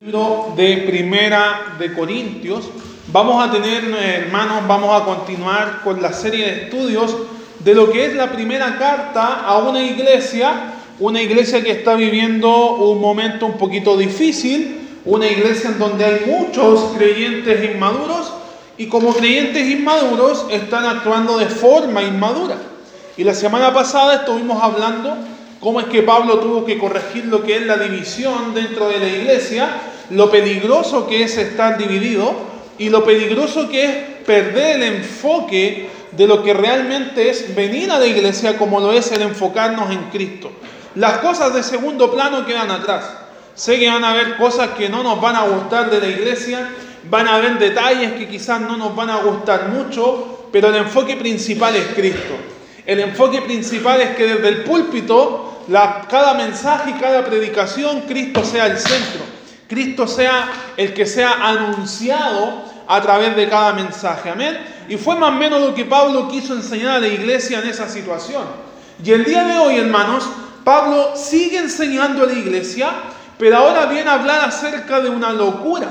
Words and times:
de 0.00 0.84
Primera 0.86 1.74
de 1.76 1.92
Corintios. 1.92 2.68
Vamos 3.08 3.44
a 3.44 3.50
tener, 3.50 3.82
hermanos, 3.84 4.62
vamos 4.68 5.02
a 5.02 5.04
continuar 5.04 5.80
con 5.82 6.00
la 6.00 6.12
serie 6.12 6.46
de 6.46 6.62
estudios 6.62 7.16
de 7.58 7.74
lo 7.74 7.90
que 7.90 8.06
es 8.06 8.14
la 8.14 8.30
primera 8.30 8.78
carta 8.78 9.44
a 9.44 9.58
una 9.58 9.82
iglesia, 9.82 10.72
una 11.00 11.20
iglesia 11.20 11.64
que 11.64 11.72
está 11.72 11.96
viviendo 11.96 12.76
un 12.76 13.00
momento 13.00 13.44
un 13.44 13.58
poquito 13.58 13.96
difícil, 13.96 15.00
una 15.04 15.26
iglesia 15.26 15.70
en 15.70 15.80
donde 15.80 16.04
hay 16.04 16.20
muchos 16.26 16.92
creyentes 16.96 17.74
inmaduros 17.74 18.32
y 18.76 18.86
como 18.86 19.12
creyentes 19.12 19.68
inmaduros 19.68 20.46
están 20.48 20.86
actuando 20.86 21.38
de 21.38 21.46
forma 21.46 22.04
inmadura. 22.04 22.56
Y 23.16 23.24
la 23.24 23.34
semana 23.34 23.74
pasada 23.74 24.14
estuvimos 24.14 24.62
hablando 24.62 25.16
cómo 25.60 25.80
es 25.80 25.86
que 25.86 26.02
Pablo 26.02 26.38
tuvo 26.38 26.64
que 26.64 26.78
corregir 26.78 27.26
lo 27.26 27.42
que 27.42 27.56
es 27.56 27.66
la 27.66 27.76
división 27.76 28.54
dentro 28.54 28.88
de 28.88 28.98
la 28.98 29.08
iglesia, 29.08 29.68
lo 30.10 30.30
peligroso 30.30 31.06
que 31.06 31.22
es 31.22 31.36
estar 31.36 31.76
dividido 31.76 32.34
y 32.78 32.90
lo 32.90 33.04
peligroso 33.04 33.68
que 33.68 33.84
es 33.84 33.90
perder 34.24 34.76
el 34.76 34.82
enfoque 34.94 35.88
de 36.12 36.26
lo 36.26 36.42
que 36.42 36.54
realmente 36.54 37.28
es 37.28 37.54
venir 37.54 37.90
a 37.90 37.98
la 37.98 38.06
iglesia 38.06 38.56
como 38.56 38.80
lo 38.80 38.92
es 38.92 39.10
el 39.12 39.22
enfocarnos 39.22 39.90
en 39.90 40.04
Cristo. 40.10 40.50
Las 40.94 41.18
cosas 41.18 41.54
de 41.54 41.62
segundo 41.62 42.12
plano 42.12 42.46
quedan 42.46 42.70
atrás. 42.70 43.04
Sé 43.54 43.78
que 43.78 43.90
van 43.90 44.04
a 44.04 44.10
haber 44.10 44.36
cosas 44.36 44.70
que 44.70 44.88
no 44.88 45.02
nos 45.02 45.20
van 45.20 45.36
a 45.36 45.42
gustar 45.42 45.90
de 45.90 46.00
la 46.00 46.06
iglesia, 46.06 46.68
van 47.10 47.26
a 47.26 47.36
haber 47.36 47.58
detalles 47.58 48.12
que 48.12 48.28
quizás 48.28 48.60
no 48.60 48.76
nos 48.76 48.94
van 48.94 49.10
a 49.10 49.16
gustar 49.18 49.68
mucho, 49.68 50.48
pero 50.52 50.68
el 50.68 50.76
enfoque 50.76 51.16
principal 51.16 51.74
es 51.76 51.86
Cristo. 51.94 52.34
El 52.88 53.00
enfoque 53.00 53.42
principal 53.42 54.00
es 54.00 54.16
que 54.16 54.26
desde 54.26 54.48
el 54.48 54.64
púlpito, 54.64 55.60
cada 56.08 56.32
mensaje 56.32 56.92
y 56.92 56.94
cada 56.94 57.22
predicación, 57.22 58.00
Cristo 58.08 58.42
sea 58.42 58.64
el 58.64 58.78
centro. 58.78 59.20
Cristo 59.68 60.06
sea 60.06 60.48
el 60.74 60.94
que 60.94 61.04
sea 61.04 61.32
anunciado 61.32 62.62
a 62.86 63.02
través 63.02 63.36
de 63.36 63.46
cada 63.46 63.74
mensaje. 63.74 64.30
Amén. 64.30 64.56
Y 64.88 64.96
fue 64.96 65.16
más 65.16 65.32
o 65.32 65.34
menos 65.34 65.60
lo 65.60 65.74
que 65.74 65.84
Pablo 65.84 66.28
quiso 66.28 66.54
enseñar 66.54 66.92
a 66.92 66.98
la 67.00 67.08
iglesia 67.08 67.60
en 67.60 67.68
esa 67.68 67.90
situación. 67.90 68.44
Y 69.04 69.12
el 69.12 69.22
día 69.22 69.44
de 69.44 69.58
hoy, 69.58 69.76
hermanos, 69.76 70.26
Pablo 70.64 71.12
sigue 71.14 71.58
enseñando 71.58 72.22
a 72.22 72.26
la 72.26 72.32
iglesia, 72.32 72.88
pero 73.38 73.58
ahora 73.58 73.84
viene 73.84 74.08
a 74.08 74.14
hablar 74.14 74.48
acerca 74.48 75.02
de 75.02 75.10
una 75.10 75.34
locura. 75.34 75.90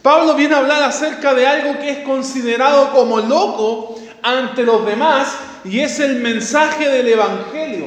Pablo 0.00 0.34
viene 0.34 0.54
a 0.54 0.60
hablar 0.60 0.82
acerca 0.82 1.34
de 1.34 1.46
algo 1.46 1.78
que 1.78 1.90
es 1.90 1.98
considerado 1.98 2.90
como 2.90 3.20
loco 3.20 4.01
ante 4.22 4.62
los 4.62 4.86
demás 4.86 5.36
y 5.64 5.80
es 5.80 6.00
el 6.00 6.16
mensaje 6.16 6.88
del 6.88 7.08
Evangelio. 7.08 7.86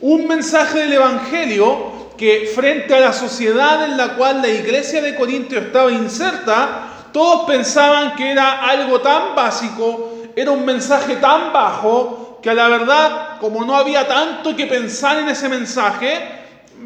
Un 0.00 0.26
mensaje 0.26 0.80
del 0.80 0.94
Evangelio 0.94 1.94
que 2.16 2.50
frente 2.54 2.94
a 2.94 3.00
la 3.00 3.12
sociedad 3.12 3.84
en 3.84 3.96
la 3.96 4.14
cual 4.14 4.42
la 4.42 4.48
iglesia 4.48 5.02
de 5.02 5.14
Corintio 5.14 5.58
estaba 5.58 5.90
inserta, 5.90 7.08
todos 7.12 7.46
pensaban 7.46 8.14
que 8.16 8.30
era 8.30 8.66
algo 8.66 9.00
tan 9.00 9.34
básico, 9.34 10.14
era 10.34 10.50
un 10.50 10.64
mensaje 10.64 11.16
tan 11.16 11.52
bajo, 11.52 12.38
que 12.42 12.50
a 12.50 12.54
la 12.54 12.68
verdad, 12.68 13.38
como 13.40 13.64
no 13.64 13.76
había 13.76 14.06
tanto 14.06 14.54
que 14.54 14.66
pensar 14.66 15.18
en 15.18 15.28
ese 15.28 15.48
mensaje, 15.48 16.20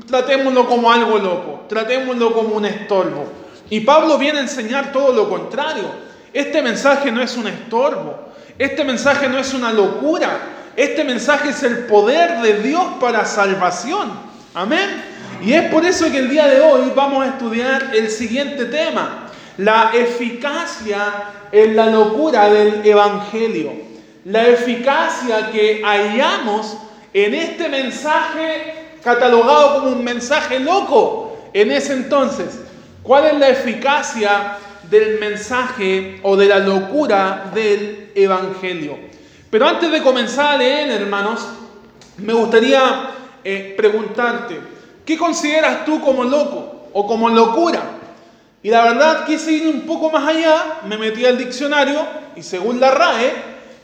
tratémoslo 0.06 0.66
como 0.66 0.90
algo 0.90 1.18
loco, 1.18 1.64
tratémoslo 1.68 2.32
como 2.32 2.56
un 2.56 2.64
estorbo. 2.64 3.26
Y 3.68 3.80
Pablo 3.80 4.18
viene 4.18 4.38
a 4.38 4.42
enseñar 4.42 4.92
todo 4.92 5.12
lo 5.12 5.28
contrario. 5.28 5.84
Este 6.32 6.62
mensaje 6.62 7.10
no 7.12 7.20
es 7.20 7.36
un 7.36 7.46
estorbo, 7.46 8.30
este 8.60 8.84
mensaje 8.84 9.26
no 9.26 9.38
es 9.38 9.54
una 9.54 9.72
locura, 9.72 10.38
este 10.76 11.02
mensaje 11.02 11.48
es 11.48 11.62
el 11.62 11.86
poder 11.86 12.42
de 12.42 12.60
Dios 12.60 12.84
para 13.00 13.24
salvación. 13.24 14.12
Amén. 14.52 15.02
Y 15.42 15.54
es 15.54 15.70
por 15.70 15.86
eso 15.86 16.12
que 16.12 16.18
el 16.18 16.28
día 16.28 16.46
de 16.46 16.60
hoy 16.60 16.92
vamos 16.94 17.24
a 17.24 17.28
estudiar 17.28 17.90
el 17.94 18.10
siguiente 18.10 18.66
tema, 18.66 19.28
la 19.56 19.92
eficacia 19.94 20.98
en 21.50 21.74
la 21.74 21.86
locura 21.86 22.50
del 22.50 22.84
Evangelio. 22.84 23.72
La 24.26 24.46
eficacia 24.46 25.50
que 25.50 25.80
hallamos 25.82 26.76
en 27.14 27.32
este 27.32 27.66
mensaje 27.70 28.98
catalogado 29.02 29.76
como 29.76 29.96
un 29.96 30.04
mensaje 30.04 30.60
loco 30.60 31.38
en 31.54 31.72
ese 31.72 31.94
entonces. 31.94 32.58
¿Cuál 33.02 33.24
es 33.24 33.38
la 33.38 33.48
eficacia 33.48 34.58
del 34.90 35.18
mensaje 35.18 36.20
o 36.22 36.36
de 36.36 36.46
la 36.46 36.58
locura 36.58 37.50
del 37.54 38.10
Evangelio? 38.14 38.98
Pero 39.50 39.66
antes 39.66 39.90
de 39.90 40.02
comenzar 40.02 40.54
a 40.54 40.58
leer, 40.58 40.90
hermanos, 40.90 41.46
me 42.18 42.32
gustaría 42.32 43.10
eh, 43.42 43.74
preguntarte, 43.76 44.60
¿qué 45.04 45.16
consideras 45.16 45.84
tú 45.84 46.00
como 46.00 46.24
loco 46.24 46.88
o 46.92 47.06
como 47.06 47.28
locura? 47.28 47.82
Y 48.62 48.70
la 48.70 48.84
verdad 48.84 49.24
quise 49.24 49.52
ir 49.52 49.68
un 49.68 49.80
poco 49.82 50.10
más 50.10 50.28
allá, 50.28 50.80
me 50.86 50.98
metí 50.98 51.24
al 51.24 51.38
diccionario 51.38 51.98
y 52.36 52.42
según 52.42 52.78
la 52.78 52.90
RAE, 52.90 53.32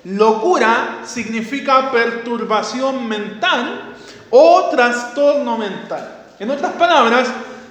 locura 0.05 1.01
significa 1.05 1.91
perturbación 1.91 3.09
mental 3.09 3.95
o 4.31 4.69
trastorno 4.71 5.57
mental. 5.57 6.27
En 6.39 6.51
otras 6.51 6.73
palabras, 6.73 7.29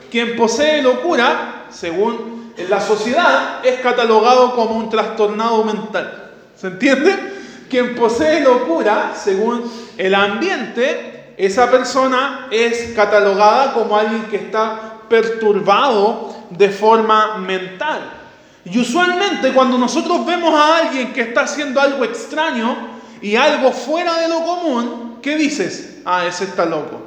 quien 0.10 0.36
posee 0.36 0.82
locura, 0.82 1.66
según 1.70 2.35
la 2.70 2.80
sociedad, 2.80 3.66
es 3.66 3.80
catalogado 3.82 4.56
como 4.56 4.78
un 4.78 4.90
trastornado 4.90 5.64
mental. 5.64 6.32
¿Se 6.56 6.68
entiende? 6.68 7.34
Quien 7.70 7.96
posee 7.96 8.42
locura, 8.42 9.14
según 9.16 9.70
el 9.98 10.16
ambiente, 10.16 11.34
esa 11.38 11.70
persona 11.70 12.48
es 12.52 12.94
catalogada 12.96 13.74
como 13.74 13.98
alguien 13.98 14.24
que 14.26 14.38
está 14.38 15.00
perturbado 15.10 16.36
de 16.50 16.70
forma 16.70 17.38
mental. 17.38 18.02
Y 18.64 18.80
usualmente 18.80 19.52
cuando 19.52 19.78
nosotros 19.78 20.26
vemos 20.26 20.54
a 20.54 20.78
alguien 20.78 21.14
que 21.14 21.22
está 21.22 21.42
haciendo 21.42 21.80
algo 21.80 22.04
extraño 22.04 22.76
y 23.22 23.36
algo 23.36 23.72
fuera 23.72 24.20
de 24.22 24.30
lo 24.30 24.44
común, 24.44 25.20
¿qué 25.22 25.36
dices? 25.36 26.02
Ah, 26.06 26.26
ese 26.26 26.46
está 26.46 26.66
loco. 26.66 27.02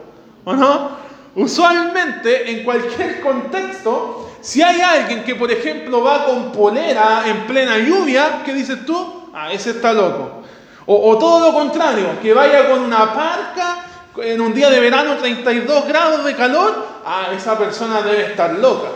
¿O 0.44 0.54
no? 0.54 0.90
Usualmente 1.34 2.50
en 2.50 2.64
cualquier 2.64 3.20
contexto, 3.20 4.27
si 4.40 4.62
hay 4.62 4.80
alguien 4.80 5.24
que 5.24 5.34
por 5.34 5.50
ejemplo 5.50 6.02
va 6.02 6.24
con 6.26 6.52
polera 6.52 7.24
en 7.26 7.46
plena 7.46 7.78
lluvia, 7.78 8.42
¿qué 8.44 8.54
dices 8.54 8.84
tú? 8.86 9.30
Ah, 9.34 9.52
ese 9.52 9.70
está 9.70 9.92
loco. 9.92 10.42
O, 10.86 11.18
todo 11.18 11.40
lo 11.40 11.52
contrario, 11.52 12.18
que 12.22 12.32
vaya 12.32 12.70
con 12.70 12.80
una 12.80 13.12
parca 13.12 13.84
en 14.22 14.40
un 14.40 14.54
día 14.54 14.70
de 14.70 14.80
verano 14.80 15.16
32 15.16 15.86
grados 15.86 16.24
de 16.24 16.34
calor, 16.34 16.86
ah, 17.04 17.28
esa 17.36 17.58
persona 17.58 18.00
debe 18.00 18.30
estar 18.30 18.54
loca. 18.54 18.88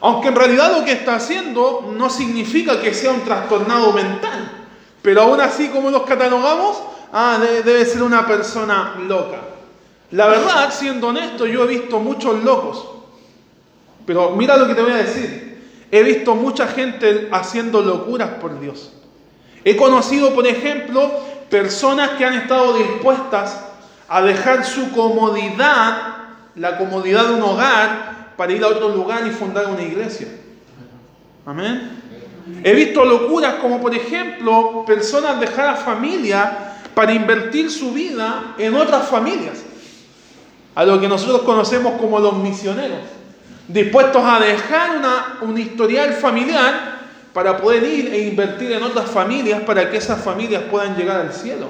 Aunque 0.00 0.28
en 0.28 0.34
realidad 0.34 0.76
lo 0.76 0.84
que 0.84 0.92
está 0.92 1.14
haciendo 1.14 1.92
no 1.96 2.10
significa 2.10 2.80
que 2.80 2.92
sea 2.92 3.12
un 3.12 3.22
trastornado 3.22 3.92
mental. 3.92 4.50
Pero 5.02 5.22
aún 5.22 5.40
así, 5.40 5.68
como 5.68 5.90
los 5.90 6.02
catalogamos, 6.02 6.82
ah, 7.12 7.38
debe 7.40 7.84
ser 7.84 8.02
una 8.02 8.26
persona 8.26 8.96
loca. 9.06 9.38
La 10.10 10.26
verdad, 10.26 10.72
siendo 10.72 11.08
honesto, 11.08 11.46
yo 11.46 11.64
he 11.64 11.66
visto 11.68 12.00
muchos 12.00 12.42
locos. 12.42 12.88
Pero 14.06 14.30
mira 14.30 14.56
lo 14.56 14.66
que 14.66 14.74
te 14.74 14.82
voy 14.82 14.92
a 14.92 14.96
decir. 14.96 15.60
He 15.90 16.02
visto 16.02 16.34
mucha 16.34 16.66
gente 16.66 17.28
haciendo 17.30 17.82
locuras 17.82 18.30
por 18.40 18.58
Dios. 18.58 18.92
He 19.64 19.76
conocido, 19.76 20.34
por 20.34 20.46
ejemplo, 20.46 21.10
personas 21.50 22.10
que 22.10 22.24
han 22.24 22.34
estado 22.34 22.78
dispuestas 22.78 23.60
a 24.08 24.22
dejar 24.22 24.64
su 24.64 24.92
comodidad, 24.92 26.16
la 26.54 26.78
comodidad 26.78 27.26
de 27.26 27.34
un 27.34 27.42
hogar, 27.42 28.32
para 28.36 28.52
ir 28.52 28.62
a 28.62 28.68
otro 28.68 28.90
lugar 28.90 29.26
y 29.26 29.30
fundar 29.30 29.66
una 29.66 29.82
iglesia. 29.82 30.28
Amén. 31.44 32.02
He 32.62 32.74
visto 32.74 33.04
locuras 33.04 33.54
como 33.54 33.80
por 33.80 33.94
ejemplo 33.94 34.84
personas 34.86 35.40
dejar 35.40 35.68
a 35.70 35.74
familia 35.74 36.76
para 36.94 37.12
invertir 37.12 37.70
su 37.70 37.92
vida 37.92 38.54
en 38.58 38.74
otras 38.74 39.08
familias, 39.08 39.62
a 40.74 40.84
lo 40.84 41.00
que 41.00 41.08
nosotros 41.08 41.42
conocemos 41.42 42.00
como 42.00 42.20
los 42.20 42.36
misioneros, 42.38 43.00
dispuestos 43.68 44.22
a 44.24 44.40
dejar 44.40 44.98
una, 44.98 45.38
un 45.40 45.58
historial 45.58 46.12
familiar 46.14 46.96
para 47.32 47.56
poder 47.56 47.82
ir 47.82 48.14
e 48.14 48.28
invertir 48.28 48.72
en 48.72 48.82
otras 48.82 49.10
familias 49.10 49.60
para 49.62 49.90
que 49.90 49.98
esas 49.98 50.22
familias 50.22 50.62
puedan 50.70 50.96
llegar 50.96 51.20
al 51.20 51.32
cielo. 51.32 51.68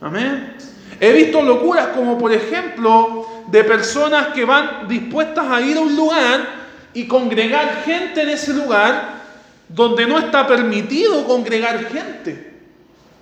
Amén. 0.00 0.54
He 0.98 1.12
visto 1.12 1.42
locuras 1.42 1.88
como 1.88 2.18
por 2.18 2.32
ejemplo 2.32 3.26
de 3.48 3.64
personas 3.64 4.28
que 4.28 4.44
van 4.44 4.88
dispuestas 4.88 5.50
a 5.50 5.60
ir 5.60 5.76
a 5.76 5.80
un 5.80 5.94
lugar 5.96 6.60
y 6.94 7.06
congregar 7.06 7.82
gente 7.84 8.22
en 8.22 8.30
ese 8.30 8.54
lugar 8.54 9.20
donde 9.68 10.06
no 10.06 10.18
está 10.18 10.46
permitido 10.46 11.24
congregar 11.26 11.84
gente, 11.86 12.54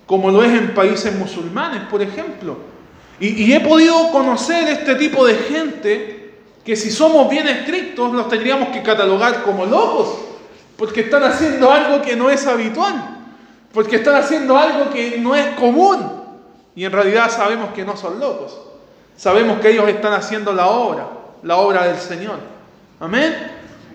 como 0.05 0.31
lo 0.31 0.43
es 0.43 0.51
en 0.51 0.73
países 0.73 1.15
musulmanes, 1.15 1.81
por 1.89 2.01
ejemplo. 2.01 2.57
Y, 3.19 3.43
y 3.43 3.53
he 3.53 3.59
podido 3.59 4.11
conocer 4.11 4.67
este 4.67 4.95
tipo 4.95 5.25
de 5.25 5.35
gente 5.35 6.18
que 6.69 6.75
si 6.75 6.91
somos 6.91 7.27
bien 7.31 7.47
estrictos 7.47 8.13
los 8.13 8.29
tendríamos 8.29 8.69
que 8.69 8.83
catalogar 8.83 9.41
como 9.41 9.65
locos, 9.65 10.19
porque 10.77 11.01
están 11.01 11.23
haciendo 11.23 11.71
algo 11.71 11.99
que 12.03 12.15
no 12.15 12.29
es 12.29 12.45
habitual, 12.45 12.93
porque 13.73 13.95
están 13.95 14.17
haciendo 14.17 14.55
algo 14.55 14.91
que 14.91 15.17
no 15.17 15.35
es 15.35 15.47
común. 15.55 15.97
Y 16.75 16.85
en 16.85 16.91
realidad 16.91 17.31
sabemos 17.31 17.71
que 17.73 17.83
no 17.83 17.97
son 17.97 18.19
locos. 18.19 18.55
Sabemos 19.17 19.59
que 19.61 19.71
ellos 19.71 19.89
están 19.89 20.13
haciendo 20.13 20.53
la 20.53 20.67
obra, 20.67 21.07
la 21.41 21.57
obra 21.57 21.87
del 21.87 21.97
Señor. 21.97 22.37
Amén. 22.99 23.35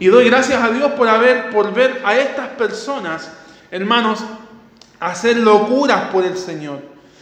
Y 0.01 0.09
doy 0.09 0.29
gracias 0.29 0.61
a 0.61 0.71
Dios 0.71 0.91
por, 0.95 1.09
haber, 1.09 1.51
por 1.51 1.73
ver 1.73 2.03
a 2.05 2.17
estas 2.17 2.49
personas, 2.49 3.31
hermanos, 3.71 4.19
hacer 4.99 5.37
locuras 5.37 6.11
por 6.11 6.25
el 6.25 6.37
Señor. 6.37 6.81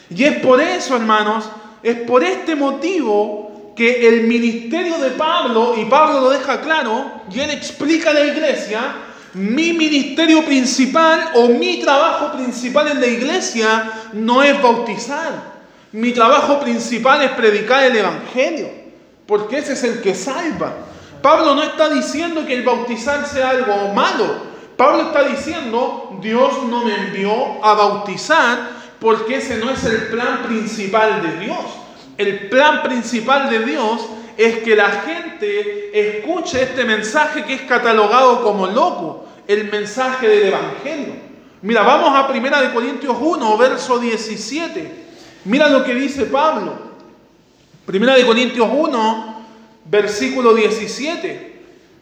Y 0.08 0.24
es 0.24 0.40
por 0.40 0.62
eso, 0.62 0.96
hermanos, 0.96 1.46
es 1.82 1.98
por 1.98 2.24
este 2.24 2.56
motivo 2.56 3.51
que 3.82 4.06
el 4.06 4.28
ministerio 4.28 4.96
de 4.98 5.10
Pablo, 5.10 5.74
y 5.76 5.86
Pablo 5.86 6.20
lo 6.20 6.30
deja 6.30 6.60
claro, 6.60 7.22
y 7.28 7.40
él 7.40 7.50
explica 7.50 8.10
a 8.10 8.14
la 8.14 8.26
iglesia, 8.26 8.94
mi 9.34 9.72
ministerio 9.72 10.44
principal 10.44 11.32
o 11.34 11.48
mi 11.48 11.80
trabajo 11.80 12.30
principal 12.30 12.86
en 12.86 13.00
la 13.00 13.08
iglesia 13.08 13.90
no 14.12 14.40
es 14.40 14.62
bautizar. 14.62 15.32
Mi 15.90 16.12
trabajo 16.12 16.60
principal 16.60 17.22
es 17.22 17.32
predicar 17.32 17.82
el 17.82 17.96
Evangelio, 17.96 18.70
porque 19.26 19.58
ese 19.58 19.72
es 19.72 19.82
el 19.82 20.00
que 20.00 20.14
salva. 20.14 20.74
Pablo 21.20 21.56
no 21.56 21.64
está 21.64 21.88
diciendo 21.88 22.46
que 22.46 22.54
el 22.54 22.62
bautizar 22.62 23.26
sea 23.26 23.50
algo 23.50 23.92
malo. 23.92 24.52
Pablo 24.76 25.08
está 25.08 25.24
diciendo, 25.24 26.20
Dios 26.22 26.52
no 26.70 26.84
me 26.84 26.94
envió 26.94 27.64
a 27.64 27.74
bautizar 27.74 28.60
porque 29.00 29.38
ese 29.38 29.56
no 29.56 29.72
es 29.72 29.82
el 29.82 30.06
plan 30.06 30.44
principal 30.44 31.20
de 31.20 31.46
Dios. 31.46 31.81
El 32.18 32.48
plan 32.48 32.82
principal 32.82 33.48
de 33.48 33.64
Dios 33.64 34.02
es 34.36 34.58
que 34.58 34.76
la 34.76 34.90
gente 34.90 36.18
escuche 36.18 36.62
este 36.62 36.84
mensaje 36.84 37.44
que 37.44 37.54
es 37.54 37.62
catalogado 37.62 38.42
como 38.42 38.66
loco, 38.66 39.26
el 39.46 39.70
mensaje 39.70 40.28
del 40.28 40.48
Evangelio. 40.48 41.14
Mira, 41.62 41.82
vamos 41.82 42.10
a 42.14 42.28
1 42.28 42.74
Corintios 42.74 43.16
1, 43.20 43.56
verso 43.56 43.98
17. 43.98 44.90
Mira 45.44 45.68
lo 45.68 45.84
que 45.84 45.94
dice 45.94 46.24
Pablo. 46.24 46.92
1 47.86 48.26
Corintios 48.26 48.68
1, 48.70 49.44
versículo 49.84 50.54
17. 50.54 51.52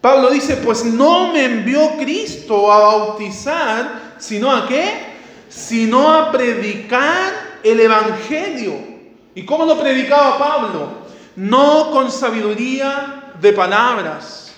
Pablo 0.00 0.30
dice, 0.30 0.56
pues 0.56 0.84
no 0.84 1.32
me 1.32 1.44
envió 1.44 1.96
Cristo 1.98 2.72
a 2.72 2.78
bautizar, 2.78 4.14
sino 4.18 4.50
a 4.50 4.66
qué? 4.66 5.10
Sino 5.48 6.10
a 6.10 6.30
predicar 6.32 7.58
el 7.62 7.80
Evangelio. 7.80 8.89
¿Y 9.34 9.44
cómo 9.44 9.64
lo 9.64 9.78
predicaba 9.78 10.38
Pablo? 10.38 10.88
No 11.36 11.90
con 11.90 12.10
sabiduría 12.10 13.32
de 13.40 13.52
palabras. 13.52 14.52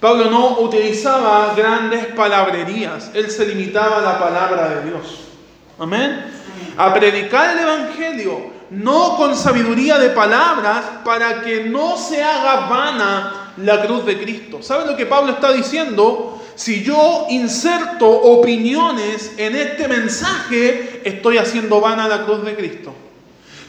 Pablo 0.00 0.30
no 0.30 0.60
utilizaba 0.60 1.54
grandes 1.54 2.06
palabrerías, 2.06 3.10
él 3.12 3.30
se 3.30 3.44
limitaba 3.44 3.98
a 3.98 4.00
la 4.00 4.18
palabra 4.18 4.68
de 4.70 4.88
Dios. 4.88 5.20
Amén. 5.78 6.24
A 6.78 6.94
predicar 6.94 7.54
el 7.54 7.62
Evangelio, 7.62 8.50
no 8.70 9.16
con 9.16 9.36
sabiduría 9.36 9.98
de 9.98 10.08
palabras, 10.10 10.82
para 11.04 11.42
que 11.42 11.64
no 11.64 11.98
se 11.98 12.22
haga 12.22 12.66
vana 12.66 13.52
la 13.58 13.84
cruz 13.84 14.06
de 14.06 14.18
Cristo. 14.18 14.62
¿Saben 14.62 14.86
lo 14.86 14.96
que 14.96 15.04
Pablo 15.04 15.32
está 15.32 15.52
diciendo? 15.52 16.42
Si 16.54 16.82
yo 16.82 17.26
inserto 17.28 18.08
opiniones 18.08 19.32
en 19.36 19.54
este 19.54 19.86
mensaje, 19.86 21.02
estoy 21.04 21.36
haciendo 21.36 21.80
vana 21.80 22.08
la 22.08 22.24
cruz 22.24 22.42
de 22.42 22.54
Cristo. 22.54 22.94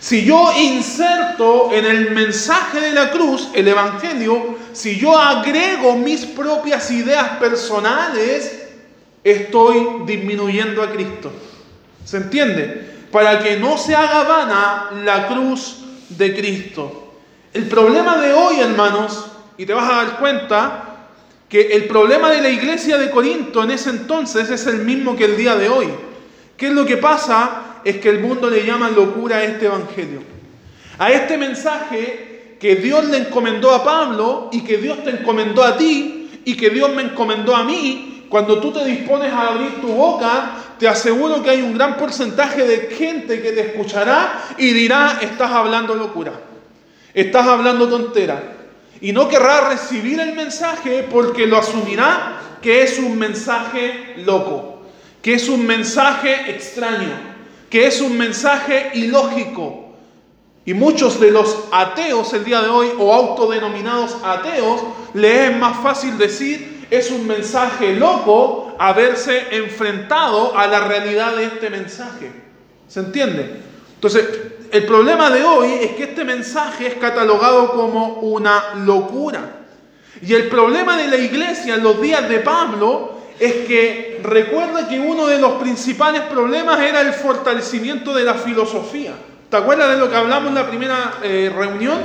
Si 0.01 0.25
yo 0.25 0.51
inserto 0.57 1.69
en 1.71 1.85
el 1.85 2.09
mensaje 2.09 2.81
de 2.81 2.91
la 2.91 3.11
cruz, 3.11 3.49
el 3.53 3.67
Evangelio, 3.67 4.57
si 4.73 4.97
yo 4.97 5.15
agrego 5.15 5.95
mis 5.95 6.25
propias 6.25 6.89
ideas 6.89 7.37
personales, 7.37 8.67
estoy 9.23 10.01
disminuyendo 10.07 10.81
a 10.81 10.89
Cristo. 10.89 11.31
¿Se 12.03 12.17
entiende? 12.17 13.05
Para 13.11 13.43
que 13.43 13.57
no 13.57 13.77
se 13.77 13.95
haga 13.95 14.23
vana 14.23 14.89
la 15.05 15.27
cruz 15.27 15.83
de 16.09 16.35
Cristo. 16.35 17.13
El 17.53 17.67
problema 17.67 18.17
de 18.17 18.33
hoy, 18.33 18.59
hermanos, 18.59 19.27
y 19.55 19.67
te 19.67 19.73
vas 19.75 19.87
a 19.87 19.97
dar 19.97 20.17
cuenta 20.17 20.95
que 21.47 21.75
el 21.75 21.85
problema 21.85 22.31
de 22.31 22.41
la 22.41 22.49
iglesia 22.49 22.97
de 22.97 23.11
Corinto 23.11 23.61
en 23.61 23.69
ese 23.69 23.91
entonces 23.91 24.49
es 24.49 24.65
el 24.65 24.79
mismo 24.79 25.15
que 25.15 25.25
el 25.25 25.37
día 25.37 25.55
de 25.55 25.69
hoy. 25.69 25.89
¿Qué 26.57 26.67
es 26.67 26.73
lo 26.73 26.87
que 26.87 26.97
pasa? 26.97 27.70
Es 27.83 27.97
que 27.97 28.09
el 28.09 28.19
mundo 28.19 28.49
le 28.49 28.65
llama 28.65 28.89
locura 28.89 29.37
a 29.37 29.43
este 29.43 29.65
evangelio. 29.65 30.21
A 30.97 31.11
este 31.11 31.37
mensaje 31.37 32.57
que 32.59 32.75
Dios 32.75 33.05
le 33.05 33.17
encomendó 33.17 33.73
a 33.73 33.83
Pablo 33.83 34.49
y 34.51 34.61
que 34.61 34.77
Dios 34.77 35.03
te 35.03 35.09
encomendó 35.09 35.63
a 35.63 35.77
ti 35.77 36.29
y 36.45 36.55
que 36.55 36.69
Dios 36.69 36.93
me 36.93 37.01
encomendó 37.01 37.55
a 37.55 37.63
mí, 37.63 38.27
cuando 38.29 38.59
tú 38.59 38.71
te 38.71 38.85
dispones 38.85 39.33
a 39.33 39.47
abrir 39.47 39.81
tu 39.81 39.87
boca, 39.87 40.51
te 40.77 40.87
aseguro 40.87 41.41
que 41.41 41.49
hay 41.49 41.61
un 41.61 41.73
gran 41.73 41.97
porcentaje 41.97 42.65
de 42.65 42.95
gente 42.95 43.41
que 43.41 43.51
te 43.51 43.61
escuchará 43.61 44.45
y 44.57 44.73
dirá, 44.73 45.17
estás 45.21 45.51
hablando 45.51 45.95
locura, 45.95 46.33
estás 47.13 47.47
hablando 47.47 47.89
tontera. 47.89 48.41
Y 49.01 49.11
no 49.11 49.27
querrá 49.27 49.69
recibir 49.69 50.19
el 50.19 50.35
mensaje 50.35 51.07
porque 51.11 51.47
lo 51.47 51.57
asumirá 51.57 52.39
que 52.61 52.83
es 52.83 52.99
un 52.99 53.17
mensaje 53.17 54.13
loco, 54.17 54.83
que 55.23 55.33
es 55.33 55.49
un 55.49 55.65
mensaje 55.65 56.51
extraño 56.51 57.30
que 57.71 57.87
es 57.87 58.01
un 58.01 58.17
mensaje 58.17 58.91
ilógico. 58.93 59.85
Y 60.65 60.75
muchos 60.75 61.19
de 61.19 61.31
los 61.31 61.57
ateos 61.71 62.31
el 62.33 62.43
día 62.43 62.61
de 62.61 62.69
hoy, 62.69 62.89
o 62.99 63.11
autodenominados 63.11 64.15
ateos, 64.23 64.83
le 65.15 65.47
es 65.47 65.57
más 65.57 65.77
fácil 65.81 66.17
decir, 66.19 66.85
es 66.91 67.09
un 67.09 67.25
mensaje 67.25 67.95
loco 67.95 68.75
haberse 68.77 69.55
enfrentado 69.55 70.55
a 70.55 70.67
la 70.67 70.81
realidad 70.81 71.35
de 71.35 71.45
este 71.45 71.69
mensaje. 71.69 72.31
¿Se 72.87 72.99
entiende? 72.99 73.61
Entonces, 73.95 74.27
el 74.71 74.85
problema 74.85 75.31
de 75.31 75.43
hoy 75.43 75.71
es 75.81 75.91
que 75.93 76.03
este 76.03 76.25
mensaje 76.25 76.87
es 76.87 76.95
catalogado 76.95 77.71
como 77.71 78.19
una 78.19 78.75
locura. 78.85 79.63
Y 80.21 80.33
el 80.33 80.49
problema 80.49 80.97
de 80.97 81.07
la 81.07 81.17
iglesia 81.17 81.75
en 81.75 81.83
los 81.83 82.01
días 82.01 82.27
de 82.27 82.39
Pablo 82.39 83.20
es 83.41 83.67
que 83.67 84.19
recuerda 84.21 84.87
que 84.87 84.99
uno 84.99 85.25
de 85.25 85.39
los 85.39 85.53
principales 85.53 86.21
problemas 86.29 86.79
era 86.79 87.01
el 87.01 87.11
fortalecimiento 87.11 88.13
de 88.13 88.23
la 88.23 88.35
filosofía. 88.35 89.13
¿Te 89.49 89.57
acuerdas 89.57 89.89
de 89.89 89.97
lo 89.97 90.11
que 90.11 90.15
hablamos 90.15 90.49
en 90.49 90.55
la 90.55 90.67
primera 90.67 91.13
eh, 91.23 91.51
reunión? 91.51 91.97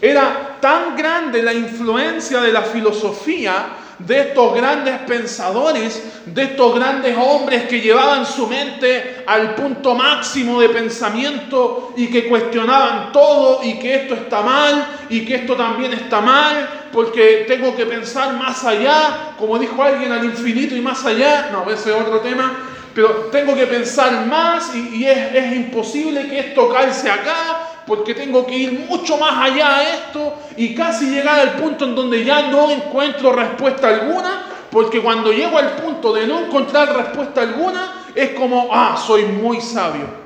Era 0.00 0.56
tan 0.58 0.96
grande 0.96 1.42
la 1.42 1.52
influencia 1.52 2.40
de 2.40 2.50
la 2.50 2.62
filosofía 2.62 3.66
de 3.98 4.20
estos 4.20 4.54
grandes 4.54 5.00
pensadores, 5.00 6.02
de 6.24 6.44
estos 6.44 6.74
grandes 6.74 7.14
hombres 7.14 7.64
que 7.64 7.82
llevaban 7.82 8.24
su 8.24 8.46
mente 8.46 9.22
al 9.26 9.54
punto 9.54 9.94
máximo 9.94 10.62
de 10.62 10.70
pensamiento 10.70 11.92
y 11.94 12.06
que 12.06 12.26
cuestionaban 12.26 13.12
todo 13.12 13.60
y 13.62 13.78
que 13.78 13.96
esto 13.96 14.14
está 14.14 14.40
mal 14.40 14.86
y 15.10 15.26
que 15.26 15.34
esto 15.34 15.54
también 15.56 15.92
está 15.92 16.22
mal, 16.22 16.79
porque 16.92 17.44
tengo 17.46 17.76
que 17.76 17.86
pensar 17.86 18.34
más 18.34 18.64
allá, 18.64 19.32
como 19.38 19.58
dijo 19.58 19.82
alguien, 19.82 20.12
al 20.12 20.24
infinito 20.24 20.74
y 20.74 20.80
más 20.80 21.04
allá, 21.04 21.50
no, 21.52 21.70
ese 21.70 21.90
es 21.90 22.00
otro 22.00 22.20
tema, 22.20 22.56
pero 22.94 23.28
tengo 23.30 23.54
que 23.54 23.66
pensar 23.66 24.26
más 24.26 24.74
y, 24.74 25.04
es, 25.04 25.34
es 25.34 25.52
imposible 25.52 26.28
que 26.28 26.40
esto 26.40 26.68
calce 26.68 27.10
acá, 27.10 27.82
porque 27.86 28.14
tengo 28.14 28.46
que 28.46 28.56
ir 28.56 28.86
mucho 28.88 29.16
más 29.16 29.50
allá 29.50 29.76
a 29.76 29.82
esto 29.94 30.34
y 30.56 30.74
casi 30.74 31.06
llegar 31.06 31.38
al 31.38 31.54
punto 31.54 31.84
en 31.84 31.94
donde 31.94 32.24
ya 32.24 32.48
no 32.48 32.70
encuentro 32.70 33.32
respuesta 33.32 33.88
alguna, 33.88 34.46
porque 34.70 35.00
cuando 35.00 35.32
llego 35.32 35.58
al 35.58 35.76
punto 35.76 36.12
de 36.12 36.26
no 36.26 36.40
encontrar 36.40 36.96
respuesta 36.96 37.42
alguna, 37.42 38.04
es 38.14 38.30
como, 38.30 38.68
ah, 38.72 38.96
soy 38.96 39.24
muy 39.24 39.60
sabio. 39.60 40.20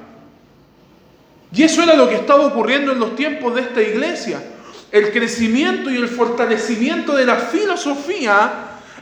Y 1.55 1.63
eso 1.63 1.83
era 1.83 1.95
lo 1.95 2.09
que 2.09 2.17
estaba 2.17 2.47
ocurriendo 2.47 2.93
en 2.93 2.99
los 2.99 3.15
tiempos 3.15 3.55
de 3.55 3.61
esta 3.61 3.81
iglesia. 3.81 4.43
El 4.95 5.11
crecimiento 5.11 5.91
y 5.91 5.97
el 5.97 6.07
fortalecimiento 6.07 7.17
de 7.17 7.27
la 7.27 7.35
filosofía 7.35 8.53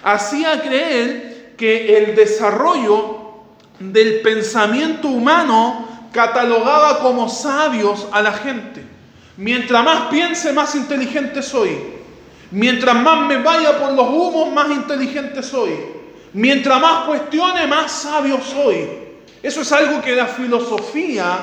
hacía 0.03 0.63
creer 0.63 1.53
que 1.59 1.99
el 1.99 2.17
desarrollo 2.17 3.43
del 3.79 4.23
pensamiento 4.23 5.09
humano 5.09 6.09
catalogaba 6.11 7.01
como 7.01 7.29
sabios 7.29 8.09
a 8.11 8.23
la 8.23 8.33
gente. 8.33 8.83
Mientras 9.37 9.85
más 9.85 10.09
piense, 10.09 10.51
más 10.55 10.75
inteligente 10.75 11.43
soy. 11.43 11.77
Mientras 12.51 12.97
más 12.97 13.27
me 13.27 13.37
vaya 13.37 13.79
por 13.79 13.93
los 13.93 14.09
humos, 14.09 14.51
más 14.51 14.71
inteligente 14.71 15.43
soy. 15.43 15.75
Mientras 16.33 16.81
más 16.81 17.05
cuestione, 17.05 17.67
más 17.67 17.93
sabio 17.93 18.41
soy. 18.41 18.89
Eso 19.43 19.61
es 19.61 19.71
algo 19.73 20.01
que 20.01 20.17
la 20.17 20.27
filosofía, 20.27 21.37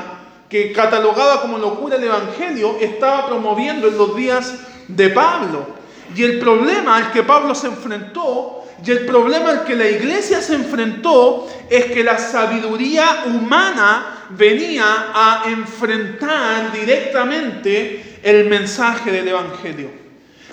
que 0.50 0.74
catalogaba 0.74 1.42
como 1.42 1.60
locura 1.60 1.96
el 1.96 2.04
Evangelio, 2.04 2.78
estaba 2.82 3.28
promoviendo 3.28 3.88
en 3.88 3.98
los 3.98 4.16
días 4.16 4.56
de 4.88 5.10
Pablo. 5.10 5.78
Y 6.16 6.24
el 6.24 6.40
problema 6.40 6.98
al 6.98 7.12
que 7.12 7.22
Pablo 7.22 7.54
se 7.54 7.68
enfrentó, 7.68 8.64
y 8.84 8.92
el 8.92 9.06
problema 9.06 9.50
al 9.50 9.64
que 9.66 9.76
la 9.76 9.88
iglesia 9.88 10.42
se 10.42 10.56
enfrentó, 10.56 11.48
es 11.70 11.86
que 11.86 12.04
la 12.04 12.18
sabiduría 12.18 13.26
humana 13.28 14.26
venía 14.30 15.12
a 15.14 15.44
enfrentar 15.48 16.72
directamente 16.72 18.20
el 18.24 18.50
mensaje 18.50 19.12
del 19.12 19.28
Evangelio. 19.28 19.92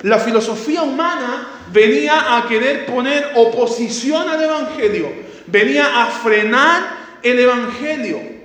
La 0.02 0.18
filosofía 0.18 0.82
humana 0.82 1.48
venía 1.72 2.36
a 2.36 2.46
querer 2.46 2.84
poner 2.84 3.32
oposición 3.34 4.28
al 4.28 4.42
Evangelio, 4.42 5.10
venía 5.46 6.02
a 6.02 6.06
frenar 6.06 6.82
el 7.22 7.38
Evangelio. 7.38 8.35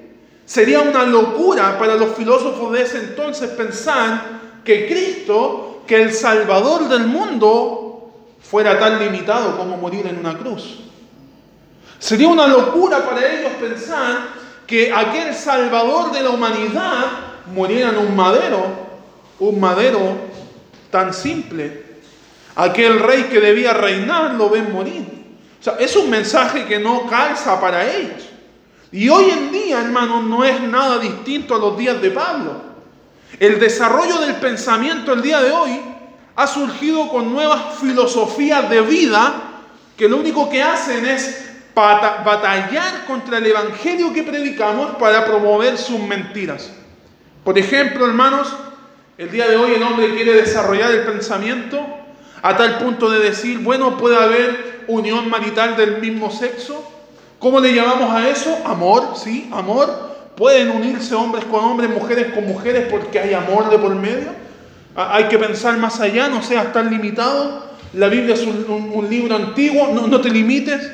Sería 0.51 0.81
una 0.81 1.05
locura 1.05 1.79
para 1.79 1.96
los 1.96 2.13
filósofos 2.13 2.74
de 2.74 2.81
ese 2.81 2.98
entonces 2.98 3.51
pensar 3.51 4.22
que 4.65 4.86
Cristo, 4.86 5.84
que 5.88 6.01
el 6.01 6.12
Salvador 6.12 6.89
del 6.89 7.08
mundo, 7.08 8.12
fuera 8.41 8.77
tan 8.77 9.00
limitado 9.00 9.58
como 9.58 9.77
morir 9.77 10.05
en 10.08 10.20
una 10.20 10.38
cruz. 10.38 10.81
Sería 11.98 12.27
una 12.27 12.48
locura 12.48 13.00
para 13.00 13.31
ellos 13.34 13.53
pensar 13.62 14.17
que 14.67 14.91
aquel 14.93 15.34
Salvador 15.34 16.12
de 16.12 16.22
la 16.22 16.31
humanidad 16.31 17.05
muriera 17.53 17.91
en 17.91 18.00
un 18.00 18.13
madero, 18.13 18.65
un 19.39 19.58
madero 19.58 20.17
tan 20.89 21.13
simple. 21.13 21.86
Aquel 22.58 23.00
rey 23.00 23.29
que 23.31 23.39
debía 23.39 23.72
reinar 23.72 24.34
lo 24.34 24.50
ven 24.50 24.70
morir. 24.74 25.38
O 25.62 25.63
sea, 25.63 25.75
es 25.79 25.96
un 25.96 26.10
mensaje 26.10 26.65
que 26.65 26.77
no 26.77 27.08
calza 27.08 27.62
para 27.62 27.89
ellos. 27.89 28.31
Y 28.91 29.07
hoy 29.07 29.29
en 29.29 29.51
día, 29.51 29.79
hermanos, 29.79 30.24
no 30.24 30.43
es 30.43 30.60
nada 30.62 31.00
distinto 31.00 31.55
a 31.55 31.60
los 31.60 31.77
días 31.77 32.01
de 32.01 32.12
Pablo. 32.12 32.62
El 33.39 33.60
desarrollo 33.60 34.19
del 34.19 34.36
pensamiento 34.36 35.13
el 35.13 35.21
día 35.21 35.41
de 35.41 35.51
hoy 35.51 35.79
ha 36.36 36.48
surgido 36.48 37.07
con 37.10 37.31
nuevas 37.31 37.79
filosofías 37.79 38.69
de 38.69 38.81
vida 38.81 39.33
que 39.95 40.10
lo 40.10 40.17
único 40.17 40.50
que 40.50 40.62
hacen 40.62 41.05
es 41.05 41.50
batallar 41.74 43.05
contra 43.05 43.38
el 43.38 43.45
evangelio 43.45 44.12
que 44.12 44.24
predicamos 44.24 44.98
para 44.98 45.25
promover 45.25 45.77
sus 45.77 46.00
mentiras. 46.00 46.71
Por 47.43 47.57
ejemplo, 47.57 48.05
hermanos, 48.05 48.53
el 49.17 49.31
día 49.31 49.48
de 49.48 49.55
hoy 49.55 49.74
el 49.75 49.83
hombre 49.83 50.13
quiere 50.13 50.33
desarrollar 50.33 50.91
el 50.91 51.03
pensamiento 51.03 51.79
a 52.41 52.57
tal 52.57 52.79
punto 52.79 53.10
de 53.10 53.19
decir, 53.19 53.60
bueno, 53.60 53.98
puede 53.98 54.17
haber 54.17 54.83
unión 54.88 55.29
marital 55.29 55.77
del 55.77 56.00
mismo 56.00 56.31
sexo. 56.31 57.00
¿Cómo 57.41 57.60
le 57.60 57.74
llamamos 57.74 58.13
a 58.13 58.29
eso? 58.29 58.55
Amor, 58.63 59.13
sí, 59.15 59.50
amor. 59.51 60.12
Pueden 60.38 60.69
unirse 60.69 61.15
hombres 61.15 61.43
con 61.45 61.65
hombres, 61.65 61.89
mujeres 61.89 62.27
con 62.36 62.45
mujeres 62.45 62.86
porque 62.88 63.17
hay 63.17 63.33
amor 63.33 63.71
de 63.71 63.79
por 63.79 63.95
medio. 63.95 64.29
Hay 64.95 65.24
que 65.24 65.39
pensar 65.39 65.75
más 65.77 66.00
allá, 66.00 66.27
no 66.27 66.43
seas 66.43 66.71
tan 66.71 66.91
limitado. 66.91 67.65
La 67.93 68.10
Biblia 68.10 68.36
es 68.36 68.43
un, 68.43 69.07
libro 69.10 69.36
antiguo, 69.36 69.88
no, 69.91 70.05
no 70.05 70.21
te 70.21 70.29
limites. 70.29 70.88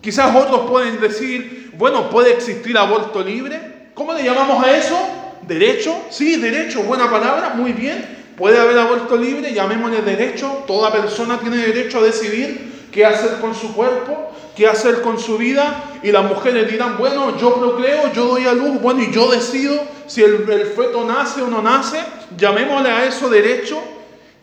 Quizás 0.00 0.32
otros 0.36 0.70
pueden 0.70 1.00
decir, 1.00 1.72
bueno, 1.76 2.08
puede 2.08 2.34
existir 2.34 2.78
aborto 2.78 3.24
libre. 3.24 3.90
¿Cómo 3.92 4.12
le 4.12 4.22
llamamos 4.22 4.64
a 4.64 4.76
eso? 4.76 4.96
Derecho, 5.42 6.04
sí, 6.10 6.36
derecho, 6.36 6.84
buena 6.84 7.10
palabra, 7.10 7.54
muy 7.56 7.72
bien. 7.72 8.20
Puede 8.36 8.60
haber 8.60 8.78
aborto 8.78 9.16
libre, 9.16 9.52
llamémosle 9.52 10.02
derecho. 10.02 10.62
Toda 10.68 10.92
persona 10.92 11.40
tiene 11.40 11.56
derecho 11.56 11.98
a 11.98 12.02
decidir 12.02 12.70
qué 12.90 13.04
hacer 13.04 13.40
con 13.40 13.54
su 13.54 13.74
cuerpo, 13.74 14.30
qué 14.56 14.66
hacer 14.66 15.02
con 15.02 15.18
su 15.18 15.38
vida. 15.38 15.84
Y 16.02 16.12
las 16.12 16.24
mujeres 16.24 16.70
dirán, 16.70 16.96
bueno, 16.98 17.36
yo 17.38 17.54
procreo, 17.54 18.12
yo 18.12 18.26
doy 18.26 18.46
a 18.46 18.52
luz, 18.52 18.80
bueno, 18.80 19.02
y 19.02 19.12
yo 19.12 19.30
decido 19.30 19.80
si 20.06 20.22
el, 20.22 20.46
feto 20.76 21.04
nace 21.04 21.42
o 21.42 21.48
no 21.48 21.62
nace. 21.62 21.98
Llamémosle 22.36 22.90
a 22.90 23.04
eso 23.06 23.28
derecho. 23.28 23.80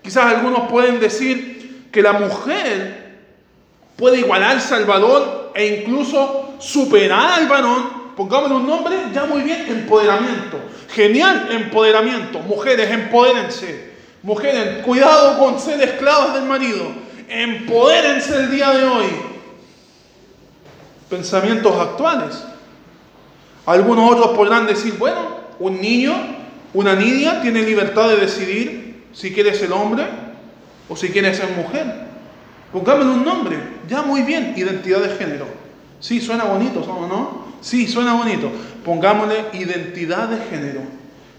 Quizás 0.01 0.25
algunos 0.25 0.69
pueden 0.69 0.99
decir 0.99 1.89
que 1.91 2.01
la 2.01 2.13
mujer 2.13 3.07
puede 3.95 4.19
igualarse 4.19 4.75
al 4.75 4.85
varón 4.85 5.23
e 5.53 5.81
incluso 5.81 6.55
superar 6.59 7.39
al 7.39 7.47
varón. 7.47 8.07
Pongámosle 8.15 8.55
un 8.55 8.67
nombre, 8.67 8.95
ya 9.13 9.25
muy 9.25 9.41
bien, 9.41 9.65
empoderamiento. 9.69 10.57
Genial, 10.89 11.49
empoderamiento. 11.51 12.39
Mujeres, 12.39 12.89
empodérense. 12.89 13.91
Mujeres, 14.23 14.83
cuidado 14.83 15.37
con 15.37 15.59
ser 15.59 15.81
esclavas 15.81 16.33
del 16.33 16.43
marido. 16.43 17.06
Empodérense 17.27 18.36
el 18.38 18.51
día 18.51 18.72
de 18.72 18.86
hoy. 18.86 19.05
Pensamientos 21.10 21.75
actuales. 21.77 22.43
Algunos 23.65 24.12
otros 24.12 24.29
podrán 24.38 24.65
decir, 24.65 24.96
bueno, 24.98 25.38
un 25.60 25.81
niño, 25.81 26.13
una 26.74 26.96
niña 26.96 27.41
tiene 27.41 27.63
libertad 27.63 28.07
de 28.10 28.17
decidir 28.17 29.07
si 29.12 29.34
quiere 29.34 29.53
ser 29.53 29.72
hombre 29.74 30.05
o 30.88 30.96
si 30.96 31.10
quiere 31.10 31.34
ser 31.34 31.50
mujer. 31.51 32.07
Pongámosle 32.72 33.12
un 33.12 33.25
nombre, 33.25 33.57
ya 33.89 34.03
muy 34.03 34.22
bien, 34.22 34.53
identidad 34.55 35.00
de 35.00 35.15
género. 35.15 35.48
Sí, 36.00 36.22
suena 36.22 36.46
bonito, 36.46 36.81
¿o 36.81 37.07
no? 37.07 37.48
Sí, 37.62 37.88
suena 37.88 38.13
bonito. 38.13 38.51
Pongámosle 38.86 39.48
identidad 39.53 40.29
de 40.29 40.46
género. 40.46 40.81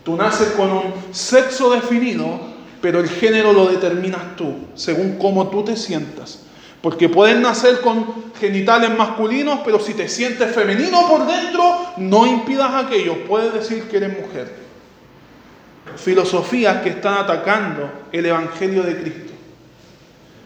Tú 0.04 0.16
naces 0.16 0.48
con 0.52 0.70
un 0.70 0.94
sexo 1.12 1.70
definido 1.70 2.40
pero 2.80 3.00
el 3.00 3.08
género 3.08 3.52
lo 3.52 3.66
determinas 3.66 4.36
tú, 4.36 4.54
según 4.74 5.18
cómo 5.18 5.48
tú 5.48 5.64
te 5.64 5.76
sientas. 5.76 6.40
Porque 6.80 7.08
puedes 7.08 7.36
nacer 7.38 7.80
con 7.80 8.32
genitales 8.38 8.96
masculinos, 8.96 9.60
pero 9.64 9.80
si 9.80 9.94
te 9.94 10.08
sientes 10.08 10.54
femenino 10.54 11.08
por 11.08 11.26
dentro, 11.26 11.92
no 11.96 12.26
impidas 12.26 12.84
aquello. 12.84 13.24
Puedes 13.26 13.52
decir 13.52 13.84
que 13.84 13.96
eres 13.96 14.16
mujer. 14.16 14.54
Filosofías 15.96 16.82
que 16.82 16.90
están 16.90 17.14
atacando 17.14 17.90
el 18.12 18.26
Evangelio 18.26 18.84
de 18.84 19.00
Cristo. 19.00 19.32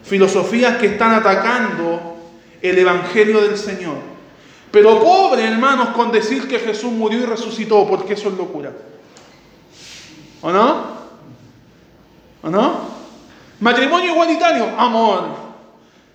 Filosofías 0.05 0.79
que 0.79 0.87
están 0.87 1.12
atacando 1.12 2.17
el 2.62 2.79
Evangelio 2.79 3.43
del 3.43 3.59
Señor. 3.59 3.97
Pero 4.71 5.03
pobre, 5.03 5.45
hermanos, 5.45 5.89
con 5.89 6.11
decir 6.11 6.49
que 6.49 6.59
Jesús 6.59 6.91
murió 6.91 7.19
y 7.19 7.27
resucitó, 7.27 7.87
porque 7.87 8.15
eso 8.15 8.31
es 8.31 8.39
locura. 8.39 8.73
¿O 10.41 10.51
no? 10.51 11.02
¿O 12.43 12.51
no? 12.51 12.93
Matrimonio 13.61 14.13
igualitario, 14.13 14.69
amor. 14.77 15.25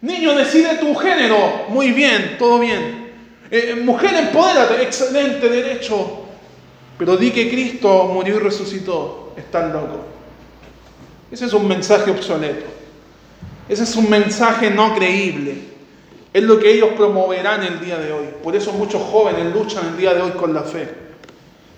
Niño, 0.01 0.35
decide 0.35 0.75
tu 0.75 0.93
género. 0.95 1.65
Muy 1.69 1.91
bien, 1.91 2.35
todo 2.37 2.59
bien. 2.59 3.13
Eh, 3.49 3.81
mujer, 3.81 4.13
empodérate. 4.15 4.83
Excelente 4.83 5.47
derecho. 5.49 6.25
Pero 6.97 7.15
di 7.15 7.31
que 7.31 7.49
Cristo 7.49 8.09
murió 8.13 8.35
y 8.35 8.39
resucitó. 8.39 9.33
Estás 9.37 9.71
loco. 9.71 10.05
Ese 11.31 11.45
es 11.45 11.53
un 11.53 11.67
mensaje 11.67 12.11
obsoleto. 12.11 12.65
Ese 13.69 13.83
es 13.83 13.95
un 13.95 14.09
mensaje 14.09 14.69
no 14.69 14.93
creíble. 14.93 15.55
Es 16.33 16.43
lo 16.43 16.59
que 16.59 16.71
ellos 16.71 16.89
promoverán 16.97 17.63
el 17.63 17.79
día 17.79 17.97
de 17.97 18.11
hoy. 18.11 18.25
Por 18.43 18.55
eso 18.55 18.73
muchos 18.73 19.01
jóvenes 19.01 19.53
luchan 19.53 19.87
el 19.87 19.97
día 19.97 20.13
de 20.13 20.21
hoy 20.21 20.31
con 20.31 20.53
la 20.53 20.63
fe. 20.63 20.89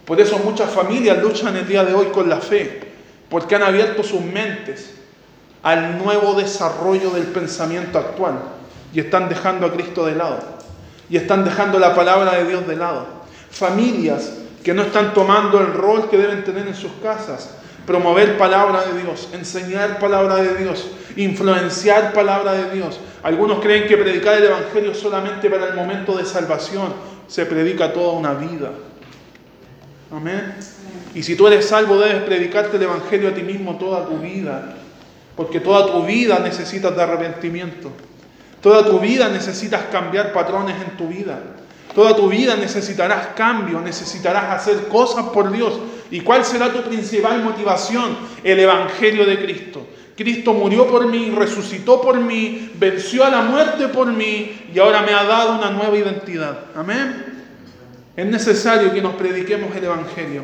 Por 0.06 0.20
eso 0.20 0.40
muchas 0.40 0.72
familias 0.72 1.22
luchan 1.22 1.56
el 1.56 1.68
día 1.68 1.86
de 1.86 1.94
hoy 1.94 2.08
con 2.08 2.28
la 2.28 2.38
fe 2.38 2.89
porque 3.30 3.56
han 3.56 3.64
abierto 3.64 4.04
sus 4.04 4.22
mentes 4.22 4.96
al 5.64 5.98
nuevo 5.98 6.34
desarrollo 6.34 7.12
del 7.12 7.26
pensamiento 7.26 8.00
actual 8.00 8.40
y 8.94 9.00
están 9.00 9.30
dejando 9.30 9.66
a 9.66 9.74
Cristo 9.74 10.06
de 10.06 10.16
lado 10.16 10.40
y 11.10 11.18
están 11.18 11.44
dejando 11.44 11.80
la 11.80 11.96
palabra 11.96 12.36
de 12.36 12.46
Dios 12.46 12.68
de 12.68 12.76
lado. 12.76 13.06
Familias 13.52 14.34
que 14.64 14.74
no 14.74 14.84
están 14.84 15.14
tomando 15.14 15.60
el 15.60 15.74
rol 15.74 16.10
que 16.10 16.18
deben 16.18 16.44
tener 16.44 16.68
en 16.68 16.76
sus 16.76 16.92
casas, 17.02 17.56
promover 17.86 18.38
palabra 18.38 18.84
de 18.86 19.02
Dios, 19.02 19.30
enseñar 19.34 20.00
palabra 20.00 20.36
de 20.38 20.56
Dios, 20.56 20.88
influenciar 21.16 22.14
palabra 22.14 22.54
de 22.54 22.72
Dios. 22.72 23.00
Algunos 23.24 23.60
creen 23.60 23.88
que 23.88 23.98
predicar 23.98 24.36
el 24.36 24.46
Evangelio 24.46 24.94
solamente 24.94 25.50
para 25.50 25.68
el 25.68 25.76
momento 25.76 26.16
de 26.16 26.26
salvación, 26.26 26.94
se 27.28 27.46
predica 27.46 27.94
toda 27.94 28.14
una 28.14 28.34
vida. 28.34 28.72
Amén. 30.12 30.56
Y 31.14 31.24
si 31.24 31.36
tú 31.36 31.48
eres 31.48 31.66
salvo, 31.66 31.98
debes 31.98 32.24
predicarte 32.24 32.78
el 32.78 32.84
Evangelio 32.84 33.30
a 33.30 33.34
ti 33.34 33.44
mismo 33.44 33.78
toda 33.78 34.06
tu 34.06 34.18
vida. 34.18 34.76
Porque 35.36 35.60
toda 35.60 35.92
tu 35.92 36.04
vida 36.06 36.40
necesitas 36.40 36.96
de 36.96 37.02
arrepentimiento. 37.02 37.92
Toda 38.62 38.86
tu 38.86 39.00
vida 39.00 39.30
necesitas 39.30 39.84
cambiar 39.92 40.34
patrones 40.34 40.76
en 40.82 40.98
tu 40.98 41.08
vida. 41.08 41.40
Toda 41.94 42.16
tu 42.16 42.28
vida 42.28 42.56
necesitarás 42.56 43.28
cambio, 43.36 43.80
necesitarás 43.82 44.46
hacer 44.62 44.88
cosas 44.88 45.28
por 45.28 45.52
Dios. 45.52 45.80
¿Y 46.12 46.22
cuál 46.22 46.44
será 46.44 46.72
tu 46.72 46.82
principal 46.82 47.44
motivación? 47.44 48.18
El 48.44 48.60
Evangelio 48.60 49.26
de 49.26 49.40
Cristo. 49.42 49.88
Cristo 50.16 50.54
murió 50.54 50.88
por 50.88 51.08
mí, 51.08 51.32
resucitó 51.36 52.02
por 52.02 52.20
mí, 52.20 52.72
venció 52.76 53.24
a 53.24 53.30
la 53.30 53.42
muerte 53.42 53.88
por 53.88 54.08
mí 54.08 54.66
y 54.74 54.78
ahora 54.78 55.02
me 55.02 55.14
ha 55.14 55.24
dado 55.24 55.56
una 55.56 55.72
nueva 55.72 55.98
identidad. 55.98 56.60
Amén. 56.76 57.29
Es 58.20 58.26
necesario 58.26 58.94
que 58.94 59.02
nos 59.02 59.14
prediquemos 59.14 59.74
el 59.74 59.86
Evangelio. 59.86 60.44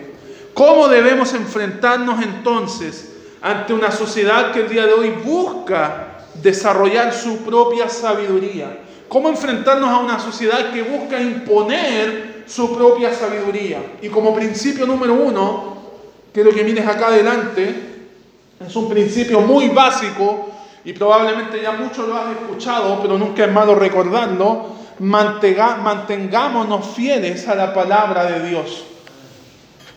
¿Cómo 0.53 0.87
debemos 0.87 1.33
enfrentarnos 1.33 2.23
entonces 2.23 3.11
ante 3.41 3.73
una 3.73 3.91
sociedad 3.91 4.53
que 4.53 4.61
el 4.61 4.69
día 4.69 4.85
de 4.85 4.93
hoy 4.93 5.09
busca 5.09 6.19
desarrollar 6.35 7.11
su 7.11 7.39
propia 7.39 7.89
sabiduría? 7.89 8.79
¿Cómo 9.09 9.27
enfrentarnos 9.27 9.89
a 9.89 9.97
una 9.97 10.19
sociedad 10.19 10.71
que 10.71 10.83
busca 10.83 11.21
imponer 11.21 12.45
su 12.47 12.73
propia 12.73 13.13
sabiduría? 13.13 13.79
Y 14.01 14.07
como 14.07 14.33
principio 14.33 14.85
número 14.85 15.13
uno, 15.13 15.75
quiero 16.31 16.51
que 16.51 16.63
mires 16.63 16.87
acá 16.87 17.07
adelante, 17.07 17.75
es 18.65 18.73
un 18.73 18.87
principio 18.87 19.41
muy 19.41 19.67
básico 19.67 20.49
y 20.85 20.93
probablemente 20.93 21.61
ya 21.61 21.73
muchos 21.73 22.07
lo 22.07 22.15
han 22.15 22.31
escuchado, 22.31 23.01
pero 23.01 23.17
nunca 23.17 23.43
es 23.43 23.51
malo 23.51 23.75
recordarlo. 23.75 24.84
Mantengámonos 24.99 26.95
fieles 26.95 27.47
a 27.47 27.55
la 27.55 27.73
palabra 27.73 28.25
de 28.25 28.49
Dios. 28.49 28.85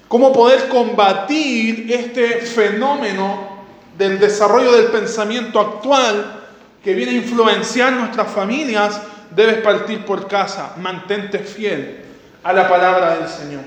¿Cómo 0.08 0.32
poder 0.32 0.68
combatir 0.68 1.92
este 1.92 2.40
fenómeno 2.40 3.58
del 3.96 4.18
desarrollo 4.18 4.72
del 4.72 4.86
pensamiento 4.86 5.60
actual 5.60 6.40
que 6.82 6.94
viene 6.94 7.12
a 7.12 7.16
influenciar 7.16 7.92
nuestras 7.92 8.30
familias? 8.32 9.00
Debes 9.30 9.58
partir 9.58 10.06
por 10.06 10.26
casa. 10.26 10.74
Mantente 10.78 11.40
fiel 11.40 12.04
a 12.42 12.52
la 12.54 12.66
palabra 12.68 13.16
del 13.16 13.28
Señor. 13.28 13.60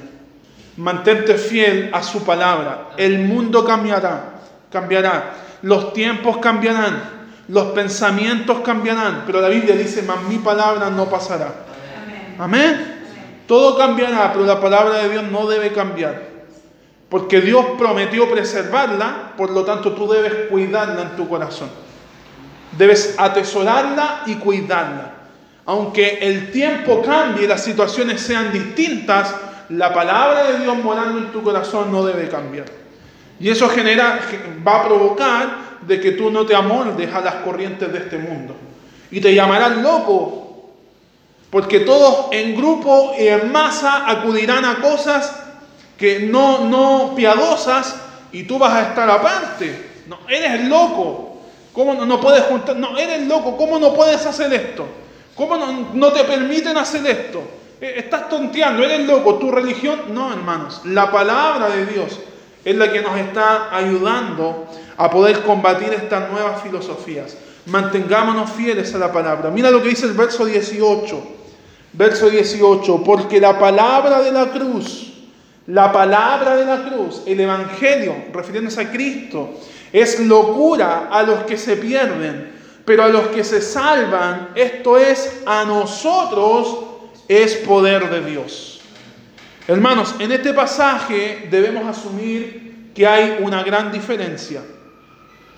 Mantente 0.77 1.35
fiel 1.35 1.91
a 1.93 2.01
su 2.01 2.23
palabra. 2.23 2.89
El 2.97 3.19
mundo 3.19 3.63
cambiará, 3.63 4.39
cambiará. 4.71 5.33
Los 5.61 5.93
tiempos 5.93 6.37
cambiarán. 6.37 7.20
Los 7.51 7.73
pensamientos 7.73 8.59
cambiarán, 8.61 9.23
pero 9.25 9.41
la 9.41 9.49
Biblia 9.49 9.75
dice, 9.75 10.03
más 10.03 10.23
mi 10.23 10.37
palabra 10.37 10.89
no 10.89 11.09
pasará. 11.09 11.53
Amén. 12.39 12.99
Todo 13.45 13.77
cambiará, 13.77 14.31
pero 14.31 14.45
la 14.45 14.61
palabra 14.61 14.99
de 14.99 15.09
Dios 15.09 15.25
no 15.29 15.45
debe 15.47 15.73
cambiar. 15.73 16.29
Porque 17.09 17.41
Dios 17.41 17.65
prometió 17.77 18.31
preservarla, 18.31 19.33
por 19.35 19.51
lo 19.51 19.65
tanto 19.65 19.91
tú 19.91 20.09
debes 20.09 20.47
cuidarla 20.49 21.01
en 21.01 21.15
tu 21.17 21.27
corazón. 21.27 21.69
Debes 22.77 23.15
atesorarla 23.17 24.21
y 24.27 24.35
cuidarla. 24.35 25.11
Aunque 25.65 26.19
el 26.21 26.51
tiempo 26.51 27.01
cambie 27.01 27.43
y 27.43 27.47
las 27.47 27.65
situaciones 27.65 28.21
sean 28.21 28.53
distintas, 28.53 29.35
la 29.67 29.93
palabra 29.93 30.51
de 30.51 30.59
Dios 30.59 30.77
morando 30.77 31.17
en 31.17 31.33
tu 31.33 31.43
corazón 31.43 31.91
no 31.91 32.05
debe 32.05 32.29
cambiar. 32.29 32.67
Y 33.41 33.49
eso 33.49 33.67
genera, 33.67 34.21
va 34.65 34.79
a 34.79 34.87
provocar 34.87 35.70
de 35.87 35.99
que 35.99 36.11
tú 36.11 36.29
no 36.29 36.45
te 36.45 36.55
amoldes 36.55 37.13
a 37.13 37.21
las 37.21 37.35
corrientes 37.35 37.91
de 37.91 37.99
este 37.99 38.17
mundo. 38.17 38.55
Y 39.09 39.19
te 39.19 39.33
llamarán 39.33 39.83
loco, 39.83 40.71
porque 41.49 41.81
todos 41.81 42.27
en 42.31 42.55
grupo 42.55 43.13
y 43.17 43.27
en 43.27 43.51
masa 43.51 44.09
acudirán 44.09 44.63
a 44.65 44.79
cosas 44.79 45.35
que 45.97 46.21
no, 46.21 46.65
no 46.65 47.13
piadosas 47.15 47.95
y 48.31 48.43
tú 48.43 48.57
vas 48.57 48.73
a 48.73 48.81
estar 48.89 49.09
aparte. 49.09 49.91
No, 50.07 50.19
eres 50.29 50.67
loco. 50.67 51.41
¿Cómo 51.73 51.93
no, 51.93 52.19
puedes 52.19 52.43
juntar? 52.43 52.75
No, 52.75 52.97
eres 52.97 53.27
loco. 53.27 53.57
¿Cómo 53.57 53.79
no 53.79 53.93
puedes 53.93 54.25
hacer 54.25 54.53
esto? 54.53 54.85
¿Cómo 55.35 55.57
no, 55.57 55.89
no 55.93 56.11
te 56.11 56.23
permiten 56.23 56.77
hacer 56.77 57.05
esto? 57.05 57.43
Eh, 57.79 57.95
estás 57.97 58.29
tonteando, 58.29 58.83
eres 58.83 59.05
loco. 59.05 59.35
¿Tu 59.35 59.51
religión? 59.51 60.01
No, 60.09 60.31
hermanos. 60.31 60.81
La 60.85 61.11
palabra 61.11 61.69
de 61.69 61.85
Dios 61.85 62.19
es 62.63 62.75
la 62.75 62.91
que 62.91 63.01
nos 63.01 63.17
está 63.17 63.75
ayudando 63.75 64.67
a 65.01 65.09
poder 65.09 65.41
combatir 65.41 65.91
estas 65.93 66.29
nuevas 66.29 66.61
filosofías. 66.61 67.35
Mantengámonos 67.65 68.51
fieles 68.51 68.93
a 68.93 68.99
la 68.99 69.11
palabra. 69.11 69.49
Mira 69.49 69.71
lo 69.71 69.81
que 69.81 69.89
dice 69.89 70.05
el 70.05 70.13
verso 70.13 70.45
18. 70.45 71.23
Verso 71.93 72.29
18, 72.29 73.03
porque 73.03 73.41
la 73.41 73.57
palabra 73.57 74.21
de 74.21 74.31
la 74.31 74.51
cruz, 74.51 75.11
la 75.65 75.91
palabra 75.91 76.55
de 76.55 76.65
la 76.65 76.87
cruz, 76.87 77.23
el 77.25 77.39
Evangelio, 77.39 78.15
refiriéndose 78.31 78.79
a 78.79 78.91
Cristo, 78.91 79.55
es 79.91 80.19
locura 80.19 81.09
a 81.11 81.23
los 81.23 81.43
que 81.45 81.57
se 81.57 81.77
pierden, 81.77 82.51
pero 82.85 83.03
a 83.03 83.09
los 83.09 83.27
que 83.29 83.43
se 83.43 83.59
salvan, 83.59 84.49
esto 84.53 84.97
es 84.97 85.41
a 85.47 85.65
nosotros, 85.65 86.77
es 87.27 87.55
poder 87.55 88.07
de 88.09 88.21
Dios. 88.21 88.81
Hermanos, 89.67 90.15
en 90.19 90.31
este 90.31 90.53
pasaje 90.53 91.47
debemos 91.49 91.87
asumir 91.87 92.91
que 92.93 93.07
hay 93.07 93.37
una 93.41 93.63
gran 93.63 93.91
diferencia. 93.91 94.61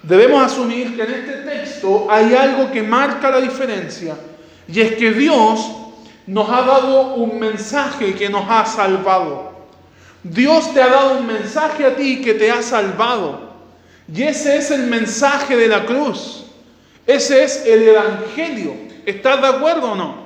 Debemos 0.03 0.43
asumir 0.43 0.95
que 0.95 1.03
en 1.03 1.13
este 1.13 1.31
texto 1.37 2.07
hay 2.09 2.35
algo 2.35 2.71
que 2.71 2.83
marca 2.83 3.31
la 3.31 3.39
diferencia. 3.39 4.15
Y 4.67 4.81
es 4.81 4.95
que 4.95 5.11
Dios 5.11 5.65
nos 6.27 6.49
ha 6.49 6.61
dado 6.61 7.15
un 7.15 7.39
mensaje 7.39 8.13
que 8.13 8.29
nos 8.29 8.45
ha 8.49 8.65
salvado. 8.65 9.53
Dios 10.23 10.73
te 10.73 10.81
ha 10.81 10.87
dado 10.87 11.19
un 11.19 11.27
mensaje 11.27 11.85
a 11.85 11.95
ti 11.95 12.21
que 12.21 12.33
te 12.33 12.51
ha 12.51 12.61
salvado. 12.61 13.53
Y 14.13 14.23
ese 14.23 14.57
es 14.57 14.71
el 14.71 14.83
mensaje 14.83 15.55
de 15.55 15.67
la 15.67 15.85
cruz. 15.85 16.45
Ese 17.07 17.43
es 17.43 17.65
el 17.65 17.83
Evangelio. 17.83 18.75
¿Estás 19.05 19.41
de 19.41 19.47
acuerdo 19.47 19.91
o 19.91 19.95
no? 19.95 20.23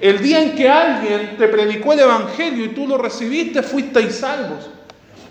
El 0.00 0.22
día 0.22 0.42
en 0.42 0.54
que 0.54 0.68
alguien 0.68 1.36
te 1.36 1.48
predicó 1.48 1.92
el 1.92 2.00
Evangelio 2.00 2.64
y 2.64 2.68
tú 2.68 2.86
lo 2.86 2.98
recibiste, 2.98 3.62
fuisteis 3.62 4.16
salvos. 4.16 4.70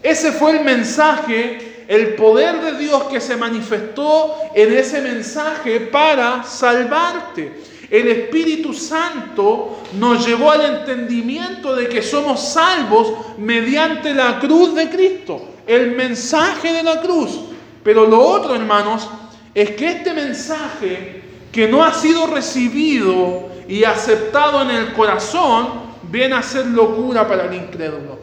Ese 0.04 0.32
fue 0.32 0.58
el 0.58 0.66
mensaje, 0.66 1.67
el 1.88 2.16
poder 2.16 2.62
de 2.62 2.78
Dios 2.78 3.04
que 3.04 3.22
se 3.22 3.38
manifestó 3.38 4.36
en 4.54 4.74
ese 4.74 5.02
mensaje 5.02 5.80
para 5.80 6.44
salvarte. 6.44 7.64
El 7.90 8.10
Espíritu 8.10 8.74
Santo 8.74 9.80
nos 9.98 10.28
llevó 10.28 10.52
al 10.52 10.80
entendimiento 10.80 11.76
de 11.76 11.88
que 11.88 12.02
somos 12.02 12.50
salvos 12.50 13.14
mediante 13.38 14.14
la 14.14 14.40
cruz 14.40 14.76
de 14.76 14.90
Cristo, 14.90 15.42
el 15.66 15.96
mensaje 15.96 16.74
de 16.74 16.84
la 16.84 17.00
cruz. 17.00 17.40
Pero 17.84 18.06
lo 18.06 18.20
otro, 18.20 18.54
hermanos, 18.54 19.08
es 19.54 19.72
que 19.72 19.88
este 19.88 20.14
mensaje 20.14 21.24
que 21.52 21.70
no 21.70 21.84
ha 21.84 21.94
sido 21.94 22.28
recibido 22.28 23.48
y 23.68 23.86
aceptado 23.86 24.62
en 24.62 24.72
el 24.72 24.94
corazón, 24.94 25.88
viene 26.04 26.36
a 26.36 26.44
ser 26.44 26.66
locura 26.68 27.28
para 27.28 27.46
el 27.46 27.54
incrédulo. 27.54 28.20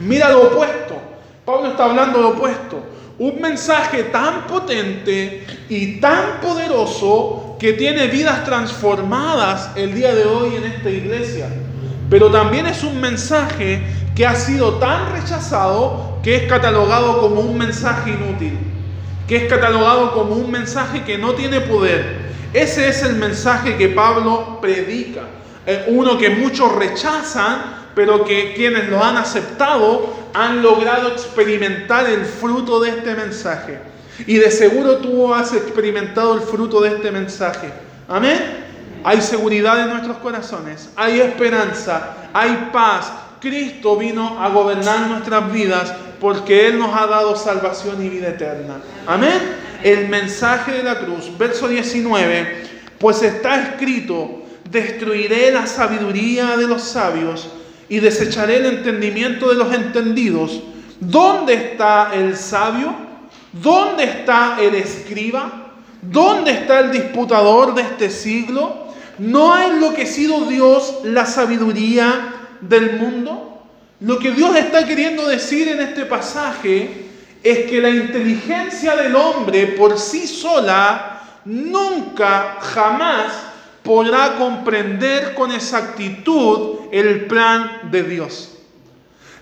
Mira 0.00 0.30
lo 0.30 0.44
opuesto. 0.44 1.13
Pablo 1.44 1.68
está 1.68 1.84
hablando 1.84 2.18
de 2.18 2.24
opuesto. 2.24 2.82
Un 3.18 3.40
mensaje 3.40 4.04
tan 4.04 4.46
potente 4.46 5.46
y 5.68 6.00
tan 6.00 6.40
poderoso 6.40 7.56
que 7.60 7.74
tiene 7.74 8.08
vidas 8.08 8.44
transformadas 8.44 9.70
el 9.76 9.94
día 9.94 10.14
de 10.14 10.24
hoy 10.24 10.56
en 10.56 10.64
esta 10.64 10.90
iglesia. 10.90 11.48
Pero 12.10 12.30
también 12.30 12.66
es 12.66 12.82
un 12.82 13.00
mensaje 13.00 13.82
que 14.16 14.26
ha 14.26 14.34
sido 14.34 14.74
tan 14.74 15.12
rechazado 15.12 16.18
que 16.22 16.36
es 16.36 16.42
catalogado 16.48 17.20
como 17.20 17.40
un 17.40 17.56
mensaje 17.56 18.10
inútil, 18.10 18.58
que 19.28 19.36
es 19.36 19.44
catalogado 19.44 20.12
como 20.12 20.34
un 20.34 20.50
mensaje 20.50 21.02
que 21.04 21.18
no 21.18 21.34
tiene 21.34 21.60
poder, 21.60 22.24
ese 22.54 22.88
es 22.88 23.02
el 23.02 23.16
mensaje 23.16 23.76
que 23.76 23.88
Pablo 23.88 24.60
predica. 24.60 25.22
Eh, 25.66 25.86
uno 25.88 26.16
que 26.16 26.30
muchos 26.30 26.72
rechazan, 26.76 27.83
pero 27.94 28.24
que 28.24 28.54
quienes 28.54 28.88
lo 28.88 29.02
han 29.02 29.16
aceptado 29.16 30.12
han 30.32 30.62
logrado 30.62 31.08
experimentar 31.08 32.08
el 32.08 32.24
fruto 32.24 32.80
de 32.80 32.90
este 32.90 33.14
mensaje. 33.14 33.78
Y 34.26 34.36
de 34.36 34.50
seguro 34.50 34.98
tú 34.98 35.32
has 35.32 35.52
experimentado 35.52 36.34
el 36.34 36.40
fruto 36.40 36.80
de 36.80 36.90
este 36.90 37.10
mensaje. 37.10 37.70
Amén. 38.08 38.64
Hay 39.04 39.20
seguridad 39.20 39.80
en 39.80 39.90
nuestros 39.90 40.16
corazones, 40.18 40.88
hay 40.96 41.20
esperanza, 41.20 42.16
hay 42.32 42.70
paz. 42.72 43.12
Cristo 43.40 43.96
vino 43.98 44.42
a 44.42 44.48
gobernar 44.48 45.08
nuestras 45.08 45.52
vidas 45.52 45.92
porque 46.18 46.68
Él 46.68 46.78
nos 46.78 46.96
ha 46.96 47.06
dado 47.06 47.36
salvación 47.36 48.02
y 48.02 48.08
vida 48.08 48.28
eterna. 48.28 48.76
Amén 49.06 49.64
el 49.84 50.08
mensaje 50.08 50.72
de 50.72 50.82
la 50.82 50.98
cruz. 50.98 51.30
Verso 51.38 51.68
19, 51.68 52.62
pues 52.98 53.22
está 53.22 53.62
escrito, 53.62 54.42
destruiré 54.68 55.52
la 55.52 55.66
sabiduría 55.66 56.56
de 56.56 56.66
los 56.66 56.82
sabios 56.82 57.48
y 57.94 58.00
desecharé 58.00 58.56
el 58.56 58.66
entendimiento 58.66 59.50
de 59.50 59.54
los 59.54 59.72
entendidos. 59.72 60.60
¿Dónde 60.98 61.54
está 61.54 62.10
el 62.12 62.36
sabio? 62.36 62.92
¿Dónde 63.52 64.02
está 64.02 64.56
el 64.60 64.74
escriba? 64.74 65.70
¿Dónde 66.02 66.50
está 66.50 66.80
el 66.80 66.90
disputador 66.90 67.72
de 67.72 67.82
este 67.82 68.10
siglo? 68.10 68.88
¿No 69.18 69.54
ha 69.54 69.66
enloquecido 69.66 70.40
Dios 70.46 71.02
la 71.04 71.24
sabiduría 71.24 72.34
del 72.60 72.98
mundo? 72.98 73.62
Lo 74.00 74.18
que 74.18 74.32
Dios 74.32 74.56
está 74.56 74.84
queriendo 74.84 75.28
decir 75.28 75.68
en 75.68 75.80
este 75.80 76.04
pasaje 76.04 77.06
es 77.44 77.70
que 77.70 77.80
la 77.80 77.90
inteligencia 77.90 78.96
del 78.96 79.14
hombre 79.14 79.68
por 79.68 80.00
sí 80.00 80.26
sola 80.26 81.22
nunca, 81.44 82.56
jamás 82.60 83.53
podrá 83.84 84.36
comprender 84.36 85.34
con 85.34 85.52
exactitud 85.52 86.88
el 86.90 87.26
plan 87.26 87.90
de 87.90 88.02
Dios. 88.02 88.50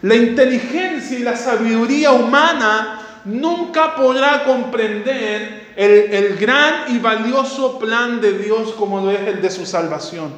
La 0.03 0.17
inteligencia 0.17 1.19
y 1.19 1.23
la 1.23 1.37
sabiduría 1.37 2.11
humana 2.11 3.21
nunca 3.25 3.95
podrá 3.95 4.43
comprender 4.45 5.73
el, 5.77 6.37
gran 6.37 6.93
y 6.93 6.99
valioso 6.99 7.79
plan 7.79 8.21
de 8.21 8.37
Dios 8.37 8.73
como 8.73 9.01
lo 9.01 9.13
es 9.13 9.21
el 9.29 9.41
de 9.41 9.49
su 9.49 9.65
salvación. 9.65 10.33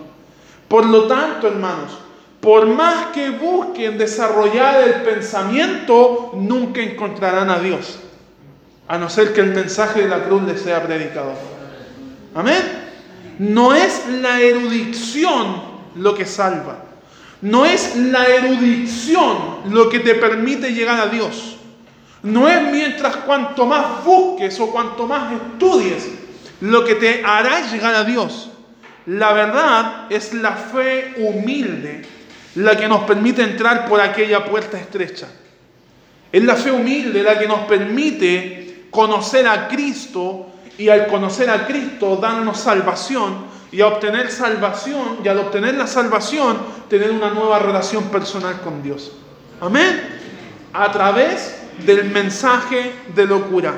Por 0.69 0.85
lo 0.85 1.07
tanto, 1.07 1.49
hermanos, 1.49 1.99
por 2.41 2.67
más 2.67 3.07
que 3.07 3.31
busquen 3.31 3.97
desarrollar 3.97 4.83
el 4.83 5.03
pensamiento, 5.03 6.33
nunca 6.35 6.83
encontrarán 6.83 7.49
a 7.49 7.59
Dios. 7.59 8.01
A 8.87 8.99
no 8.99 9.09
ser 9.09 9.33
que 9.33 9.41
el 9.41 9.55
mensaje 9.55 10.03
de 10.03 10.09
la 10.09 10.25
cruz 10.25 10.43
les 10.43 10.61
sea 10.61 10.83
predicado. 10.83 11.33
Amén. 12.35 12.84
No 13.39 13.75
es 13.75 14.07
la 14.09 14.41
erudición 14.41 15.63
lo 15.97 16.15
que 16.15 16.27
salva. 16.27 16.85
No 17.41 17.67
es 17.67 17.97
la 17.97 18.27
erudición 18.27 19.37
lo 19.71 19.89
que 19.89 20.01
te 20.01 20.15
permite 20.15 20.73
llegar 20.73 21.01
a 21.01 21.07
Dios. 21.07 21.57
No 22.23 22.49
es 22.49 22.63
mientras 22.71 23.17
cuanto 23.17 23.67
más 23.67 24.05
busques 24.05 24.59
o 24.61 24.71
cuanto 24.71 25.07
más 25.07 25.33
estudies 25.33 26.09
lo 26.61 26.85
que 26.85 26.95
te 26.95 27.23
hará 27.25 27.71
llegar 27.71 27.95
a 27.95 28.05
Dios. 28.05 28.51
La 29.07 29.35
verdad 29.35 30.07
es 30.09 30.33
la 30.33 30.53
fe 30.53 31.15
humilde 31.19 32.03
la 32.55 32.77
que 32.77 32.89
nos 32.89 33.03
permite 33.03 33.43
entrar 33.43 33.87
por 33.89 34.01
aquella 34.01 34.45
puerta 34.45 34.79
estrecha. 34.79 35.29
Es 36.33 36.43
la 36.43 36.57
fe 36.57 36.71
humilde 36.71 37.23
la 37.23 37.39
que 37.39 37.47
nos 37.47 37.61
permite 37.67 38.87
conocer 38.91 39.47
a 39.47 39.69
Cristo 39.69 40.54
y 40.79 40.89
al 40.89 41.07
conocer 41.07 41.51
a 41.51 41.67
Cristo 41.67 42.17
darnos 42.17 42.59
salvación 42.59 43.47
y 43.71 43.81
a 43.81 43.89
obtener 43.89 44.31
salvación 44.31 45.19
y 45.25 45.29
al 45.29 45.39
obtener 45.39 45.75
la 45.75 45.87
salvación 45.87 46.59
tener 46.89 47.11
una 47.11 47.31
nueva 47.31 47.59
relación 47.59 48.05
personal 48.05 48.61
con 48.61 48.83
Dios. 48.83 49.13
Amén. 49.61 50.21
A 50.73 50.91
través 50.93 51.57
del 51.85 52.11
mensaje 52.11 52.93
de 53.15 53.27
locura. 53.27 53.75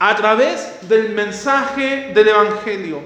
a 0.00 0.14
través 0.14 0.88
del 0.88 1.10
mensaje 1.10 2.12
del 2.14 2.28
Evangelio. 2.28 3.00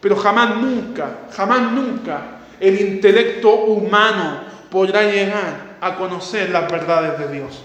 Pero 0.00 0.16
jamás 0.16 0.56
nunca, 0.56 1.20
jamás 1.34 1.72
nunca 1.72 2.40
el 2.60 2.78
intelecto 2.80 3.54
humano 3.54 4.40
podrá 4.70 5.02
llegar 5.02 5.78
a 5.80 5.96
conocer 5.96 6.50
las 6.50 6.70
verdades 6.70 7.18
de 7.18 7.32
Dios. 7.32 7.62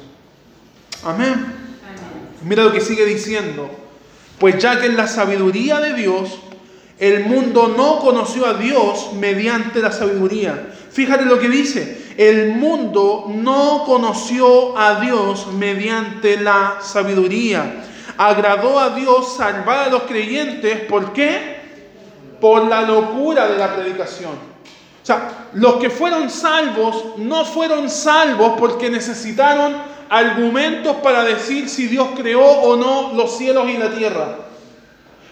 Amén. 1.04 1.46
Mira 2.44 2.64
lo 2.64 2.72
que 2.72 2.82
sigue 2.82 3.06
diciendo. 3.06 3.70
Pues 4.42 4.58
ya 4.58 4.80
que 4.80 4.88
en 4.88 4.98
la 4.98 5.06
sabiduría 5.06 5.80
de 5.80 5.94
Dios, 5.94 6.40
el 6.98 7.26
mundo 7.26 7.76
no 7.78 8.00
conoció 8.00 8.48
a 8.48 8.56
Dios 8.56 9.12
mediante 9.14 9.84
la 9.84 9.92
sabiduría. 9.92 10.74
Fíjate 10.92 11.26
lo 11.26 11.38
que 11.38 11.48
dice. 11.48 12.16
El 12.18 12.56
mundo 12.56 13.28
no 13.30 13.84
conoció 13.86 14.76
a 14.76 15.00
Dios 15.00 15.46
mediante 15.54 16.38
la 16.38 16.80
sabiduría. 16.82 17.84
Agradó 18.18 18.80
a 18.80 18.90
Dios 18.96 19.36
salvar 19.38 19.88
a 19.88 19.92
los 19.92 20.04
creyentes. 20.04 20.86
¿Por 20.86 21.14
qué? 21.14 21.58
Por 22.42 22.66
la 22.66 22.82
locura 22.82 23.48
de 23.48 23.60
la 23.60 23.76
predicación. 23.76 24.32
O 24.32 25.06
sea, 25.06 25.50
los 25.54 25.76
que 25.76 25.92
fueron 25.92 26.32
salvos 26.32 27.18
no 27.18 27.46
fueron 27.46 27.92
salvos 27.92 28.54
porque 28.58 28.90
necesitaron 28.90 29.91
argumentos 30.12 30.98
para 30.98 31.24
decir 31.24 31.70
si 31.70 31.88
Dios 31.88 32.10
creó 32.18 32.46
o 32.46 32.76
no 32.76 33.14
los 33.14 33.38
cielos 33.38 33.70
y 33.70 33.78
la 33.78 33.92
tierra. 33.92 34.36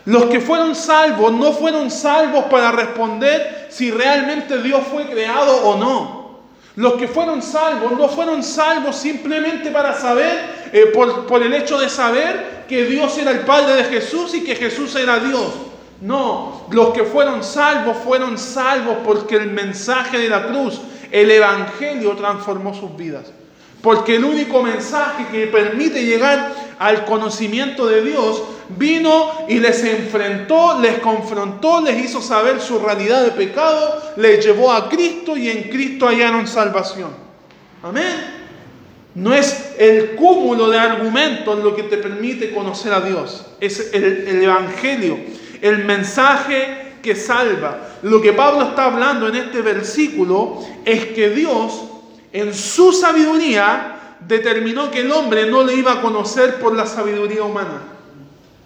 Los 0.05 0.25
que 0.27 0.39
fueron 0.39 0.73
salvos 0.73 1.33
no 1.33 1.51
fueron 1.51 1.91
salvos 1.91 2.45
para 2.45 2.71
responder 2.71 3.67
si 3.69 3.91
realmente 3.91 4.61
Dios 4.61 4.81
fue 4.89 5.05
creado 5.07 5.67
o 5.67 5.77
no. 5.77 6.39
Los 6.77 6.93
que 6.93 7.09
fueron 7.09 7.41
salvos 7.41 7.91
no 7.91 8.07
fueron 8.07 8.41
salvos 8.41 8.95
simplemente 8.95 9.69
para 9.69 9.99
saber, 9.99 10.69
eh, 10.71 10.85
por, 10.93 11.27
por 11.27 11.43
el 11.43 11.53
hecho 11.53 11.77
de 11.77 11.89
saber 11.89 12.63
que 12.69 12.85
Dios 12.85 13.17
era 13.17 13.31
el 13.31 13.39
Padre 13.39 13.75
de 13.75 13.83
Jesús 13.83 14.33
y 14.33 14.45
que 14.45 14.55
Jesús 14.55 14.95
era 14.95 15.19
Dios. 15.19 15.51
No, 15.99 16.67
los 16.71 16.93
que 16.93 17.03
fueron 17.03 17.43
salvos 17.43 17.97
fueron 17.97 18.37
salvos 18.37 18.99
porque 19.03 19.35
el 19.35 19.51
mensaje 19.51 20.19
de 20.19 20.29
la 20.29 20.47
cruz, 20.47 20.79
el 21.11 21.29
Evangelio 21.29 22.15
transformó 22.15 22.73
sus 22.73 22.95
vidas. 22.95 23.33
Porque 23.81 24.17
el 24.17 24.25
único 24.25 24.61
mensaje 24.61 25.27
que 25.31 25.47
permite 25.47 26.03
llegar 26.03 26.53
al 26.79 27.05
conocimiento 27.05 27.87
de 27.87 28.01
Dios 28.01 28.43
vino 28.77 29.31
y 29.47 29.59
les 29.59 29.83
enfrentó, 29.83 30.79
les 30.79 30.99
confrontó, 30.99 31.81
les 31.81 32.05
hizo 32.05 32.21
saber 32.21 32.59
su 32.59 32.79
realidad 32.79 33.23
de 33.23 33.31
pecado, 33.31 34.01
les 34.17 34.43
llevó 34.45 34.71
a 34.71 34.89
Cristo 34.89 35.37
y 35.37 35.49
en 35.49 35.69
Cristo 35.69 36.07
hallaron 36.07 36.47
salvación. 36.47 37.09
Amén. 37.81 38.37
No 39.15 39.33
es 39.33 39.73
el 39.77 40.15
cúmulo 40.15 40.69
de 40.69 40.77
argumentos 40.77 41.63
lo 41.63 41.75
que 41.75 41.83
te 41.83 41.97
permite 41.97 42.53
conocer 42.53 42.93
a 42.93 43.01
Dios, 43.01 43.45
es 43.59 43.93
el, 43.93 44.03
el 44.03 44.43
Evangelio, 44.43 45.17
el 45.61 45.85
mensaje 45.85 46.95
que 47.01 47.15
salva. 47.15 47.79
Lo 48.03 48.21
que 48.21 48.33
Pablo 48.33 48.69
está 48.69 48.85
hablando 48.85 49.27
en 49.27 49.35
este 49.35 49.61
versículo 49.61 50.63
es 50.85 51.05
que 51.07 51.29
Dios 51.29 51.88
en 52.31 52.53
su 52.53 52.93
sabiduría 52.93 53.95
determinó 54.27 54.91
que 54.91 55.01
el 55.01 55.11
hombre 55.11 55.45
no 55.49 55.63
le 55.63 55.75
iba 55.75 55.93
a 55.93 56.01
conocer 56.01 56.59
por 56.59 56.75
la 56.75 56.85
sabiduría 56.85 57.43
humana. 57.43 57.81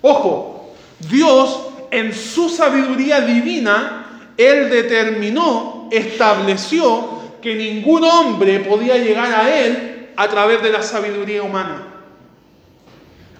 Ojo, 0.02 0.73
Dios 1.10 1.67
en 1.91 2.13
su 2.13 2.49
sabiduría 2.49 3.21
divina, 3.21 4.32
Él 4.36 4.69
determinó, 4.69 5.88
estableció 5.91 7.21
que 7.41 7.56
ningún 7.56 8.04
hombre 8.04 8.60
podía 8.60 8.97
llegar 8.97 9.32
a 9.34 9.56
Él 9.56 10.10
a 10.15 10.28
través 10.28 10.62
de 10.62 10.71
la 10.71 10.82
sabiduría 10.82 11.43
humana. 11.43 11.88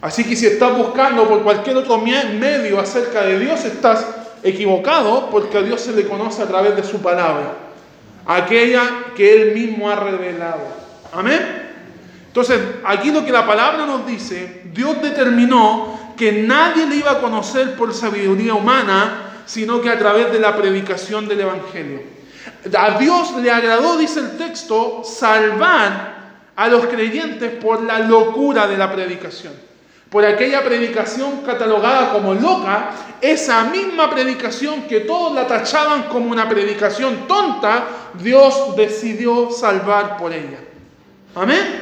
Así 0.02 0.24
que 0.24 0.36
si 0.36 0.46
estás 0.46 0.78
buscando 0.78 1.28
por 1.28 1.42
cualquier 1.44 1.78
otro 1.78 1.98
medio 1.98 2.80
acerca 2.80 3.24
de 3.24 3.40
Dios, 3.40 3.64
estás 3.66 4.06
equivocado 4.44 5.30
porque 5.32 5.58
a 5.58 5.62
Dios 5.62 5.82
se 5.82 5.94
le 5.94 6.06
conoce 6.06 6.42
a 6.42 6.48
través 6.48 6.76
de 6.76 6.84
su 6.84 7.02
palabra 7.02 7.73
aquella 8.26 9.14
que 9.16 9.34
Él 9.42 9.54
mismo 9.54 9.90
ha 9.90 9.96
revelado. 9.96 10.68
Amén. 11.12 11.62
Entonces, 12.28 12.60
aquí 12.84 13.12
lo 13.12 13.24
que 13.24 13.32
la 13.32 13.46
palabra 13.46 13.86
nos 13.86 14.08
dice, 14.08 14.64
Dios 14.74 15.02
determinó 15.02 16.14
que 16.18 16.32
nadie 16.32 16.86
le 16.88 16.96
iba 16.96 17.12
a 17.12 17.20
conocer 17.20 17.76
por 17.76 17.94
sabiduría 17.94 18.54
humana, 18.56 19.44
sino 19.46 19.82
que 19.82 19.90
a 19.90 20.00
través 20.00 20.32
de 20.32 20.40
la 20.40 20.56
predicación 20.56 21.28
del 21.28 21.42
Evangelio. 21.42 22.02
A 22.78 22.98
Dios 22.98 23.36
le 23.38 23.52
agradó, 23.52 23.98
dice 23.98 24.20
el 24.20 24.38
texto, 24.38 25.04
salvar 25.04 26.14
a 26.56 26.68
los 26.68 26.86
creyentes 26.88 27.52
por 27.62 27.84
la 27.84 28.00
locura 28.00 28.68
de 28.68 28.78
la 28.78 28.92
predicación 28.92 29.54
por 30.14 30.24
aquella 30.24 30.64
predicación 30.64 31.42
catalogada 31.44 32.14
como 32.14 32.36
loca, 32.36 32.92
esa 33.20 33.64
misma 33.64 34.12
predicación 34.12 34.84
que 34.84 35.00
todos 35.00 35.34
la 35.34 35.48
tachaban 35.48 36.04
como 36.04 36.30
una 36.30 36.48
predicación 36.48 37.28
tonta, 37.28 37.88
Dios 38.22 38.76
decidió 38.76 39.50
salvar 39.50 40.18
por 40.18 40.32
ella. 40.32 40.60
Amén. 41.34 41.82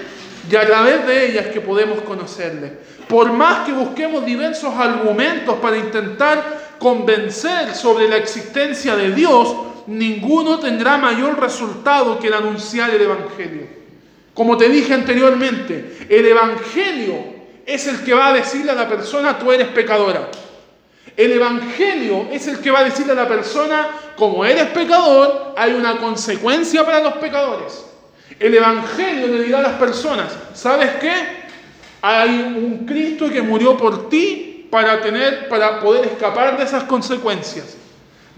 Y 0.49 0.55
a 0.55 0.65
través 0.65 1.05
de 1.05 1.25
ella 1.25 1.41
es 1.41 1.47
que 1.47 1.59
podemos 1.59 2.03
conocerle. 2.03 2.71
Por 3.09 3.33
más 3.33 3.65
que 3.65 3.73
busquemos 3.73 4.25
diversos 4.25 4.73
argumentos 4.77 5.57
para 5.57 5.75
intentar 5.75 6.77
convencer 6.79 7.75
sobre 7.75 8.07
la 8.07 8.15
existencia 8.15 8.95
de 8.95 9.11
Dios, 9.11 9.53
ninguno 9.87 10.57
tendrá 10.57 10.95
mayor 10.95 11.37
resultado 11.37 12.17
que 12.17 12.27
el 12.27 12.35
anunciar 12.35 12.91
el 12.91 13.01
Evangelio. 13.01 13.67
Como 14.33 14.55
te 14.55 14.69
dije 14.69 14.93
anteriormente, 14.93 16.07
el 16.07 16.25
Evangelio 16.25 17.40
es 17.65 17.88
el 17.88 18.04
que 18.04 18.13
va 18.13 18.28
a 18.28 18.34
decirle 18.34 18.71
a 18.71 18.76
la 18.76 18.88
persona, 18.88 19.38
tú 19.38 19.52
eres 19.52 19.67
pecadora. 19.69 20.30
El 21.15 21.32
Evangelio 21.34 22.28
es 22.32 22.47
el 22.47 22.60
que 22.60 22.71
va 22.71 22.80
a 22.80 22.84
decirle 22.84 23.13
a 23.13 23.15
la 23.15 23.28
persona, 23.28 23.89
como 24.15 24.45
eres 24.45 24.67
pecador, 24.67 25.54
hay 25.58 25.74
una 25.74 25.97
consecuencia 25.97 26.86
para 26.86 27.02
los 27.02 27.13
pecadores. 27.13 27.86
El 28.39 28.56
Evangelio 28.56 29.28
le 29.28 29.43
dirá 29.43 29.60
a 29.60 29.63
las 29.63 29.74
personas, 29.74 30.32
¿sabes 30.54 30.89
qué? 31.00 31.13
Hay 32.02 32.30
un 32.30 32.86
Cristo 32.88 33.30
que 33.30 33.41
murió 33.41 33.78
por 33.78 34.10
ti 34.10 34.67
para, 34.71 35.02
tener, 35.02 35.50
para 35.50 35.80
poder 35.80 36.06
escapar 36.06 36.58
de 36.58 36.63
esas 36.63 36.86
consecuencias. 36.86 37.76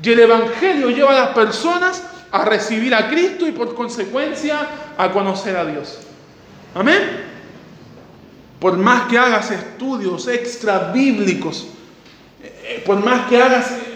Y 0.01 0.11
el 0.11 0.19
Evangelio 0.19 0.89
lleva 0.89 1.11
a 1.11 1.25
las 1.25 1.29
personas 1.29 2.03
a 2.31 2.43
recibir 2.43 2.93
a 2.95 3.07
Cristo 3.07 3.47
y 3.47 3.51
por 3.51 3.75
consecuencia 3.75 4.67
a 4.97 5.11
conocer 5.11 5.55
a 5.55 5.63
Dios. 5.63 5.99
Amén. 6.73 7.32
Por 8.63 8.77
más 8.77 9.09
que 9.09 9.17
hagas 9.17 9.51
estudios 9.51 10.25
extra 10.29 10.93
bíblicos, 10.93 11.67
eh, 12.41 12.81
por 12.85 13.03
más 13.03 13.27
que 13.27 13.43
hagas 13.43 13.71
eh, 13.71 13.92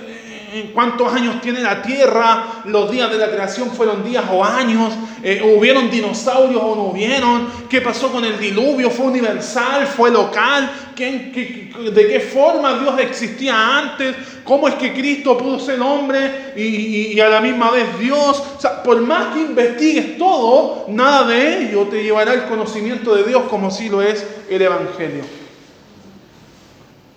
en 0.53 0.67
cuántos 0.67 1.11
años 1.13 1.41
tiene 1.41 1.59
la 1.61 1.81
tierra, 1.81 2.61
los 2.65 2.89
días 2.89 3.11
de 3.11 3.17
la 3.17 3.29
creación 3.29 3.71
fueron 3.71 4.03
días 4.03 4.23
o 4.31 4.43
años, 4.43 4.93
eh, 5.21 5.41
hubieron 5.57 5.89
dinosaurios 5.89 6.61
o 6.63 6.75
no 6.75 6.83
hubieron, 6.83 7.47
qué 7.69 7.81
pasó 7.81 8.11
con 8.11 8.23
el 8.23 8.39
diluvio, 8.39 8.89
fue 8.89 9.07
universal, 9.07 9.85
fue 9.87 10.09
local, 10.09 10.71
de 10.95 12.07
qué 12.07 12.19
forma 12.19 12.79
Dios 12.79 12.99
existía 12.99 13.77
antes, 13.77 14.15
cómo 14.43 14.67
es 14.67 14.75
que 14.75 14.93
Cristo 14.93 15.37
pudo 15.37 15.59
ser 15.59 15.81
hombre 15.81 16.53
y, 16.55 17.19
a 17.19 17.29
la 17.29 17.41
misma 17.41 17.69
vez 17.71 17.99
Dios. 17.99 18.41
O 18.57 18.59
sea, 18.59 18.81
por 18.81 18.99
más 19.01 19.33
que 19.33 19.41
investigues 19.41 20.17
todo, 20.17 20.85
nada 20.87 21.27
de 21.27 21.63
ello 21.63 21.87
te 21.87 22.01
llevará 22.01 22.31
al 22.31 22.47
conocimiento 22.47 23.15
de 23.15 23.23
Dios 23.23 23.43
como 23.49 23.69
si 23.69 23.89
lo 23.89 24.01
es 24.01 24.25
el 24.49 24.61
Evangelio. 24.61 25.23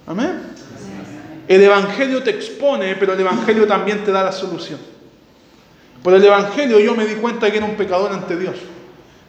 Amén. 0.06 0.49
El 1.50 1.64
Evangelio 1.64 2.22
te 2.22 2.30
expone, 2.30 2.94
pero 2.94 3.14
el 3.14 3.18
Evangelio 3.18 3.66
también 3.66 4.04
te 4.04 4.12
da 4.12 4.22
la 4.22 4.30
solución. 4.30 4.78
Por 6.00 6.14
el 6.14 6.24
Evangelio 6.24 6.78
yo 6.78 6.94
me 6.94 7.04
di 7.04 7.16
cuenta 7.16 7.50
que 7.50 7.56
era 7.56 7.66
un 7.66 7.74
pecador 7.74 8.12
ante 8.12 8.36
Dios. 8.36 8.54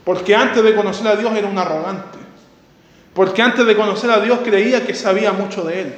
Porque 0.04 0.36
antes 0.36 0.64
de 0.64 0.76
conocer 0.76 1.08
a 1.08 1.16
Dios 1.16 1.34
era 1.36 1.48
un 1.48 1.58
arrogante. 1.58 2.20
Porque 3.16 3.42
antes 3.42 3.66
de 3.66 3.76
conocer 3.76 4.12
a 4.12 4.20
Dios 4.20 4.42
creía 4.44 4.86
que 4.86 4.94
sabía 4.94 5.32
mucho 5.32 5.64
de 5.64 5.82
Él. 5.82 5.96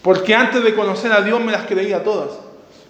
Porque 0.00 0.34
antes 0.34 0.64
de 0.64 0.74
conocer 0.74 1.12
a 1.12 1.20
Dios 1.20 1.38
me 1.44 1.52
las 1.52 1.66
creía 1.66 2.02
todas. 2.02 2.30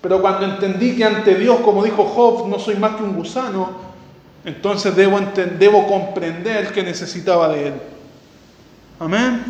Pero 0.01 0.20
cuando 0.20 0.44
entendí 0.46 0.96
que 0.96 1.05
ante 1.05 1.35
Dios, 1.35 1.59
como 1.64 1.83
dijo 1.83 2.05
Job, 2.05 2.46
no 2.46 2.61
soy 2.61 2.77
más 2.77 2.94
que 2.94 3.03
un 3.03 3.16
gusano, 3.16 3.72
entonces 4.44 4.94
debo, 4.94 5.18
debo 5.59 5.88
comprender 5.88 6.70
que 6.70 6.85
necesitaba 6.85 7.48
de 7.48 7.66
Él. 7.66 7.74
Amén. 9.01 9.42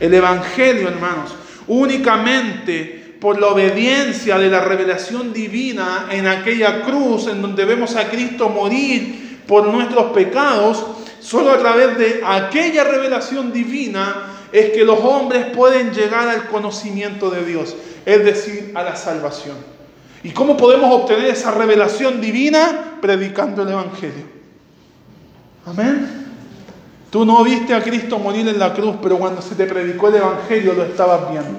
El 0.00 0.14
Evangelio, 0.14 0.88
hermanos, 0.88 1.34
únicamente 1.68 3.16
por 3.20 3.40
la 3.40 3.48
obediencia 3.48 4.38
de 4.38 4.50
la 4.50 4.60
revelación 4.60 5.32
divina 5.32 6.06
en 6.10 6.26
aquella 6.26 6.82
cruz 6.82 7.26
en 7.28 7.42
donde 7.42 7.64
vemos 7.64 7.96
a 7.96 8.08
Cristo 8.08 8.48
morir 8.48 9.40
por 9.46 9.66
nuestros 9.66 10.12
pecados, 10.12 10.84
Solo 11.26 11.50
a 11.50 11.58
través 11.58 11.98
de 11.98 12.20
aquella 12.24 12.84
revelación 12.84 13.52
divina 13.52 14.26
es 14.52 14.70
que 14.70 14.84
los 14.84 15.00
hombres 15.00 15.46
pueden 15.46 15.92
llegar 15.92 16.28
al 16.28 16.46
conocimiento 16.46 17.30
de 17.30 17.44
Dios, 17.44 17.74
es 18.04 18.24
decir, 18.24 18.70
a 18.76 18.84
la 18.84 18.94
salvación. 18.94 19.56
¿Y 20.22 20.30
cómo 20.30 20.56
podemos 20.56 20.88
obtener 20.94 21.24
esa 21.24 21.50
revelación 21.50 22.20
divina? 22.20 22.98
Predicando 23.00 23.62
el 23.62 23.70
Evangelio. 23.70 24.24
Amén. 25.66 26.25
Tú 27.10 27.24
no 27.24 27.42
viste 27.44 27.74
a 27.74 27.82
Cristo 27.82 28.18
morir 28.18 28.48
en 28.48 28.58
la 28.58 28.74
cruz, 28.74 28.96
pero 29.02 29.18
cuando 29.18 29.40
se 29.40 29.54
te 29.54 29.66
predicó 29.66 30.08
el 30.08 30.16
Evangelio 30.16 30.74
lo 30.74 30.84
estabas 30.84 31.30
viendo. 31.30 31.58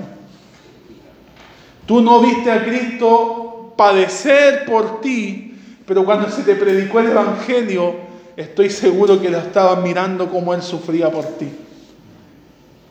Tú 1.85 2.01
no 2.01 2.19
viste 2.19 2.51
a 2.51 2.63
Cristo 2.65 3.73
padecer 3.77 4.65
por 4.65 4.99
ti, 4.99 5.55
pero 5.85 6.03
cuando 6.03 6.29
se 6.29 6.43
te 6.43 6.55
predicó 6.55 6.99
el 6.99 7.11
Evangelio, 7.11 7.95
estoy 8.35 8.69
seguro 8.69 9.21
que 9.21 9.29
lo 9.29 9.37
estabas 9.37 9.81
mirando 9.81 10.29
como 10.29 10.53
Él 10.53 10.61
sufría 10.61 11.09
por 11.09 11.25
ti. 11.37 11.47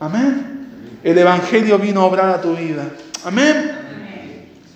Amén. 0.00 1.00
El 1.02 1.18
Evangelio 1.18 1.78
vino 1.78 2.00
a 2.00 2.06
obrar 2.06 2.30
a 2.30 2.40
tu 2.40 2.56
vida. 2.56 2.88
Amén. 3.24 3.72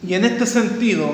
Y 0.07 0.15
en 0.15 0.25
este 0.25 0.47
sentido, 0.47 1.09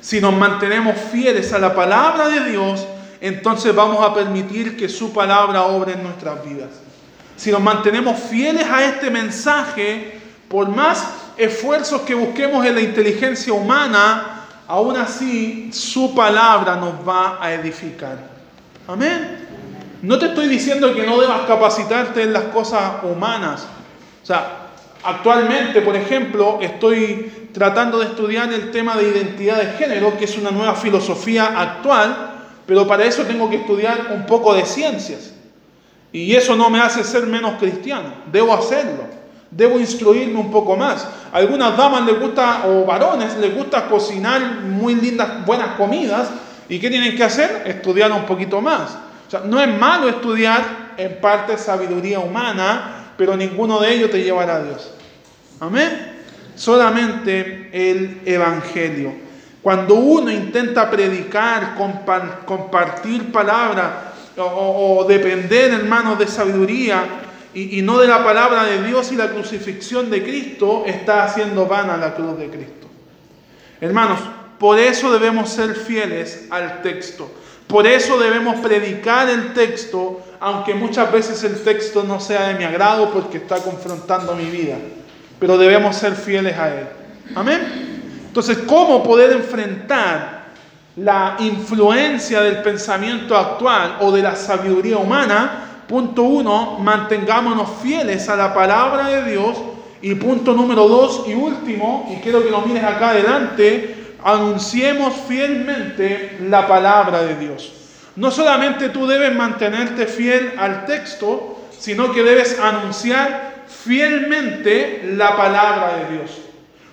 si 0.00 0.20
nos 0.20 0.34
mantenemos 0.34 0.96
fieles 1.12 1.52
a 1.52 1.58
la 1.58 1.74
palabra 1.74 2.28
de 2.28 2.50
Dios, 2.50 2.86
entonces 3.24 3.74
vamos 3.74 4.04
a 4.04 4.12
permitir 4.12 4.76
que 4.76 4.86
su 4.86 5.10
palabra 5.10 5.62
obre 5.62 5.94
en 5.94 6.02
nuestras 6.02 6.44
vidas. 6.44 6.68
Si 7.38 7.50
nos 7.50 7.62
mantenemos 7.62 8.20
fieles 8.20 8.66
a 8.70 8.84
este 8.84 9.10
mensaje, 9.10 10.20
por 10.46 10.68
más 10.68 11.08
esfuerzos 11.38 12.02
que 12.02 12.14
busquemos 12.14 12.66
en 12.66 12.74
la 12.74 12.82
inteligencia 12.82 13.54
humana, 13.54 14.44
aún 14.68 14.98
así 14.98 15.70
su 15.72 16.14
palabra 16.14 16.76
nos 16.76 16.96
va 17.08 17.38
a 17.40 17.54
edificar. 17.54 18.18
Amén. 18.86 19.38
No 20.02 20.18
te 20.18 20.26
estoy 20.26 20.46
diciendo 20.46 20.94
que 20.94 21.06
no 21.06 21.18
debas 21.18 21.46
capacitarte 21.46 22.24
en 22.24 22.32
las 22.34 22.44
cosas 22.44 23.04
humanas. 23.04 23.66
O 24.22 24.26
sea, 24.26 24.68
actualmente, 25.02 25.80
por 25.80 25.96
ejemplo, 25.96 26.58
estoy 26.60 27.48
tratando 27.54 28.00
de 28.00 28.04
estudiar 28.04 28.52
el 28.52 28.70
tema 28.70 28.96
de 28.96 29.08
identidad 29.08 29.56
de 29.56 29.72
género, 29.78 30.14
que 30.18 30.26
es 30.26 30.36
una 30.36 30.50
nueva 30.50 30.74
filosofía 30.74 31.58
actual 31.58 32.33
pero 32.66 32.86
para 32.86 33.04
eso 33.04 33.22
tengo 33.24 33.48
que 33.50 33.56
estudiar 33.56 34.10
un 34.14 34.26
poco 34.26 34.54
de 34.54 34.64
ciencias. 34.64 35.32
Y 36.12 36.34
eso 36.34 36.54
no 36.54 36.70
me 36.70 36.80
hace 36.80 37.02
ser 37.02 37.26
menos 37.26 37.54
cristiano. 37.58 38.14
Debo 38.30 38.54
hacerlo. 38.54 39.04
Debo 39.50 39.78
instruirme 39.78 40.38
un 40.38 40.50
poco 40.50 40.76
más. 40.76 41.06
A 41.32 41.38
algunas 41.38 41.76
damas 41.76 42.06
les 42.06 42.18
gusta, 42.18 42.64
o 42.66 42.84
varones, 42.84 43.36
les 43.38 43.54
gusta 43.54 43.86
cocinar 43.86 44.40
muy 44.62 44.94
lindas, 44.94 45.44
buenas 45.44 45.76
comidas. 45.76 46.28
¿Y 46.68 46.78
qué 46.78 46.88
tienen 46.88 47.16
que 47.16 47.24
hacer? 47.24 47.64
Estudiar 47.66 48.12
un 48.12 48.24
poquito 48.26 48.60
más. 48.60 48.96
O 49.26 49.30
sea, 49.30 49.40
no 49.40 49.60
es 49.60 49.68
malo 49.78 50.08
estudiar 50.08 50.94
en 50.96 51.20
parte 51.20 51.58
sabiduría 51.58 52.20
humana, 52.20 53.12
pero 53.16 53.36
ninguno 53.36 53.80
de 53.80 53.94
ellos 53.94 54.10
te 54.10 54.22
llevará 54.22 54.56
a 54.56 54.62
Dios. 54.62 54.92
Amén. 55.60 56.12
Solamente 56.54 57.70
el 57.72 58.20
Evangelio. 58.24 59.23
Cuando 59.64 59.94
uno 59.94 60.30
intenta 60.30 60.90
predicar, 60.90 61.74
compartir 62.44 63.32
palabra 63.32 64.12
o, 64.36 65.06
depender, 65.08 65.72
hermanos, 65.72 66.18
de 66.18 66.26
sabiduría 66.26 67.02
y, 67.54 67.78
y 67.78 67.80
no 67.80 67.98
de 67.98 68.06
la 68.06 68.22
palabra 68.22 68.64
de 68.64 68.86
Dios 68.86 69.10
y 69.10 69.16
la 69.16 69.30
crucifixión 69.30 70.10
de 70.10 70.22
Cristo, 70.22 70.82
está 70.84 71.24
haciendo 71.24 71.64
vana 71.64 71.96
la 71.96 72.14
cruz 72.14 72.36
de 72.36 72.50
Cristo. 72.50 72.88
Hermanos, 73.80 74.18
por 74.58 74.78
eso 74.78 75.10
debemos 75.10 75.48
ser 75.48 75.74
fieles 75.74 76.46
al 76.50 76.82
texto. 76.82 77.30
Por 77.66 77.86
eso 77.86 78.18
debemos 78.18 78.56
predicar 78.56 79.30
el 79.30 79.54
texto, 79.54 80.20
aunque 80.40 80.74
muchas 80.74 81.10
veces 81.10 81.42
el 81.42 81.62
texto 81.62 82.04
no 82.04 82.20
sea 82.20 82.48
de 82.48 82.54
mi 82.56 82.64
agrado 82.64 83.10
porque 83.14 83.38
está 83.38 83.56
confrontando 83.60 84.34
mi 84.34 84.44
vida. 84.44 84.76
Pero 85.40 85.56
debemos 85.56 85.96
ser 85.96 86.14
fieles 86.16 86.58
a 86.58 86.68
él. 86.68 86.86
Amén. 87.34 87.93
Entonces, 88.34 88.64
¿cómo 88.66 89.00
poder 89.04 89.30
enfrentar 89.30 90.46
la 90.96 91.36
influencia 91.38 92.40
del 92.40 92.62
pensamiento 92.62 93.36
actual 93.36 93.98
o 94.00 94.10
de 94.10 94.22
la 94.22 94.34
sabiduría 94.34 94.96
humana? 94.96 95.84
Punto 95.86 96.24
uno, 96.24 96.80
mantengámonos 96.80 97.68
fieles 97.80 98.28
a 98.28 98.34
la 98.34 98.52
palabra 98.52 99.06
de 99.06 99.30
Dios. 99.30 99.56
Y 100.02 100.16
punto 100.16 100.52
número 100.52 100.88
dos 100.88 101.22
y 101.28 101.34
último, 101.34 102.12
y 102.12 102.20
quiero 102.22 102.42
que 102.42 102.50
lo 102.50 102.62
mires 102.62 102.82
acá 102.82 103.10
adelante, 103.10 104.16
anunciemos 104.24 105.14
fielmente 105.28 106.36
la 106.48 106.66
palabra 106.66 107.22
de 107.22 107.36
Dios. 107.36 107.72
No 108.16 108.32
solamente 108.32 108.88
tú 108.88 109.06
debes 109.06 109.32
mantenerte 109.32 110.06
fiel 110.06 110.54
al 110.58 110.86
texto, 110.86 111.60
sino 111.78 112.10
que 112.10 112.24
debes 112.24 112.58
anunciar 112.58 113.62
fielmente 113.68 115.08
la 115.14 115.36
palabra 115.36 115.98
de 115.98 116.16
Dios. 116.16 116.43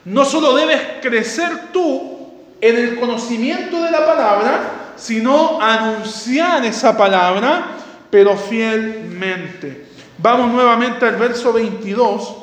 No 0.06 0.26
solo 0.26 0.56
debes 0.56 0.80
crecer 1.02 1.72
tú 1.72 2.32
en 2.60 2.78
el 2.78 3.00
conocimiento 3.00 3.82
de 3.82 3.92
la 3.92 4.06
palabra, 4.06 4.94
sino 4.96 5.62
anunciar 5.62 6.66
esa 6.66 6.96
palabra, 6.98 7.78
pero 8.10 8.36
fielmente. 8.38 9.88
Vamos 10.18 10.52
nuevamente 10.52 11.06
al 11.06 11.16
verso 11.16 11.54
22. 11.54 12.36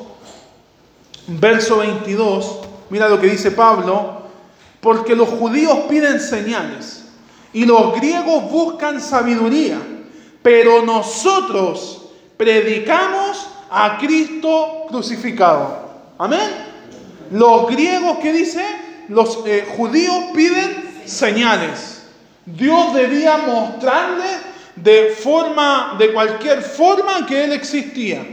Verso 1.27 1.77
22, 1.77 2.59
mira 2.89 3.07
lo 3.07 3.21
que 3.21 3.27
dice 3.27 3.51
Pablo, 3.51 4.23
porque 4.81 5.15
los 5.15 5.29
judíos 5.29 5.81
piden 5.87 6.19
señales 6.19 7.05
y 7.53 7.65
los 7.65 7.93
griegos 7.93 8.49
buscan 8.49 8.99
sabiduría, 8.99 9.77
pero 10.41 10.81
nosotros 10.81 12.09
predicamos 12.35 13.47
a 13.69 13.97
Cristo 13.99 14.85
crucificado. 14.89 15.87
Amén. 16.17 16.68
Los 17.31 17.67
griegos, 17.67 18.17
¿qué 18.21 18.33
dice? 18.33 18.63
Los 19.07 19.39
eh, 19.45 19.67
judíos 19.77 20.25
piden 20.33 21.01
señales. 21.05 22.03
Dios 22.45 22.93
debía 22.93 23.37
mostrarle 23.37 24.25
de 24.75 25.09
forma, 25.09 25.95
de 25.99 26.11
cualquier 26.13 26.61
forma 26.61 27.25
que 27.25 27.43
Él 27.43 27.53
existía. 27.53 28.25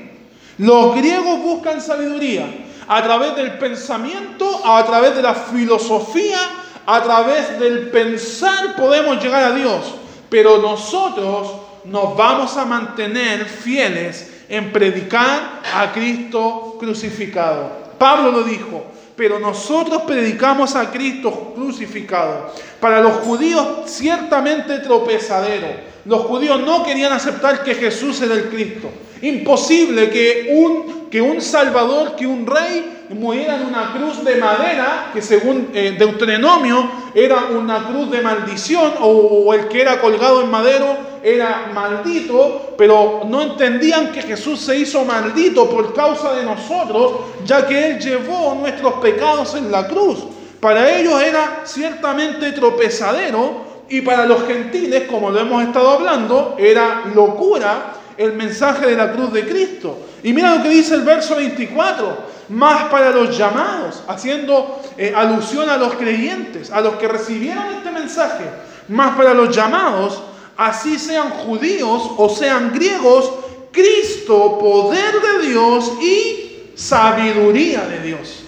Los 0.59 0.95
griegos 0.97 1.43
buscan 1.43 1.81
sabiduría 1.81 2.47
a 2.89 3.03
través 3.03 3.37
del 3.37 3.59
pensamiento, 3.59 4.63
a 4.65 4.85
través 4.87 5.17
de 5.17 5.23
la 5.23 5.35
filosofía, 5.35 6.39
a 6.87 7.03
través 7.03 7.59
del 7.59 7.91
pensar 7.91 8.77
podemos 8.77 9.23
llegar 9.23 9.45
a 9.45 9.55
Dios. 9.55 9.95
Pero 10.31 10.59
nosotros 10.59 11.53
nos 11.85 12.17
vamos 12.17 12.57
a 12.57 12.65
mantener 12.65 13.45
fieles 13.45 14.33
en 14.49 14.73
predicar 14.73 15.63
a 15.75 15.93
Cristo 15.93 16.77
crucificado. 16.79 17.86
Pablo 17.99 18.31
lo 18.31 18.43
dijo, 18.43 18.85
pero 19.17 19.39
nosotros 19.39 20.03
predicamos 20.03 20.77
a 20.77 20.91
Cristo 20.91 21.53
crucificado. 21.55 22.53
Para 22.81 23.01
los 23.01 23.15
judíos 23.15 23.67
ciertamente 23.87 24.79
tropezadero. 24.81 25.69
Los 26.05 26.23
judíos 26.23 26.61
no 26.61 26.85
querían 26.85 27.13
aceptar 27.13 27.65
que 27.65 27.75
Jesús 27.75 28.21
era 28.23 28.35
el 28.35 28.49
Cristo. 28.49 28.89
Imposible 29.23 30.11
que 30.11 30.53
un, 30.55 31.09
que 31.11 31.21
un 31.21 31.41
Salvador, 31.41 32.15
que 32.15 32.27
un 32.27 32.47
rey 32.47 32.97
muriera 33.11 33.57
en 33.57 33.67
una 33.67 33.93
cruz 33.93 34.25
de 34.25 34.37
madera, 34.37 35.11
que 35.13 35.23
según 35.23 35.71
eh, 35.75 35.97
Deuteronomio 35.99 36.91
era 37.15 37.47
una 37.47 37.89
cruz 37.89 38.11
de 38.11 38.21
maldición, 38.21 38.93
o, 39.01 39.53
el 39.55 39.69
que 39.69 39.81
era 39.81 40.01
colgado 40.01 40.43
en 40.43 40.51
madero 40.51 40.97
era 41.27 41.73
maldito, 41.75 42.77
pero 42.79 43.23
no 43.27 43.43
entendían 43.43 44.13
que 44.13 44.23
Jesús 44.23 44.61
se 44.61 44.79
hizo 44.79 45.05
maldito 45.05 45.69
por 45.69 45.93
causa 45.93 46.35
de 46.35 46.45
nosotros, 46.45 47.15
ya 47.45 47.67
que 47.67 47.89
Él 47.89 47.99
llevó 47.99 48.55
nuestros 48.55 48.95
pecados 48.95 49.57
en 49.57 49.73
la 49.73 49.89
cruz. 49.89 50.21
Para 50.61 50.89
ellos 50.97 51.21
era 51.21 51.63
ciertamente 51.65 52.53
tropezadero 52.53 53.65
y 53.89 54.03
para 54.03 54.25
los 54.25 54.47
gentiles, 54.47 55.09
como 55.11 55.31
lo 55.31 55.41
hemos 55.41 55.65
estado 55.65 55.91
hablando, 55.91 56.55
era 56.59 57.03
locura 57.13 57.95
el 58.17 58.35
mensaje 58.35 58.87
de 58.87 58.97
la 58.97 59.11
cruz 59.11 59.33
de 59.33 59.49
Cristo. 59.49 59.99
Y 60.23 60.33
mira 60.33 60.55
lo 60.55 60.63
que 60.63 60.69
dice 60.69 60.95
el 60.95 61.03
verso 61.03 61.35
24 61.35 62.37
más 62.51 62.85
para 62.85 63.11
los 63.11 63.37
llamados, 63.37 64.05
haciendo 64.07 64.81
eh, 64.97 65.13
alusión 65.13 65.69
a 65.71 65.77
los 65.77 65.95
creyentes, 65.95 66.71
a 66.71 66.81
los 66.81 66.95
que 66.95 67.09
recibieron 67.09 67.65
este 67.75 67.91
mensaje, 67.91 68.45
más 68.87 69.17
para 69.17 69.35
los 69.35 69.55
llamados, 69.55 70.23
así 70.57 70.99
sean 70.99 71.31
judíos 71.31 72.11
o 72.17 72.29
sean 72.29 72.73
griegos, 72.73 73.31
Cristo, 73.73 74.59
poder 74.59 75.15
de 75.21 75.49
Dios 75.49 75.93
y 76.01 76.71
sabiduría 76.75 77.87
de 77.87 78.01
Dios. 78.01 78.45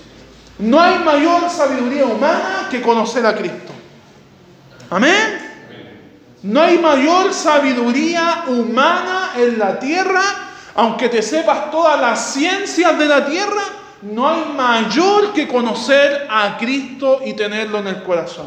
No 0.58 0.80
hay 0.80 0.98
mayor 1.00 1.48
sabiduría 1.50 2.04
humana 2.04 2.68
que 2.70 2.82
conocer 2.82 3.24
a 3.26 3.36
Cristo. 3.36 3.72
Amén. 4.90 5.48
No 6.42 6.60
hay 6.60 6.78
mayor 6.78 7.34
sabiduría 7.34 8.44
humana 8.48 9.32
en 9.36 9.58
la 9.58 9.78
tierra, 9.78 10.22
aunque 10.74 11.08
te 11.08 11.20
sepas 11.20 11.70
todas 11.70 12.00
las 12.00 12.32
ciencias 12.32 12.98
de 12.98 13.06
la 13.06 13.26
tierra, 13.26 13.62
no 14.02 14.28
hay 14.28 14.44
mayor 14.56 15.32
que 15.32 15.48
conocer 15.48 16.26
a 16.30 16.56
Cristo 16.56 17.20
y 17.24 17.34
tenerlo 17.34 17.78
en 17.78 17.88
el 17.88 18.02
corazón. 18.04 18.46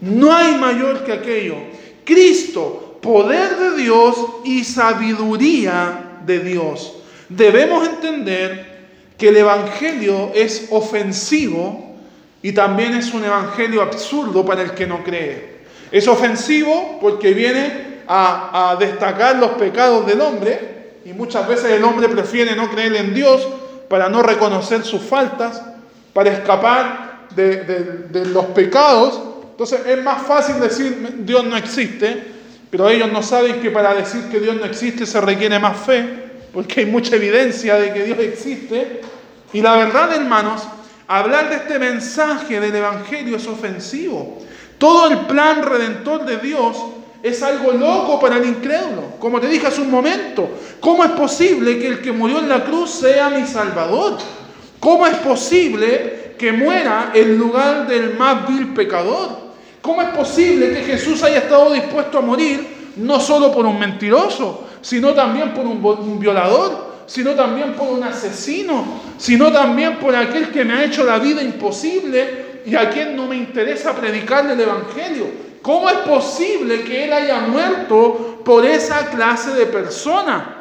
No 0.00 0.34
hay 0.34 0.54
mayor 0.54 1.04
que 1.04 1.12
aquello. 1.12 1.56
Cristo, 2.04 2.98
poder 3.02 3.56
de 3.56 3.82
Dios 3.82 4.16
y 4.44 4.64
sabiduría 4.64 6.20
de 6.24 6.40
Dios. 6.40 6.94
Debemos 7.28 7.86
entender 7.88 8.72
que 9.18 9.28
el 9.28 9.36
Evangelio 9.36 10.32
es 10.34 10.68
ofensivo 10.70 11.96
y 12.42 12.52
también 12.52 12.94
es 12.94 13.12
un 13.14 13.24
Evangelio 13.24 13.82
absurdo 13.82 14.44
para 14.44 14.62
el 14.62 14.72
que 14.72 14.86
no 14.86 15.02
cree. 15.04 15.62
Es 15.90 16.08
ofensivo 16.08 16.98
porque 17.00 17.32
viene 17.32 17.92
a, 18.08 18.76
destacar 18.78 19.36
los 19.36 19.52
pecados 19.52 20.06
del 20.06 20.20
hombre, 20.20 20.98
y 21.04 21.12
muchas 21.12 21.46
veces 21.48 21.70
el 21.72 21.84
hombre 21.84 22.08
prefiere 22.08 22.54
no 22.54 22.70
creer 22.70 22.94
en 22.96 23.14
Dios 23.14 23.46
para 23.88 24.08
no 24.08 24.22
reconocer 24.22 24.82
sus 24.84 25.02
faltas, 25.02 25.62
para 26.12 26.32
escapar 26.32 27.26
de, 27.34 28.24
los 28.26 28.46
pecados. 28.46 29.20
Entonces 29.62 29.86
es 29.86 30.02
más 30.02 30.26
fácil 30.26 30.58
decir 30.58 31.18
Dios 31.20 31.44
no 31.44 31.56
existe, 31.56 32.20
pero 32.68 32.88
ellos 32.88 33.12
no 33.12 33.22
saben 33.22 33.60
que 33.60 33.70
para 33.70 33.94
decir 33.94 34.22
que 34.22 34.40
Dios 34.40 34.56
no 34.56 34.64
existe 34.64 35.06
se 35.06 35.20
requiere 35.20 35.56
más 35.60 35.76
fe, 35.76 36.04
porque 36.52 36.80
hay 36.80 36.86
mucha 36.86 37.14
evidencia 37.14 37.76
de 37.76 37.92
que 37.92 38.02
Dios 38.02 38.18
existe. 38.18 39.02
Y 39.52 39.60
la 39.60 39.76
verdad, 39.76 40.12
hermanos, 40.16 40.62
hablar 41.06 41.48
de 41.48 41.54
este 41.54 41.78
mensaje 41.78 42.58
del 42.58 42.74
Evangelio 42.74 43.36
es 43.36 43.46
ofensivo. 43.46 44.38
Todo 44.78 45.06
el 45.12 45.18
plan 45.26 45.62
redentor 45.62 46.24
de 46.24 46.38
Dios 46.38 46.76
es 47.22 47.40
algo 47.40 47.70
loco 47.70 48.18
para 48.18 48.38
el 48.38 48.46
incrédulo. 48.46 49.12
Como 49.20 49.40
te 49.40 49.46
dije 49.46 49.68
hace 49.68 49.80
un 49.80 49.92
momento, 49.92 50.58
¿cómo 50.80 51.04
es 51.04 51.12
posible 51.12 51.78
que 51.78 51.86
el 51.86 52.00
que 52.02 52.10
murió 52.10 52.40
en 52.40 52.48
la 52.48 52.64
cruz 52.64 52.90
sea 52.90 53.30
mi 53.30 53.46
Salvador? 53.46 54.18
¿Cómo 54.80 55.06
es 55.06 55.14
posible 55.18 56.34
que 56.36 56.50
muera 56.50 57.12
en 57.14 57.38
lugar 57.38 57.86
del 57.86 58.16
más 58.16 58.48
vil 58.48 58.74
pecador? 58.74 59.41
¿Cómo 59.82 60.00
es 60.00 60.08
posible 60.10 60.70
que 60.70 60.82
Jesús 60.82 61.22
haya 61.24 61.38
estado 61.38 61.72
dispuesto 61.72 62.18
a 62.18 62.22
morir 62.22 62.92
no 62.96 63.18
solo 63.18 63.50
por 63.50 63.66
un 63.66 63.78
mentiroso, 63.78 64.68
sino 64.80 65.12
también 65.12 65.52
por 65.52 65.66
un, 65.66 66.18
violador, 66.20 67.02
sino 67.06 67.32
también 67.32 67.74
por 67.74 67.88
un 67.88 68.04
asesino, 68.04 68.84
sino 69.18 69.50
también 69.50 69.98
por 69.98 70.14
aquel 70.14 70.50
que 70.50 70.64
me 70.64 70.74
ha 70.74 70.84
hecho 70.84 71.04
la 71.04 71.18
vida 71.18 71.42
imposible 71.42 72.62
y 72.64 72.76
a 72.76 72.90
quien 72.90 73.16
no 73.16 73.26
me 73.26 73.36
interesa 73.36 73.92
predicarle 73.94 74.52
el 74.52 74.60
Evangelio? 74.60 75.26
¿Cómo 75.62 75.88
es 75.88 75.96
posible 75.98 76.82
que 76.82 77.04
Él 77.04 77.12
haya 77.12 77.40
muerto 77.40 78.40
por 78.44 78.64
esa 78.64 79.10
clase 79.10 79.52
de 79.52 79.66
persona? 79.66 80.58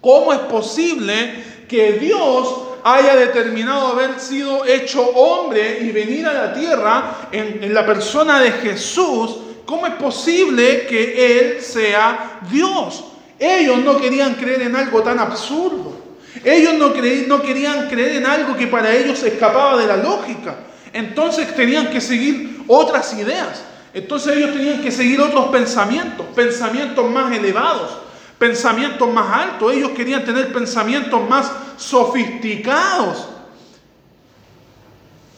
¿Cómo 0.00 0.32
es 0.32 0.40
posible 0.40 1.44
que 1.68 1.92
Dios 1.94 2.67
haya 2.94 3.16
determinado 3.16 3.88
haber 3.88 4.18
sido 4.18 4.64
hecho 4.64 5.02
hombre 5.10 5.80
y 5.82 5.90
venir 5.90 6.26
a 6.26 6.32
la 6.32 6.52
tierra 6.54 7.28
en, 7.32 7.72
la 7.72 7.84
persona 7.84 8.40
de 8.40 8.52
Jesús, 8.52 9.36
¿cómo 9.66 9.86
es 9.86 9.94
posible 9.94 10.86
que 10.86 11.40
Él 11.40 11.60
sea 11.60 12.40
Dios? 12.50 13.04
Ellos 13.38 13.78
no 13.78 13.98
querían 13.98 14.34
creer 14.34 14.62
en 14.62 14.76
algo 14.76 15.02
tan 15.02 15.18
absurdo. 15.18 15.96
Ellos 16.44 16.74
no, 16.74 16.88
no 17.26 17.42
querían 17.42 17.88
creer 17.88 18.16
en 18.16 18.26
algo 18.26 18.56
que 18.56 18.66
para 18.66 18.94
ellos 18.94 19.22
escapaba 19.22 19.76
de 19.76 19.86
la 19.86 19.96
lógica. 19.96 20.56
Entonces 20.92 21.54
tenían 21.54 21.90
que 21.90 22.00
seguir 22.00 22.62
otras 22.66 23.12
ideas. 23.14 23.62
Entonces 23.92 24.36
ellos 24.36 24.52
tenían 24.52 24.80
que 24.80 24.90
seguir 24.90 25.20
otros 25.20 25.48
pensamientos, 25.48 26.26
pensamientos 26.34 27.10
más 27.10 27.32
elevados 27.32 28.07
pensamientos 28.38 29.12
más 29.12 29.36
altos, 29.36 29.72
ellos 29.72 29.90
querían 29.90 30.24
tener 30.24 30.52
pensamientos 30.52 31.28
más 31.28 31.50
sofisticados. 31.76 33.28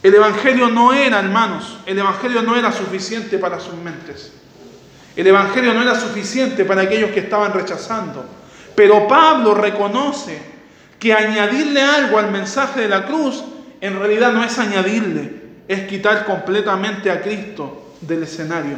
El 0.03 0.15
Evangelio 0.15 0.69
no 0.69 0.93
era, 0.93 1.19
hermanos, 1.19 1.77
el 1.85 1.99
Evangelio 1.99 2.41
no 2.41 2.55
era 2.55 2.71
suficiente 2.71 3.37
para 3.37 3.59
sus 3.59 3.75
mentes. 3.75 4.31
El 5.15 5.27
Evangelio 5.27 5.73
no 5.73 5.81
era 5.81 5.99
suficiente 5.99 6.65
para 6.65 6.83
aquellos 6.83 7.11
que 7.11 7.19
estaban 7.19 7.53
rechazando. 7.53 8.25
Pero 8.75 9.07
Pablo 9.07 9.53
reconoce 9.53 10.41
que 10.99 11.13
añadirle 11.13 11.81
algo 11.81 12.17
al 12.17 12.31
mensaje 12.31 12.81
de 12.81 12.87
la 12.87 13.05
cruz 13.05 13.43
en 13.81 13.99
realidad 13.99 14.31
no 14.31 14.43
es 14.43 14.57
añadirle, 14.59 15.41
es 15.67 15.87
quitar 15.87 16.25
completamente 16.25 17.09
a 17.09 17.21
Cristo 17.21 17.95
del 18.01 18.23
escenario. 18.23 18.77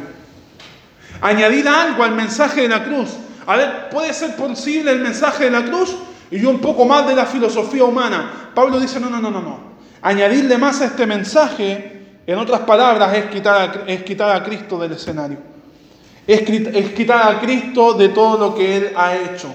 Añadir 1.20 1.68
algo 1.68 2.02
al 2.02 2.12
mensaje 2.12 2.62
de 2.62 2.68
la 2.68 2.84
cruz 2.84 3.10
a 3.46 3.56
ver, 3.56 3.88
¿puede 3.90 4.12
ser 4.12 4.36
posible 4.36 4.90
el 4.92 5.00
mensaje 5.00 5.44
de 5.44 5.50
la 5.50 5.64
cruz? 5.64 5.96
Y 6.30 6.44
un 6.44 6.60
poco 6.60 6.84
más 6.84 7.06
de 7.06 7.14
la 7.14 7.26
filosofía 7.26 7.84
humana. 7.84 8.50
Pablo 8.54 8.80
dice, 8.80 8.98
no, 8.98 9.10
no, 9.10 9.20
no, 9.20 9.30
no, 9.30 9.40
no. 9.40 9.58
Añadirle 10.02 10.58
más 10.58 10.80
a 10.80 10.86
este 10.86 11.06
mensaje, 11.06 12.06
en 12.26 12.38
otras 12.38 12.60
palabras, 12.60 13.14
es 13.14 13.26
quitar 13.26 13.84
a, 13.86 13.90
es 13.90 14.02
quitar 14.02 14.34
a 14.34 14.42
Cristo 14.42 14.78
del 14.78 14.92
escenario. 14.92 15.38
Es, 16.26 16.40
es 16.48 16.90
quitar 16.90 17.34
a 17.34 17.40
Cristo 17.40 17.94
de 17.94 18.08
todo 18.08 18.38
lo 18.38 18.54
que 18.54 18.76
Él 18.76 18.92
ha 18.96 19.16
hecho. 19.16 19.52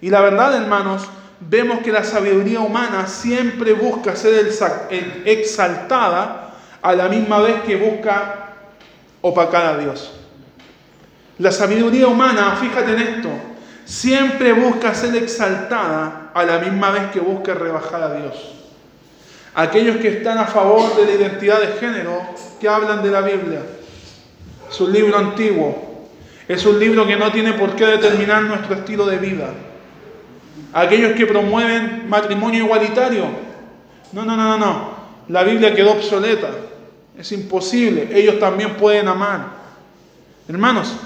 Y 0.00 0.10
la 0.10 0.20
verdad, 0.20 0.54
hermanos, 0.54 1.02
vemos 1.40 1.80
que 1.80 1.90
la 1.90 2.04
sabiduría 2.04 2.60
humana 2.60 3.06
siempre 3.06 3.72
busca 3.72 4.14
ser 4.14 4.46
exaltada 5.24 6.54
a 6.82 6.92
la 6.94 7.08
misma 7.08 7.38
vez 7.40 7.62
que 7.62 7.76
busca 7.76 8.54
opacar 9.22 9.64
a 9.64 9.78
Dios. 9.78 10.21
La 11.38 11.50
sabiduría 11.50 12.06
humana, 12.06 12.56
fíjate 12.60 12.92
en 12.92 13.00
esto, 13.00 13.28
siempre 13.84 14.52
busca 14.52 14.94
ser 14.94 15.16
exaltada 15.16 16.30
a 16.34 16.44
la 16.44 16.58
misma 16.58 16.90
vez 16.90 17.10
que 17.12 17.20
busca 17.20 17.54
rebajar 17.54 18.02
a 18.02 18.14
Dios. 18.14 18.34
Aquellos 19.54 19.96
que 19.96 20.08
están 20.08 20.38
a 20.38 20.46
favor 20.46 20.96
de 20.96 21.04
la 21.06 21.12
identidad 21.12 21.60
de 21.60 21.78
género, 21.78 22.22
que 22.60 22.68
hablan 22.68 23.02
de 23.02 23.10
la 23.10 23.20
Biblia, 23.20 23.60
es 24.70 24.80
un 24.80 24.92
libro 24.92 25.18
antiguo, 25.18 26.08
es 26.48 26.64
un 26.64 26.78
libro 26.78 27.06
que 27.06 27.16
no 27.16 27.30
tiene 27.30 27.52
por 27.54 27.76
qué 27.76 27.86
determinar 27.86 28.42
nuestro 28.42 28.76
estilo 28.76 29.06
de 29.06 29.18
vida. 29.18 29.50
Aquellos 30.72 31.12
que 31.12 31.26
promueven 31.26 32.08
matrimonio 32.08 32.64
igualitario, 32.64 33.24
no, 34.12 34.24
no, 34.24 34.36
no, 34.36 34.56
no, 34.56 34.58
no, 34.58 34.90
la 35.28 35.42
Biblia 35.42 35.74
quedó 35.74 35.92
obsoleta, 35.92 36.48
es 37.18 37.30
imposible, 37.32 38.08
ellos 38.12 38.38
también 38.38 38.76
pueden 38.76 39.08
amar. 39.08 39.48
Hermanos, 40.48 40.96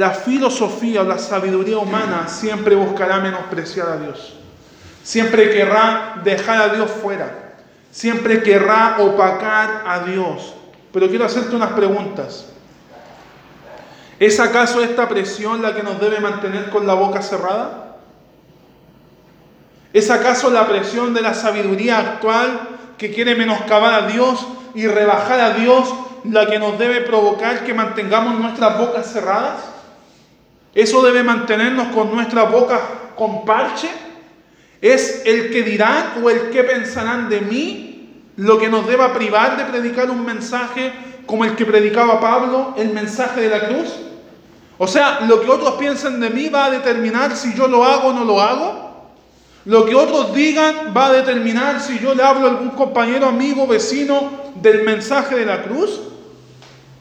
la 0.00 0.12
filosofía 0.12 1.02
o 1.02 1.04
la 1.04 1.18
sabiduría 1.18 1.76
humana 1.76 2.26
siempre 2.26 2.74
buscará 2.74 3.20
menospreciar 3.20 3.86
a 3.86 3.96
Dios. 3.98 4.32
Siempre 5.02 5.50
querrá 5.50 6.22
dejar 6.24 6.58
a 6.62 6.68
Dios 6.74 6.90
fuera. 6.90 7.56
Siempre 7.90 8.42
querrá 8.42 8.96
opacar 9.00 9.84
a 9.86 9.98
Dios. 10.06 10.54
Pero 10.90 11.06
quiero 11.10 11.26
hacerte 11.26 11.54
unas 11.54 11.72
preguntas. 11.72 12.46
¿Es 14.18 14.40
acaso 14.40 14.82
esta 14.82 15.06
presión 15.06 15.60
la 15.60 15.74
que 15.74 15.82
nos 15.82 16.00
debe 16.00 16.18
mantener 16.18 16.70
con 16.70 16.86
la 16.86 16.94
boca 16.94 17.20
cerrada? 17.20 17.96
¿Es 19.92 20.10
acaso 20.10 20.48
la 20.48 20.66
presión 20.66 21.12
de 21.12 21.20
la 21.20 21.34
sabiduría 21.34 21.98
actual 21.98 22.58
que 22.96 23.12
quiere 23.12 23.34
menoscabar 23.34 23.92
a 23.92 24.06
Dios 24.06 24.46
y 24.74 24.86
rebajar 24.86 25.40
a 25.40 25.50
Dios 25.50 25.92
la 26.24 26.46
que 26.46 26.58
nos 26.58 26.78
debe 26.78 27.02
provocar 27.02 27.64
que 27.64 27.74
mantengamos 27.74 28.40
nuestras 28.40 28.78
bocas 28.78 29.12
cerradas? 29.12 29.79
¿Eso 30.74 31.02
debe 31.02 31.22
mantenernos 31.22 31.88
con 31.88 32.12
nuestra 32.12 32.44
boca 32.44 32.80
con 33.16 33.44
parche? 33.44 33.88
¿Es 34.80 35.22
el 35.26 35.50
que 35.50 35.62
dirán 35.62 36.22
o 36.22 36.30
el 36.30 36.50
que 36.50 36.64
pensarán 36.64 37.28
de 37.28 37.40
mí 37.40 38.22
lo 38.36 38.58
que 38.58 38.68
nos 38.68 38.86
deba 38.86 39.12
privar 39.12 39.56
de 39.56 39.64
predicar 39.64 40.10
un 40.10 40.24
mensaje 40.24 40.92
como 41.26 41.44
el 41.44 41.54
que 41.54 41.66
predicaba 41.66 42.20
Pablo, 42.20 42.74
el 42.76 42.90
mensaje 42.90 43.40
de 43.42 43.50
la 43.50 43.66
cruz? 43.66 43.88
O 44.78 44.86
sea, 44.86 45.20
lo 45.28 45.42
que 45.42 45.50
otros 45.50 45.74
piensen 45.74 46.20
de 46.20 46.30
mí 46.30 46.48
va 46.48 46.66
a 46.66 46.70
determinar 46.70 47.36
si 47.36 47.52
yo 47.54 47.68
lo 47.68 47.84
hago 47.84 48.08
o 48.08 48.12
no 48.14 48.24
lo 48.24 48.40
hago. 48.40 49.10
Lo 49.66 49.84
que 49.84 49.94
otros 49.94 50.34
digan 50.34 50.94
va 50.96 51.08
a 51.08 51.12
determinar 51.12 51.82
si 51.82 51.98
yo 51.98 52.14
le 52.14 52.22
hablo 52.22 52.46
a 52.46 52.50
algún 52.50 52.70
compañero, 52.70 53.26
amigo, 53.26 53.66
vecino 53.66 54.30
del 54.54 54.84
mensaje 54.84 55.36
de 55.36 55.44
la 55.44 55.64
cruz. 55.64 56.00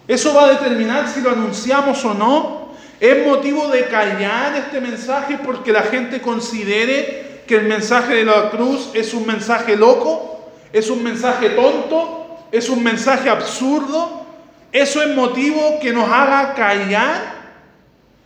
Eso 0.10 0.34
va 0.34 0.46
a 0.46 0.50
determinar 0.50 1.08
si 1.08 1.22
lo 1.22 1.32
anunciamos 1.32 2.04
o 2.04 2.14
no. 2.14 2.59
¿Es 3.00 3.26
motivo 3.26 3.70
de 3.70 3.86
callar 3.86 4.56
este 4.58 4.82
mensaje 4.82 5.40
porque 5.44 5.72
la 5.72 5.84
gente 5.84 6.22
considere 6.22 7.44
que 7.48 7.56
el 7.56 7.64
mensaje 7.64 8.14
de 8.14 8.26
la 8.26 8.50
cruz 8.50 8.92
es 8.94 9.14
un 9.14 9.26
mensaje 9.26 9.78
loco? 9.78 10.52
¿Es 10.74 10.90
un 10.90 11.02
mensaje 11.02 11.52
tonto? 11.52 12.38
¿Es 12.52 12.70
un 12.70 12.84
mensaje 12.84 13.30
absurdo? 13.30 14.26
¿Eso 14.72 15.02
es 15.02 15.16
motivo 15.16 15.80
que 15.82 15.94
nos 15.94 16.10
haga 16.10 16.54
callar? 16.54 17.40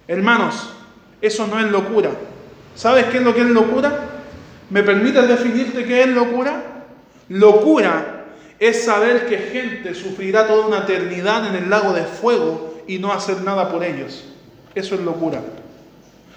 Hermanos, 0.07 0.73
eso 1.21 1.45
no 1.45 1.59
es 1.59 1.67
locura. 1.67 2.09
¿Sabes 2.75 3.05
qué 3.05 3.17
es 3.17 3.23
lo 3.23 3.35
que 3.35 3.41
es 3.41 3.47
locura? 3.47 4.09
¿Me 4.71 4.81
permites 4.81 5.27
definirte 5.27 5.85
qué 5.85 6.01
es 6.01 6.07
locura? 6.07 6.63
Locura 7.29 8.25
es 8.59 8.85
saber 8.85 9.27
que 9.27 9.37
gente 9.37 9.93
sufrirá 9.93 10.47
toda 10.47 10.65
una 10.65 10.79
eternidad 10.79 11.47
en 11.47 11.63
el 11.63 11.69
lago 11.69 11.93
de 11.93 12.03
fuego 12.03 12.81
y 12.87 12.97
no 12.97 13.13
hacer 13.13 13.41
nada 13.41 13.71
por 13.71 13.83
ellos. 13.83 14.32
Eso 14.75 14.95
es 14.95 15.01
locura. 15.01 15.41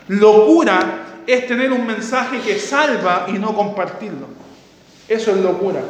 Locura 0.09 1.22
es 1.26 1.47
tener 1.47 1.72
un 1.72 1.87
mensaje 1.87 2.41
que 2.41 2.59
salva 2.59 3.26
y 3.28 3.32
no 3.32 3.55
compartirlo. 3.55 4.26
Eso 5.09 5.30
es 5.30 5.39
locura. 5.39 5.80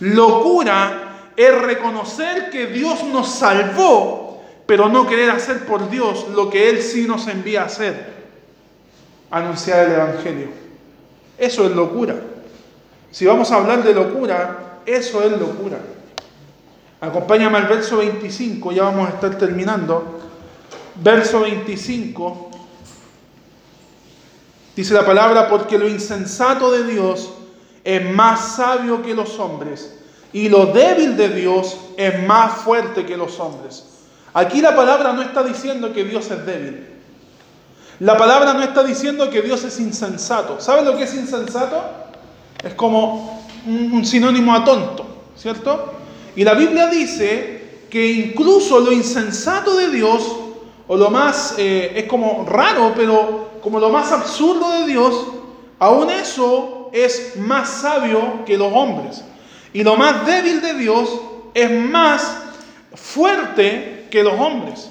Locura 0.00 1.30
es 1.36 1.62
reconocer 1.62 2.50
que 2.50 2.66
Dios 2.66 3.04
nos 3.04 3.28
salvó, 3.34 4.42
pero 4.66 4.88
no 4.88 5.06
querer 5.06 5.30
hacer 5.30 5.64
por 5.64 5.88
Dios 5.88 6.26
lo 6.34 6.50
que 6.50 6.68
Él 6.68 6.82
sí 6.82 7.06
nos 7.06 7.28
envía 7.28 7.62
a 7.62 7.66
hacer. 7.66 8.12
Anunciar 9.30 9.86
el 9.86 9.92
Evangelio. 9.92 10.48
Eso 11.38 11.66
es 11.66 11.74
locura. 11.74 12.16
Si 13.10 13.26
vamos 13.26 13.50
a 13.50 13.56
hablar 13.56 13.82
de 13.82 13.94
locura, 13.94 14.80
eso 14.86 15.22
es 15.22 15.32
locura. 15.32 15.78
Acompáñame 17.00 17.58
al 17.58 17.66
verso 17.66 17.98
25, 17.98 18.72
ya 18.72 18.84
vamos 18.84 19.08
a 19.08 19.14
estar 19.14 19.36
terminando. 19.36 20.21
Verso 20.96 21.40
25, 21.40 22.50
dice 24.76 24.94
la 24.94 25.04
palabra, 25.04 25.48
porque 25.48 25.78
lo 25.78 25.88
insensato 25.88 26.70
de 26.70 26.84
Dios 26.84 27.30
es 27.84 28.10
más 28.12 28.56
sabio 28.56 29.02
que 29.02 29.14
los 29.14 29.38
hombres, 29.38 29.98
y 30.32 30.48
lo 30.48 30.66
débil 30.66 31.16
de 31.16 31.28
Dios 31.28 31.76
es 31.96 32.22
más 32.26 32.62
fuerte 32.62 33.04
que 33.04 33.16
los 33.16 33.38
hombres. 33.38 33.84
Aquí 34.34 34.60
la 34.60 34.74
palabra 34.74 35.12
no 35.12 35.22
está 35.22 35.42
diciendo 35.42 35.92
que 35.92 36.04
Dios 36.04 36.30
es 36.30 36.46
débil. 36.46 36.86
La 38.00 38.16
palabra 38.16 38.54
no 38.54 38.62
está 38.62 38.82
diciendo 38.82 39.30
que 39.30 39.42
Dios 39.42 39.62
es 39.64 39.78
insensato. 39.78 40.58
¿Sabes 40.58 40.84
lo 40.84 40.96
que 40.96 41.04
es 41.04 41.14
insensato? 41.14 41.82
Es 42.64 42.74
como 42.74 43.46
un 43.66 44.04
sinónimo 44.04 44.54
a 44.54 44.64
tonto, 44.64 45.06
¿cierto? 45.36 45.92
Y 46.34 46.44
la 46.44 46.54
Biblia 46.54 46.86
dice 46.88 47.84
que 47.90 48.10
incluso 48.10 48.80
lo 48.80 48.90
insensato 48.90 49.76
de 49.76 49.90
Dios, 49.90 50.22
o 50.92 50.96
lo 50.98 51.08
más, 51.08 51.54
eh, 51.56 51.90
es 51.96 52.04
como 52.04 52.44
raro, 52.46 52.92
pero 52.94 53.52
como 53.62 53.80
lo 53.80 53.88
más 53.88 54.12
absurdo 54.12 54.72
de 54.72 54.86
Dios, 54.88 55.26
aún 55.78 56.10
eso 56.10 56.90
es 56.92 57.36
más 57.38 57.80
sabio 57.80 58.44
que 58.44 58.58
los 58.58 58.70
hombres. 58.70 59.24
Y 59.72 59.84
lo 59.84 59.96
más 59.96 60.26
débil 60.26 60.60
de 60.60 60.74
Dios 60.74 61.08
es 61.54 61.70
más 61.70 62.36
fuerte 62.94 64.06
que 64.10 64.22
los 64.22 64.34
hombres. 64.34 64.90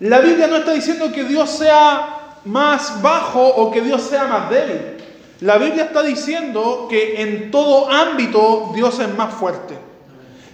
La 0.00 0.18
Biblia 0.18 0.48
no 0.48 0.56
está 0.56 0.72
diciendo 0.72 1.10
que 1.12 1.24
Dios 1.24 1.48
sea 1.48 2.36
más 2.44 3.00
bajo 3.00 3.40
o 3.42 3.70
que 3.70 3.80
Dios 3.80 4.02
sea 4.02 4.24
más 4.24 4.50
débil. 4.50 4.98
La 5.40 5.56
Biblia 5.56 5.84
está 5.84 6.02
diciendo 6.02 6.88
que 6.90 7.22
en 7.22 7.50
todo 7.50 7.90
ámbito 7.90 8.72
Dios 8.74 9.00
es 9.00 9.16
más 9.16 9.32
fuerte. 9.32 9.78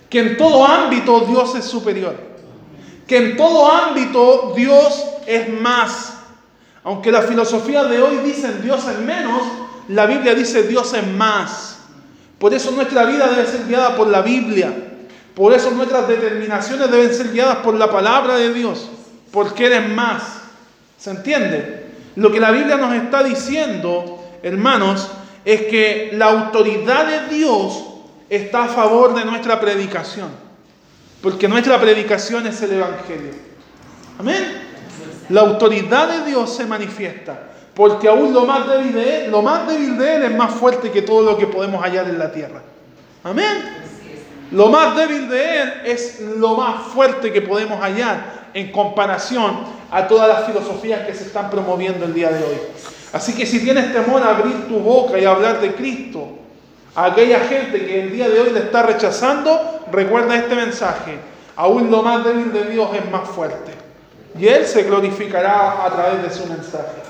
Que 0.09 0.21
en 0.21 0.37
todo 0.37 0.65
ámbito 0.65 1.23
Dios 1.23 1.53
es 1.57 1.65
superior. 1.65 2.34
Que 3.07 3.19
en 3.19 3.37
todo 3.37 3.71
ámbito 3.71 4.53
Dios 4.57 5.05
es 5.27 5.49
más. 5.61 6.15
Aunque 6.85 7.11
la 7.11 7.23
filosofía 7.23 7.85
de 7.85 8.01
hoy 8.01 8.17
dice 8.19 8.61
Dios 8.63 8.87
es 8.87 8.99
menos, 8.99 9.43
la 9.89 10.07
Biblia 10.07 10.35
dice 10.35 10.65
Dios 10.65 10.93
es 10.95 11.07
más. 11.07 11.79
Por 12.39 12.53
eso 12.53 12.71
nuestra 12.73 13.05
vida 13.05 13.29
debe 13.29 13.47
ser 13.47 13.67
guiada 13.67 13.97
por 13.97 14.09
la 14.09 14.23
Biblia. 14.23 14.73
Por 15.35 15.53
eso 15.53 15.71
nuestras 15.71 16.07
determinaciones 16.07 16.91
deben 16.91 17.13
ser 17.13 17.33
guiadas 17.33 17.59
por 17.59 17.75
la 17.75 17.91
palabra 17.91 18.37
de 18.37 18.53
Dios. 18.53 18.89
Porque 19.33 19.67
eres 19.67 19.89
más. 19.89 20.23
¿Se 20.99 21.11
entiende? 21.11 21.87
Lo 22.17 22.31
que 22.31 22.41
la 22.41 22.51
Biblia 22.51 22.77
nos 22.77 22.95
está 22.95 23.23
diciendo, 23.23 24.23
hermanos, 24.43 25.11
es 25.45 25.63
que 25.63 26.11
la 26.15 26.27
autoridad 26.27 27.07
de 27.07 27.35
Dios 27.35 27.85
está 28.29 28.65
a 28.65 28.69
favor 28.69 29.15
de 29.15 29.25
nuestra 29.25 29.61
predicación. 29.61 30.44
Porque 31.25 31.49
nuestra 31.49 31.81
predicación 31.81 32.47
es 32.47 32.61
el 32.61 32.75
Evangelio. 32.75 33.31
Amén. 34.18 34.61
La 35.31 35.41
autoridad 35.41 36.07
de 36.07 36.31
Dios 36.31 36.55
se 36.55 36.66
manifiesta. 36.66 37.45
Porque 37.72 38.09
aún 38.09 38.35
lo 38.35 38.45
más 38.45 38.68
débil 38.68 38.93
de 38.93 39.25
Él, 39.25 39.31
lo 39.31 39.41
más 39.41 39.66
débil 39.66 39.97
de 39.97 40.16
Él 40.16 40.22
es 40.25 40.37
más 40.37 40.53
fuerte 40.53 40.91
que 40.91 41.01
todo 41.01 41.22
lo 41.22 41.39
que 41.39 41.47
podemos 41.47 41.83
hallar 41.83 42.11
en 42.11 42.18
la 42.18 42.31
tierra. 42.31 42.61
Amén. 43.22 43.64
Lo 44.53 44.68
más 44.68 44.95
débil 44.97 45.27
de 45.31 45.62
Él 45.62 45.72
es 45.87 46.20
lo 46.20 46.57
más 46.57 46.89
fuerte 46.89 47.33
que 47.33 47.41
podemos 47.41 47.81
hallar 47.81 48.51
en 48.53 48.70
comparación 48.70 49.61
a 49.91 50.07
todas 50.07 50.29
las 50.29 50.45
filosofías 50.45 51.07
que 51.07 51.14
se 51.14 51.25
están 51.25 51.49
promoviendo 51.49 52.05
el 52.05 52.12
día 52.12 52.29
de 52.29 52.45
hoy. 52.45 52.59
Así 53.14 53.35
que 53.35 53.47
si 53.47 53.61
tienes 53.61 53.95
temor 53.95 54.22
a 54.22 54.37
abrir 54.37 54.68
tu 54.68 54.79
boca 54.79 55.18
y 55.18 55.25
hablar 55.25 55.62
de 55.62 55.75
Cristo 55.75 56.35
a 56.95 57.07
aquella 57.07 57.41
gente 57.41 57.87
que 57.87 58.03
el 58.03 58.12
día 58.12 58.29
de 58.29 58.41
hoy 58.41 58.51
le 58.51 58.61
está 58.61 58.83
rechazando, 58.83 59.84
recuerda 59.95 60.37
este 60.37 60.55
mensaje. 60.55 61.19
Aún 61.57 61.91
lo 61.91 62.03
más 62.03 62.25
débil 62.25 62.53
de 62.53 62.65
Dios 62.65 62.91
es 62.95 63.11
más 63.11 63.29
fuerte. 63.29 63.73
Y 64.39 64.49
Él 64.49 64.67
se 64.67 64.83
glorificará 64.83 65.85
a 65.85 65.91
través 65.91 66.23
de 66.23 66.31
su 66.31 66.47
mensaje. 66.49 67.03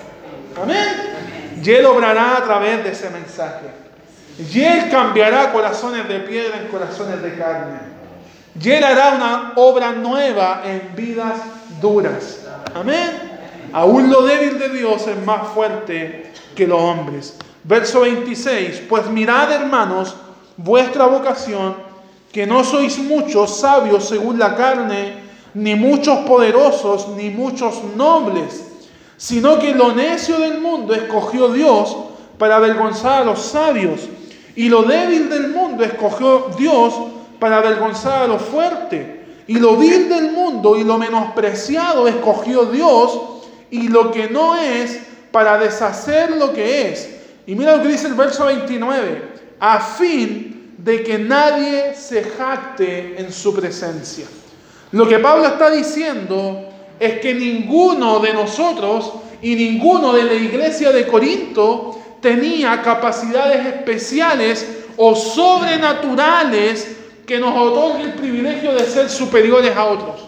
Amén. 0.61 1.15
Y 1.63 1.71
Él 1.71 1.87
obrará 1.87 2.37
a 2.37 2.45
través 2.45 2.85
de 2.85 2.91
ese 2.91 3.09
mensaje. 3.11 3.67
Y 4.39 4.63
Él 4.63 4.91
cambiará 4.91 5.53
corazones 5.53 6.07
de 6.09 6.21
piedra 6.21 6.59
en 6.61 6.69
corazones 6.69 7.23
de 7.23 7.37
carne. 7.37 7.79
Y 8.61 8.71
Él 8.71 8.85
hará 8.85 9.15
una 9.15 9.53
obra 9.57 9.93
nueva 9.93 10.63
en 10.65 10.95
vidas 10.95 11.41
duras. 11.81 12.41
Amén. 12.75 13.33
Aún 13.73 14.11
lo 14.11 14.23
débil 14.23 14.59
de 14.59 14.69
Dios 14.69 15.07
es 15.07 15.25
más 15.25 15.49
fuerte 15.49 16.33
que 16.55 16.67
los 16.67 16.81
hombres. 16.81 17.37
Verso 17.65 18.01
26. 18.01 18.83
Pues 18.89 19.09
mirad, 19.09 19.51
hermanos, 19.51 20.15
vuestra 20.57 21.07
vocación, 21.07 21.77
que 22.35 22.47
no 22.47 22.65
sois 22.65 22.99
muchos 22.99 23.61
sabios 23.61 24.09
según 24.09 24.39
la 24.39 24.55
carne, 24.55 25.23
ni 25.55 25.75
muchos 25.75 26.19
poderosos, 26.27 27.09
ni 27.17 27.31
muchos 27.31 27.83
nobles 27.97 28.75
sino 29.17 29.59
que 29.59 29.75
lo 29.75 29.95
necio 29.95 30.39
del 30.39 30.61
mundo 30.61 30.95
escogió 30.95 31.49
Dios 31.49 31.97
para 32.39 32.57
avergonzar 32.57 33.23
a 33.23 33.25
los 33.25 33.41
sabios, 33.41 34.01
y 34.57 34.69
lo 34.69 34.83
débil 34.83 35.29
del 35.29 35.49
mundo 35.49 35.85
escogió 35.85 36.51
Dios 36.59 36.95
para 37.39 37.59
avergonzar 37.59 38.23
a 38.23 38.27
los 38.27 38.43
fuertes, 38.43 39.07
y 39.47 39.59
lo 39.59 39.77
vil 39.77 40.09
del 40.09 40.33
mundo 40.33 40.77
y 40.77 40.85
lo 40.85 40.99
menospreciado 40.99 42.09
escogió 42.09 42.67
Dios, 42.67 43.21
y 43.71 43.89
lo 43.89 44.11
que 44.11 44.29
no 44.29 44.57
es 44.57 45.01
para 45.31 45.59
deshacer 45.59 46.37
lo 46.37 46.53
que 46.53 46.91
es. 46.91 47.17
Y 47.47 47.55
mira 47.55 47.77
lo 47.77 47.83
que 47.83 47.89
dice 47.89 48.07
el 48.07 48.15
verso 48.15 48.47
29, 48.47 49.33
a 49.59 49.81
fin 49.81 50.54
de 50.85 51.03
que 51.03 51.19
nadie 51.19 51.95
se 51.95 52.23
jacte 52.25 53.19
en 53.19 53.33
su 53.33 53.55
presencia. 53.55 54.27
Lo 54.93 55.09
que 55.09 55.19
Pablo 55.19 55.47
está 55.47 55.71
diciendo 55.71 56.69
es 57.01 57.21
que 57.21 57.33
ninguno 57.35 58.19
de 58.19 58.35
nosotros 58.35 59.15
y 59.41 59.55
ninguno 59.55 60.13
de 60.13 60.25
la 60.25 60.35
iglesia 60.35 60.93
de 60.93 61.07
Corinto 61.07 61.99
tenía 62.21 62.83
capacidades 62.83 63.65
especiales 63.65 64.85
o 64.99 65.17
sobrenaturales 65.17 66.97
que 67.27 67.39
nos 67.39 67.57
otorguen 67.57 68.09
el 68.09 68.15
privilegio 68.15 68.75
de 68.75 68.85
ser 68.85 69.09
superiores 69.09 69.75
a 69.75 69.87
otros. 69.87 70.21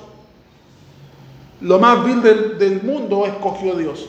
Lo 1.60 1.78
más 1.78 2.02
vil 2.02 2.22
del, 2.22 2.58
del 2.58 2.82
mundo 2.82 3.26
escogió 3.26 3.74
Dios. 3.74 4.06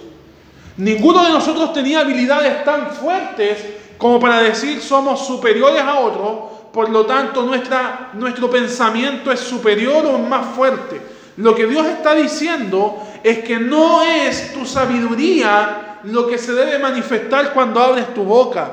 Ninguno 0.78 1.26
de 1.26 1.32
nosotros 1.32 1.74
tenía 1.74 2.00
habilidades 2.00 2.64
tan 2.64 2.92
fuertes 2.92 3.58
como 3.98 4.20
para 4.20 4.42
decir 4.42 4.82
somos 4.82 5.26
superiores 5.26 5.82
a 5.82 6.00
otros, 6.00 6.58
por 6.72 6.90
lo 6.90 7.06
tanto 7.06 7.44
nuestra, 7.44 8.12
nuestro 8.14 8.50
pensamiento 8.50 9.32
es 9.32 9.40
superior 9.40 10.06
o 10.06 10.20
más 10.20 10.56
fuerte. 10.56 11.02
Lo 11.38 11.56
que 11.56 11.68
Dios 11.68 11.86
está 11.86 12.14
diciendo 12.16 13.02
es 13.24 13.40
que 13.40 13.60
no 13.60 14.02
es 14.04 14.54
tu 14.54 14.66
sabiduría 14.66 16.00
lo 16.04 16.28
que 16.28 16.38
se 16.38 16.54
debe 16.54 16.80
manifestar 16.80 17.54
cuando 17.54 17.80
abres 17.80 18.14
tu 18.14 18.24
boca. 18.24 18.72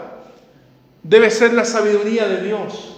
Debe 1.02 1.30
ser 1.30 1.52
la 1.52 1.64
sabiduría 1.64 2.26
de 2.26 2.42
Dios. 2.42 2.96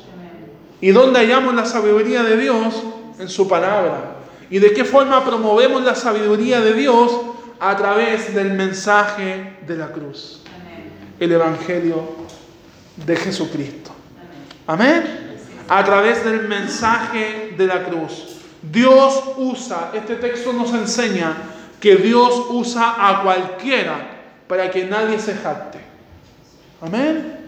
¿Y 0.81 0.91
dónde 0.91 1.21
hallamos 1.21 1.55
la 1.55 1.65
sabiduría 1.65 2.23
de 2.23 2.37
Dios? 2.37 2.83
En 3.19 3.29
su 3.29 3.49
palabra. 3.49 4.17
¿Y 4.51 4.59
de 4.59 4.73
qué 4.73 4.85
forma 4.85 5.25
promovemos 5.25 5.83
la 5.83 5.95
sabiduría 5.95 6.61
de 6.61 6.75
Dios? 6.75 7.13
A 7.59 7.77
través 7.77 8.35
del 8.35 8.53
mensaje 8.53 9.57
de 9.67 9.77
la 9.77 9.89
cruz. 9.89 10.43
El 11.19 11.33
Evangelio 11.33 12.03
de 12.97 13.17
Jesucristo. 13.17 13.91
Amén. 14.67 15.39
A 15.69 15.83
través 15.83 16.23
del 16.25 16.47
mensaje 16.47 17.55
de 17.57 17.67
la 17.67 17.85
cruz. 17.85 18.37
Dios 18.63 19.23
usa, 19.39 19.93
este 19.95 20.17
texto 20.17 20.53
nos 20.53 20.75
enseña 20.75 21.35
que 21.81 21.97
Dios 21.97 22.47
usa 22.51 22.97
a 22.99 23.23
cualquiera 23.23 24.11
para 24.47 24.71
que 24.71 24.85
nadie 24.85 25.19
se 25.19 25.35
jacte. 25.35 25.79
Amén. 26.83 27.39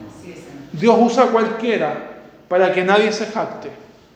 Dios 0.73 0.97
usa 0.99 1.25
a 1.25 1.27
cualquiera 1.27 2.23
para 2.49 2.73
que 2.73 2.83
nadie 2.83 3.13
se 3.13 3.27
jacte. 3.27 3.71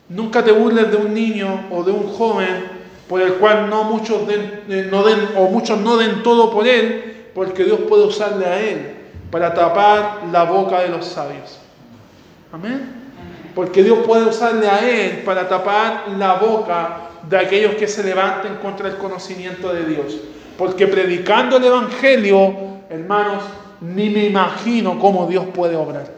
Nunca 0.09 0.43
te 0.43 0.51
burles 0.51 0.89
de 0.89 0.97
un 0.97 1.13
niño 1.13 1.67
o 1.71 1.83
de 1.83 1.91
un 1.91 2.07
joven 2.07 2.83
por 3.07 3.21
el 3.21 3.33
cual 3.35 3.69
no 3.69 3.83
muchos 3.83 4.25
den, 4.27 4.63
eh, 4.67 4.87
no 4.89 5.03
den 5.03 5.19
o 5.37 5.49
muchos 5.49 5.79
no 5.79 5.97
den 5.97 6.23
todo 6.23 6.51
por 6.51 6.67
él, 6.67 7.27
porque 7.35 7.63
Dios 7.63 7.81
puede 7.87 8.05
usarle 8.05 8.45
a 8.45 8.59
él 8.59 9.02
para 9.33 9.51
tapar 9.51 10.21
la 10.31 10.43
boca 10.43 10.81
de 10.81 10.89
los 10.89 11.07
sabios. 11.07 11.57
Amén. 12.51 12.87
Porque 13.55 13.81
Dios 13.81 14.05
puede 14.05 14.25
usarle 14.25 14.69
a 14.69 14.87
Él 14.87 15.23
para 15.25 15.49
tapar 15.49 16.03
la 16.19 16.35
boca 16.35 16.97
de 17.27 17.39
aquellos 17.39 17.73
que 17.73 17.87
se 17.87 18.03
levanten 18.03 18.57
contra 18.57 18.87
el 18.87 18.97
conocimiento 18.97 19.73
de 19.73 19.85
Dios. 19.85 20.17
Porque 20.55 20.85
predicando 20.85 21.57
el 21.57 21.63
Evangelio, 21.63 22.53
hermanos, 22.91 23.43
ni 23.81 24.11
me 24.11 24.25
imagino 24.25 24.99
cómo 24.99 25.25
Dios 25.25 25.45
puede 25.51 25.75
obrar. 25.75 26.11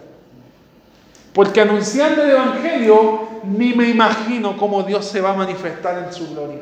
Porque 1.32 1.62
anunciando 1.62 2.22
el 2.22 2.32
Evangelio, 2.32 3.30
ni 3.46 3.74
me 3.74 3.88
imagino 3.88 4.58
cómo 4.58 4.84
Dios 4.84 5.06
se 5.06 5.22
va 5.22 5.30
a 5.30 5.36
manifestar 5.36 6.04
en 6.06 6.12
su 6.12 6.34
gloria. 6.34 6.60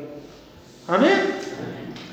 Amén. 0.86 1.34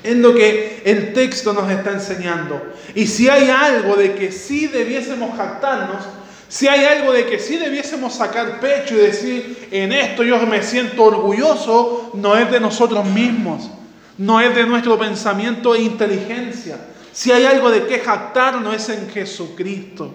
Es 0.02 0.16
lo 0.16 0.34
que 0.34 0.82
el 0.84 1.12
texto 1.12 1.52
nos 1.52 1.70
está 1.70 1.92
enseñando. 1.92 2.60
Y 2.94 3.06
si 3.06 3.28
hay 3.28 3.48
algo 3.50 3.94
de 3.94 4.14
que 4.14 4.32
sí 4.32 4.66
debiésemos 4.66 5.36
jactarnos, 5.36 6.04
si 6.48 6.68
hay 6.68 6.84
algo 6.84 7.12
de 7.12 7.24
que 7.26 7.38
sí 7.38 7.56
debiésemos 7.56 8.14
sacar 8.14 8.60
pecho 8.60 8.94
y 8.94 8.98
decir, 8.98 9.68
en 9.70 9.92
esto 9.92 10.22
yo 10.22 10.38
me 10.46 10.62
siento 10.62 11.04
orgulloso, 11.04 12.10
no 12.14 12.36
es 12.36 12.50
de 12.50 12.60
nosotros 12.60 13.06
mismos. 13.06 13.70
no 14.18 14.40
es 14.40 14.54
de 14.54 14.66
nuestro 14.66 14.98
pensamiento 14.98 15.74
e 15.74 15.80
inteligencia. 15.80 16.76
Si 17.12 17.32
hay 17.32 17.44
algo 17.44 17.70
de 17.70 17.86
que 17.86 17.98
jactarnos 17.98 18.74
es 18.74 18.88
en 18.90 19.08
Jesucristo, 19.10 20.12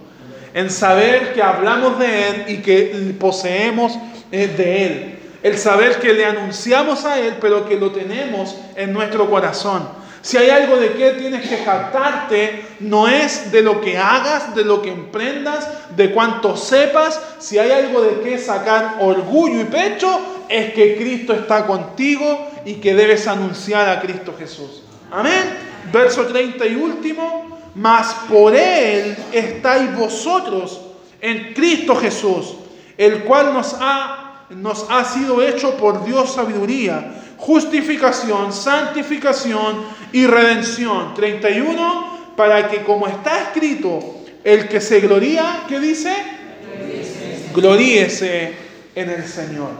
en 0.54 0.70
saber 0.70 1.34
que 1.34 1.42
hablamos 1.42 2.00
de 2.00 2.28
Él 2.28 2.46
y 2.48 2.58
que 2.58 3.16
poseemos 3.20 3.98
eh, 4.32 4.48
de 4.48 4.86
Él. 4.86 5.17
El 5.44 5.58
saber 5.58 6.00
que 6.00 6.14
le 6.14 6.26
anunciamos 6.26 7.06
a 7.06 7.20
Él, 7.20 7.36
pero 7.40 7.68
que 7.68 7.76
lo 7.76 7.92
tenemos 7.92 8.56
en 8.76 8.94
nuestro 8.94 9.30
corazón. 9.30 9.88
Si 10.22 10.36
hay 10.36 10.50
algo 10.50 10.78
de 10.78 10.94
que 10.94 11.12
tienes 11.12 11.48
que 11.48 11.58
jactarte, 11.58 12.66
no 12.82 13.08
es 13.08 13.52
de 13.52 13.62
lo 13.62 13.80
que 13.80 13.98
hagas, 13.98 14.54
de 14.56 14.66
lo 14.66 14.82
que 14.82 14.92
emprendas, 14.92 15.96
de 15.96 16.12
cuánto 16.12 16.58
sepas. 16.58 17.22
Si 17.40 17.58
hay 17.58 17.72
algo 17.72 18.02
de 18.02 18.20
que 18.22 18.38
sacar 18.38 18.98
orgullo 19.00 19.62
y 19.62 19.66
pecho, 19.66 20.20
es 20.50 20.74
que 20.74 20.98
Cristo 20.98 21.34
está 21.34 21.66
contigo 21.66 22.52
y 22.66 22.76
que 22.76 22.94
debes 22.94 23.28
anunciar 23.28 23.88
a 23.88 24.02
Cristo 24.02 24.34
Jesús. 24.38 24.84
Amén. 25.12 25.58
Verso 25.94 26.26
30 26.26 26.66
y 26.66 26.76
último. 26.76 27.58
Mas 27.76 28.14
por 28.28 28.56
Él 28.56 29.16
estáis 29.32 29.96
vosotros 29.96 30.82
en 31.22 31.54
Cristo 31.54 31.96
Jesús, 31.96 32.56
el 32.98 33.24
cual 33.24 33.54
nos 33.54 33.76
ha, 33.80 34.27
nos 34.50 34.86
ha 34.90 35.04
sido 35.04 35.42
hecho 35.42 35.76
por 35.78 36.06
Dios 36.06 36.34
sabiduría, 36.34 37.14
justificación, 37.38 38.54
santificación 38.54 39.84
y 40.12 40.26
redención. 40.26 41.14
31. 41.14 42.18
Para 42.36 42.70
que 42.70 42.84
como 42.84 43.08
está 43.08 43.42
escrito, 43.42 44.22
el 44.44 44.68
que 44.68 44.80
se 44.80 45.00
gloría, 45.02 45.64
¿qué 45.68 45.80
dice? 45.80 46.14
Gloríese 47.54 48.54
en 48.96 49.10
el 49.10 49.26
Señor. 49.26 49.72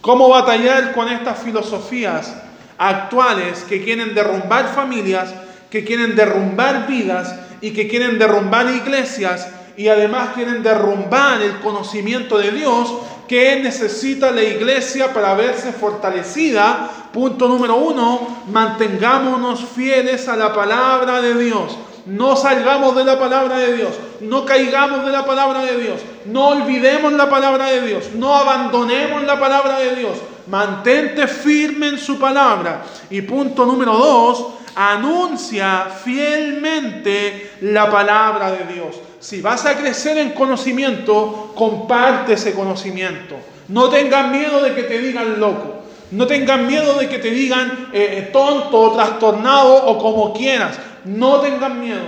¿Cómo 0.00 0.28
batallar 0.28 0.92
con 0.92 1.08
estas 1.08 1.38
filosofías 1.38 2.34
actuales 2.76 3.64
que 3.68 3.82
quieren 3.82 4.14
derrumbar 4.14 4.74
familias, 4.74 5.32
que 5.70 5.84
quieren 5.84 6.16
derrumbar 6.16 6.86
vidas 6.86 7.34
y 7.60 7.70
que 7.70 7.88
quieren 7.88 8.18
derrumbar 8.18 8.68
iglesias 8.68 9.48
y 9.76 9.88
además 9.88 10.30
quieren 10.34 10.62
derrumbar 10.62 11.42
el 11.42 11.58
conocimiento 11.60 12.38
de 12.38 12.50
Dios 12.52 12.92
que 13.28 13.60
necesita 13.60 14.30
la 14.30 14.42
iglesia 14.42 15.12
para 15.12 15.34
verse 15.34 15.72
fortalecida. 15.72 16.90
Punto 17.12 17.48
número 17.48 17.76
uno, 17.76 18.42
mantengámonos 18.50 19.64
fieles 19.64 20.28
a 20.28 20.36
la 20.36 20.52
palabra 20.52 21.20
de 21.20 21.34
Dios. 21.34 21.76
No 22.06 22.36
salgamos 22.36 22.94
de 22.96 23.04
la 23.04 23.18
palabra 23.18 23.56
de 23.56 23.76
Dios, 23.76 23.94
no 24.20 24.44
caigamos 24.44 25.06
de 25.06 25.10
la 25.10 25.24
palabra 25.24 25.64
de 25.64 25.80
Dios, 25.80 26.02
no 26.26 26.48
olvidemos 26.48 27.14
la 27.14 27.30
palabra 27.30 27.68
de 27.68 27.80
Dios, 27.80 28.10
no 28.14 28.34
abandonemos 28.34 29.22
la 29.22 29.40
palabra 29.40 29.78
de 29.78 29.96
Dios. 29.96 30.18
Mantente 30.46 31.26
firme 31.26 31.88
en 31.88 31.98
su 31.98 32.18
palabra. 32.18 32.82
Y 33.08 33.22
punto 33.22 33.64
número 33.64 33.96
dos, 33.96 34.48
anuncia 34.74 35.86
fielmente 36.04 37.52
la 37.62 37.90
palabra 37.90 38.50
de 38.50 38.74
Dios. 38.74 38.96
Si 39.24 39.40
vas 39.40 39.64
a 39.64 39.74
crecer 39.74 40.18
en 40.18 40.32
conocimiento, 40.32 41.54
comparte 41.54 42.34
ese 42.34 42.52
conocimiento. 42.52 43.36
No 43.68 43.88
tengas 43.88 44.30
miedo 44.30 44.62
de 44.62 44.74
que 44.74 44.82
te 44.82 44.98
digan 44.98 45.40
loco. 45.40 45.84
No 46.10 46.26
tengas 46.26 46.60
miedo 46.60 46.98
de 46.98 47.08
que 47.08 47.18
te 47.18 47.30
digan 47.30 47.88
eh, 47.94 48.18
eh, 48.18 48.30
tonto, 48.30 48.92
trastornado 48.92 49.86
o 49.86 49.96
como 49.96 50.34
quieras. 50.34 50.78
No 51.06 51.40
tengan 51.40 51.80
miedo. 51.80 52.04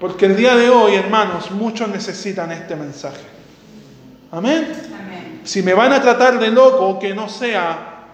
Porque 0.00 0.26
el 0.26 0.36
día 0.36 0.56
de 0.56 0.68
hoy, 0.68 0.96
hermanos, 0.96 1.52
muchos 1.52 1.88
necesitan 1.88 2.50
este 2.50 2.74
mensaje. 2.74 3.22
Amén. 4.32 4.72
Amén. 4.92 5.40
Si 5.44 5.62
me 5.62 5.72
van 5.72 5.92
a 5.92 6.02
tratar 6.02 6.40
de 6.40 6.48
loco, 6.48 6.98
que 6.98 7.14
no 7.14 7.28
sea 7.28 8.06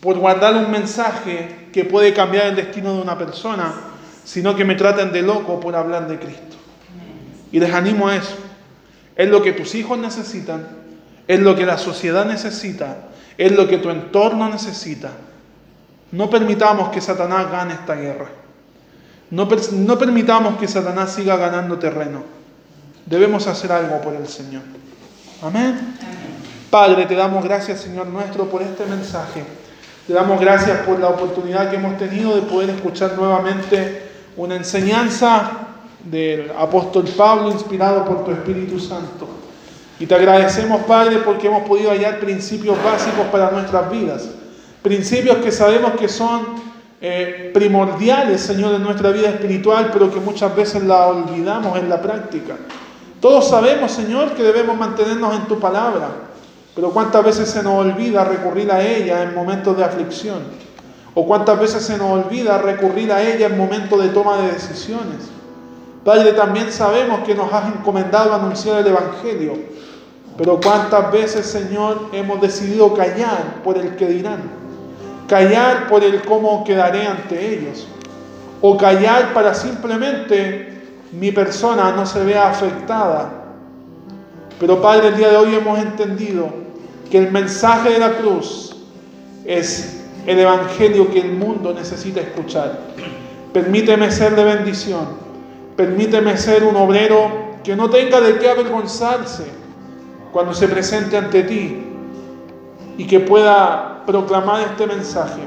por 0.00 0.18
guardar 0.18 0.56
un 0.56 0.68
mensaje 0.68 1.68
que 1.72 1.84
puede 1.84 2.12
cambiar 2.12 2.46
el 2.46 2.56
destino 2.56 2.92
de 2.94 3.02
una 3.02 3.16
persona, 3.16 3.72
sino 4.24 4.54
que 4.56 4.64
me 4.64 4.74
traten 4.74 5.12
de 5.12 5.22
loco 5.22 5.60
por 5.60 5.74
hablar 5.74 6.08
de 6.08 6.18
Cristo. 6.18 6.56
Y 7.52 7.58
les 7.60 7.72
animo 7.72 8.08
a 8.08 8.16
eso. 8.16 8.36
Es 9.16 9.28
lo 9.28 9.42
que 9.42 9.52
tus 9.52 9.74
hijos 9.74 9.98
necesitan, 9.98 10.66
es 11.26 11.40
lo 11.40 11.54
que 11.54 11.66
la 11.66 11.78
sociedad 11.78 12.24
necesita, 12.24 13.08
es 13.36 13.52
lo 13.52 13.68
que 13.68 13.78
tu 13.78 13.90
entorno 13.90 14.48
necesita. 14.48 15.10
No 16.12 16.30
permitamos 16.30 16.88
que 16.90 17.00
Satanás 17.00 17.50
gane 17.50 17.74
esta 17.74 17.94
guerra. 17.94 18.28
No, 19.30 19.46
permitamos 19.46 20.58
que 20.58 20.66
Satanás 20.66 21.12
siga 21.12 21.36
ganando 21.36 21.78
terreno. 21.78 22.24
Debemos 23.06 23.46
hacer 23.46 23.70
algo 23.70 24.00
por 24.00 24.14
el 24.14 24.26
Señor. 24.26 24.62
Amén. 25.42 25.96
Padre, 26.68 27.06
te 27.06 27.14
damos 27.14 27.44
gracias, 27.44 27.80
Señor 27.80 28.08
nuestro, 28.08 28.46
por 28.46 28.62
este 28.62 28.86
mensaje. 28.86 29.44
Te 30.06 30.12
damos 30.12 30.40
gracias 30.40 30.78
por 30.80 30.98
la 30.98 31.08
oportunidad 31.08 31.70
que 31.70 31.76
hemos 31.76 31.96
tenido 31.96 32.34
de 32.34 32.42
poder 32.42 32.70
escuchar 32.70 33.12
nuevamente 33.16 34.09
una 34.40 34.56
enseñanza 34.56 35.50
del 36.02 36.50
apóstol 36.58 37.04
Pablo 37.14 37.50
inspirado 37.50 38.06
por 38.06 38.24
tu 38.24 38.30
Espíritu 38.30 38.80
Santo. 38.80 39.28
Y 39.98 40.06
te 40.06 40.14
agradecemos, 40.14 40.80
Padre, 40.84 41.18
porque 41.18 41.48
hemos 41.48 41.68
podido 41.68 41.90
hallar 41.90 42.20
principios 42.20 42.82
básicos 42.82 43.26
para 43.30 43.50
nuestras 43.50 43.90
vidas. 43.90 44.30
Principios 44.80 45.36
que 45.38 45.52
sabemos 45.52 45.92
que 46.00 46.08
son 46.08 46.40
eh, 47.02 47.50
primordiales, 47.52 48.40
Señor, 48.40 48.74
en 48.74 48.82
nuestra 48.82 49.10
vida 49.10 49.28
espiritual, 49.28 49.90
pero 49.92 50.10
que 50.10 50.20
muchas 50.20 50.56
veces 50.56 50.84
la 50.84 51.08
olvidamos 51.08 51.78
en 51.78 51.90
la 51.90 52.00
práctica. 52.00 52.56
Todos 53.20 53.46
sabemos, 53.50 53.92
Señor, 53.92 54.30
que 54.30 54.42
debemos 54.42 54.74
mantenernos 54.78 55.34
en 55.34 55.42
tu 55.48 55.60
palabra, 55.60 56.08
pero 56.74 56.92
cuántas 56.92 57.22
veces 57.22 57.50
se 57.50 57.62
nos 57.62 57.74
olvida 57.74 58.24
recurrir 58.24 58.72
a 58.72 58.82
ella 58.82 59.22
en 59.22 59.34
momentos 59.34 59.76
de 59.76 59.84
aflicción. 59.84 60.69
O 61.14 61.26
cuántas 61.26 61.58
veces 61.58 61.84
se 61.84 61.98
nos 61.98 62.24
olvida 62.24 62.58
recurrir 62.58 63.12
a 63.12 63.22
ella 63.22 63.46
en 63.46 63.58
momentos 63.58 64.00
de 64.00 64.08
toma 64.10 64.36
de 64.38 64.52
decisiones. 64.52 65.28
Padre, 66.04 66.32
también 66.32 66.72
sabemos 66.72 67.20
que 67.20 67.34
nos 67.34 67.52
has 67.52 67.74
encomendado 67.74 68.32
anunciar 68.34 68.78
el 68.78 68.86
Evangelio. 68.86 69.54
Pero 70.38 70.60
cuántas 70.60 71.12
veces, 71.12 71.46
Señor, 71.46 72.08
hemos 72.12 72.40
decidido 72.40 72.94
callar 72.94 73.62
por 73.62 73.76
el 73.76 73.96
que 73.96 74.06
dirán. 74.06 74.40
Callar 75.28 75.88
por 75.88 76.02
el 76.02 76.22
cómo 76.22 76.64
quedaré 76.64 77.06
ante 77.06 77.54
ellos. 77.54 77.86
O 78.62 78.76
callar 78.76 79.34
para 79.34 79.52
simplemente 79.52 80.80
mi 81.12 81.32
persona 81.32 81.92
no 81.92 82.06
se 82.06 82.24
vea 82.24 82.48
afectada. 82.50 83.30
Pero 84.58 84.80
Padre, 84.80 85.08
el 85.08 85.16
día 85.16 85.28
de 85.28 85.36
hoy 85.36 85.54
hemos 85.54 85.78
entendido 85.78 86.48
que 87.10 87.18
el 87.18 87.30
mensaje 87.30 87.90
de 87.90 87.98
la 87.98 88.12
cruz 88.12 88.76
es 89.44 89.99
el 90.26 90.38
Evangelio 90.38 91.10
que 91.10 91.20
el 91.20 91.32
mundo 91.32 91.72
necesita 91.72 92.20
escuchar. 92.20 92.78
Permíteme 93.52 94.10
ser 94.10 94.36
de 94.36 94.44
bendición. 94.44 95.06
Permíteme 95.76 96.36
ser 96.36 96.64
un 96.64 96.76
obrero 96.76 97.50
que 97.64 97.74
no 97.74 97.90
tenga 97.90 98.20
de 98.20 98.38
qué 98.38 98.48
avergonzarse 98.48 99.44
cuando 100.32 100.54
se 100.54 100.68
presente 100.68 101.16
ante 101.16 101.42
ti 101.42 101.86
y 102.96 103.06
que 103.06 103.20
pueda 103.20 104.02
proclamar 104.06 104.60
este 104.60 104.86
mensaje. 104.86 105.40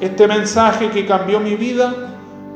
Este 0.00 0.26
mensaje 0.26 0.90
que 0.90 1.06
cambió 1.06 1.40
mi 1.40 1.56
vida, 1.56 1.92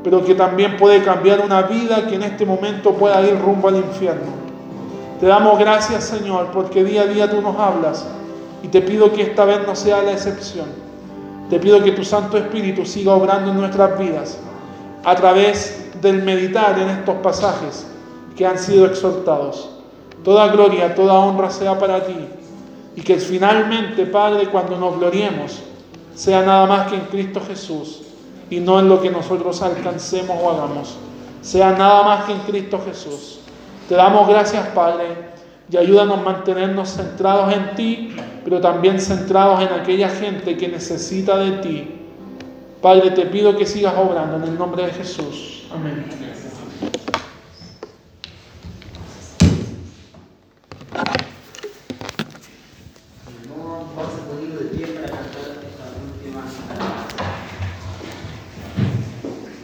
pero 0.03 0.23
que 0.23 0.35
también 0.35 0.77
puede 0.77 1.03
cambiar 1.03 1.41
una 1.41 1.63
vida 1.63 2.07
que 2.07 2.15
en 2.15 2.23
este 2.23 2.45
momento 2.45 2.93
pueda 2.93 3.21
ir 3.21 3.39
rumbo 3.39 3.67
al 3.67 3.77
infierno. 3.77 4.45
Te 5.19 5.25
damos 5.25 5.57
gracias, 5.57 6.03
Señor, 6.03 6.49
porque 6.51 6.83
día 6.83 7.03
a 7.03 7.07
día 7.07 7.29
tú 7.29 7.41
nos 7.41 7.57
hablas 7.57 8.05
y 8.63 8.67
te 8.67 8.81
pido 8.81 9.11
que 9.13 9.21
esta 9.21 9.45
vez 9.45 9.59
no 9.65 9.75
sea 9.75 10.01
la 10.01 10.11
excepción. 10.11 10.84
Te 11.49 11.59
pido 11.59 11.83
que 11.83 11.91
tu 11.91 12.03
Santo 12.03 12.37
Espíritu 12.37 12.85
siga 12.85 13.13
obrando 13.13 13.51
en 13.51 13.57
nuestras 13.57 13.97
vidas 13.99 14.39
a 15.03 15.15
través 15.15 15.91
del 16.01 16.23
meditar 16.23 16.77
en 16.79 16.89
estos 16.89 17.15
pasajes 17.17 17.87
que 18.35 18.45
han 18.45 18.57
sido 18.57 18.85
exhortados. 18.85 19.69
Toda 20.23 20.47
gloria, 20.47 20.95
toda 20.95 21.19
honra 21.19 21.49
sea 21.49 21.77
para 21.77 22.05
ti. 22.05 22.15
Y 22.95 23.01
que 23.01 23.17
finalmente, 23.17 24.05
Padre, 24.05 24.47
cuando 24.47 24.77
nos 24.77 24.97
gloriemos, 24.97 25.61
sea 26.15 26.41
nada 26.41 26.65
más 26.65 26.87
que 26.87 26.95
en 26.95 27.01
Cristo 27.01 27.41
Jesús 27.45 28.01
y 28.49 28.59
no 28.59 28.79
en 28.79 28.89
lo 28.89 29.01
que 29.01 29.11
nosotros 29.11 29.61
alcancemos 29.61 30.37
o 30.41 30.49
hagamos. 30.49 30.97
Sea 31.41 31.71
nada 31.73 32.03
más 32.03 32.25
que 32.25 32.31
en 32.31 32.39
Cristo 32.39 32.81
Jesús. 32.85 33.39
Te 33.87 33.95
damos 33.95 34.27
gracias, 34.27 34.65
Padre 34.69 35.35
y 35.71 35.77
ayúdanos 35.77 36.19
a 36.19 36.21
mantenernos 36.21 36.89
centrados 36.89 37.53
en 37.53 37.75
ti, 37.75 38.15
pero 38.45 38.61
también 38.61 39.01
centrados 39.01 39.59
en 39.63 39.69
aquella 39.69 40.07
gente 40.07 40.55
que 40.55 40.67
necesita 40.67 41.35
de 41.37 41.51
ti. 41.63 41.87
Padre, 42.79 43.09
te 43.09 43.25
pido 43.25 43.57
que 43.57 43.65
sigas 43.65 43.95
obrando 43.97 44.37
en 44.37 44.43
el 44.43 44.57
nombre 44.57 44.85
de 44.85 44.91
Jesús. 44.91 45.63
Amén. 45.73 46.05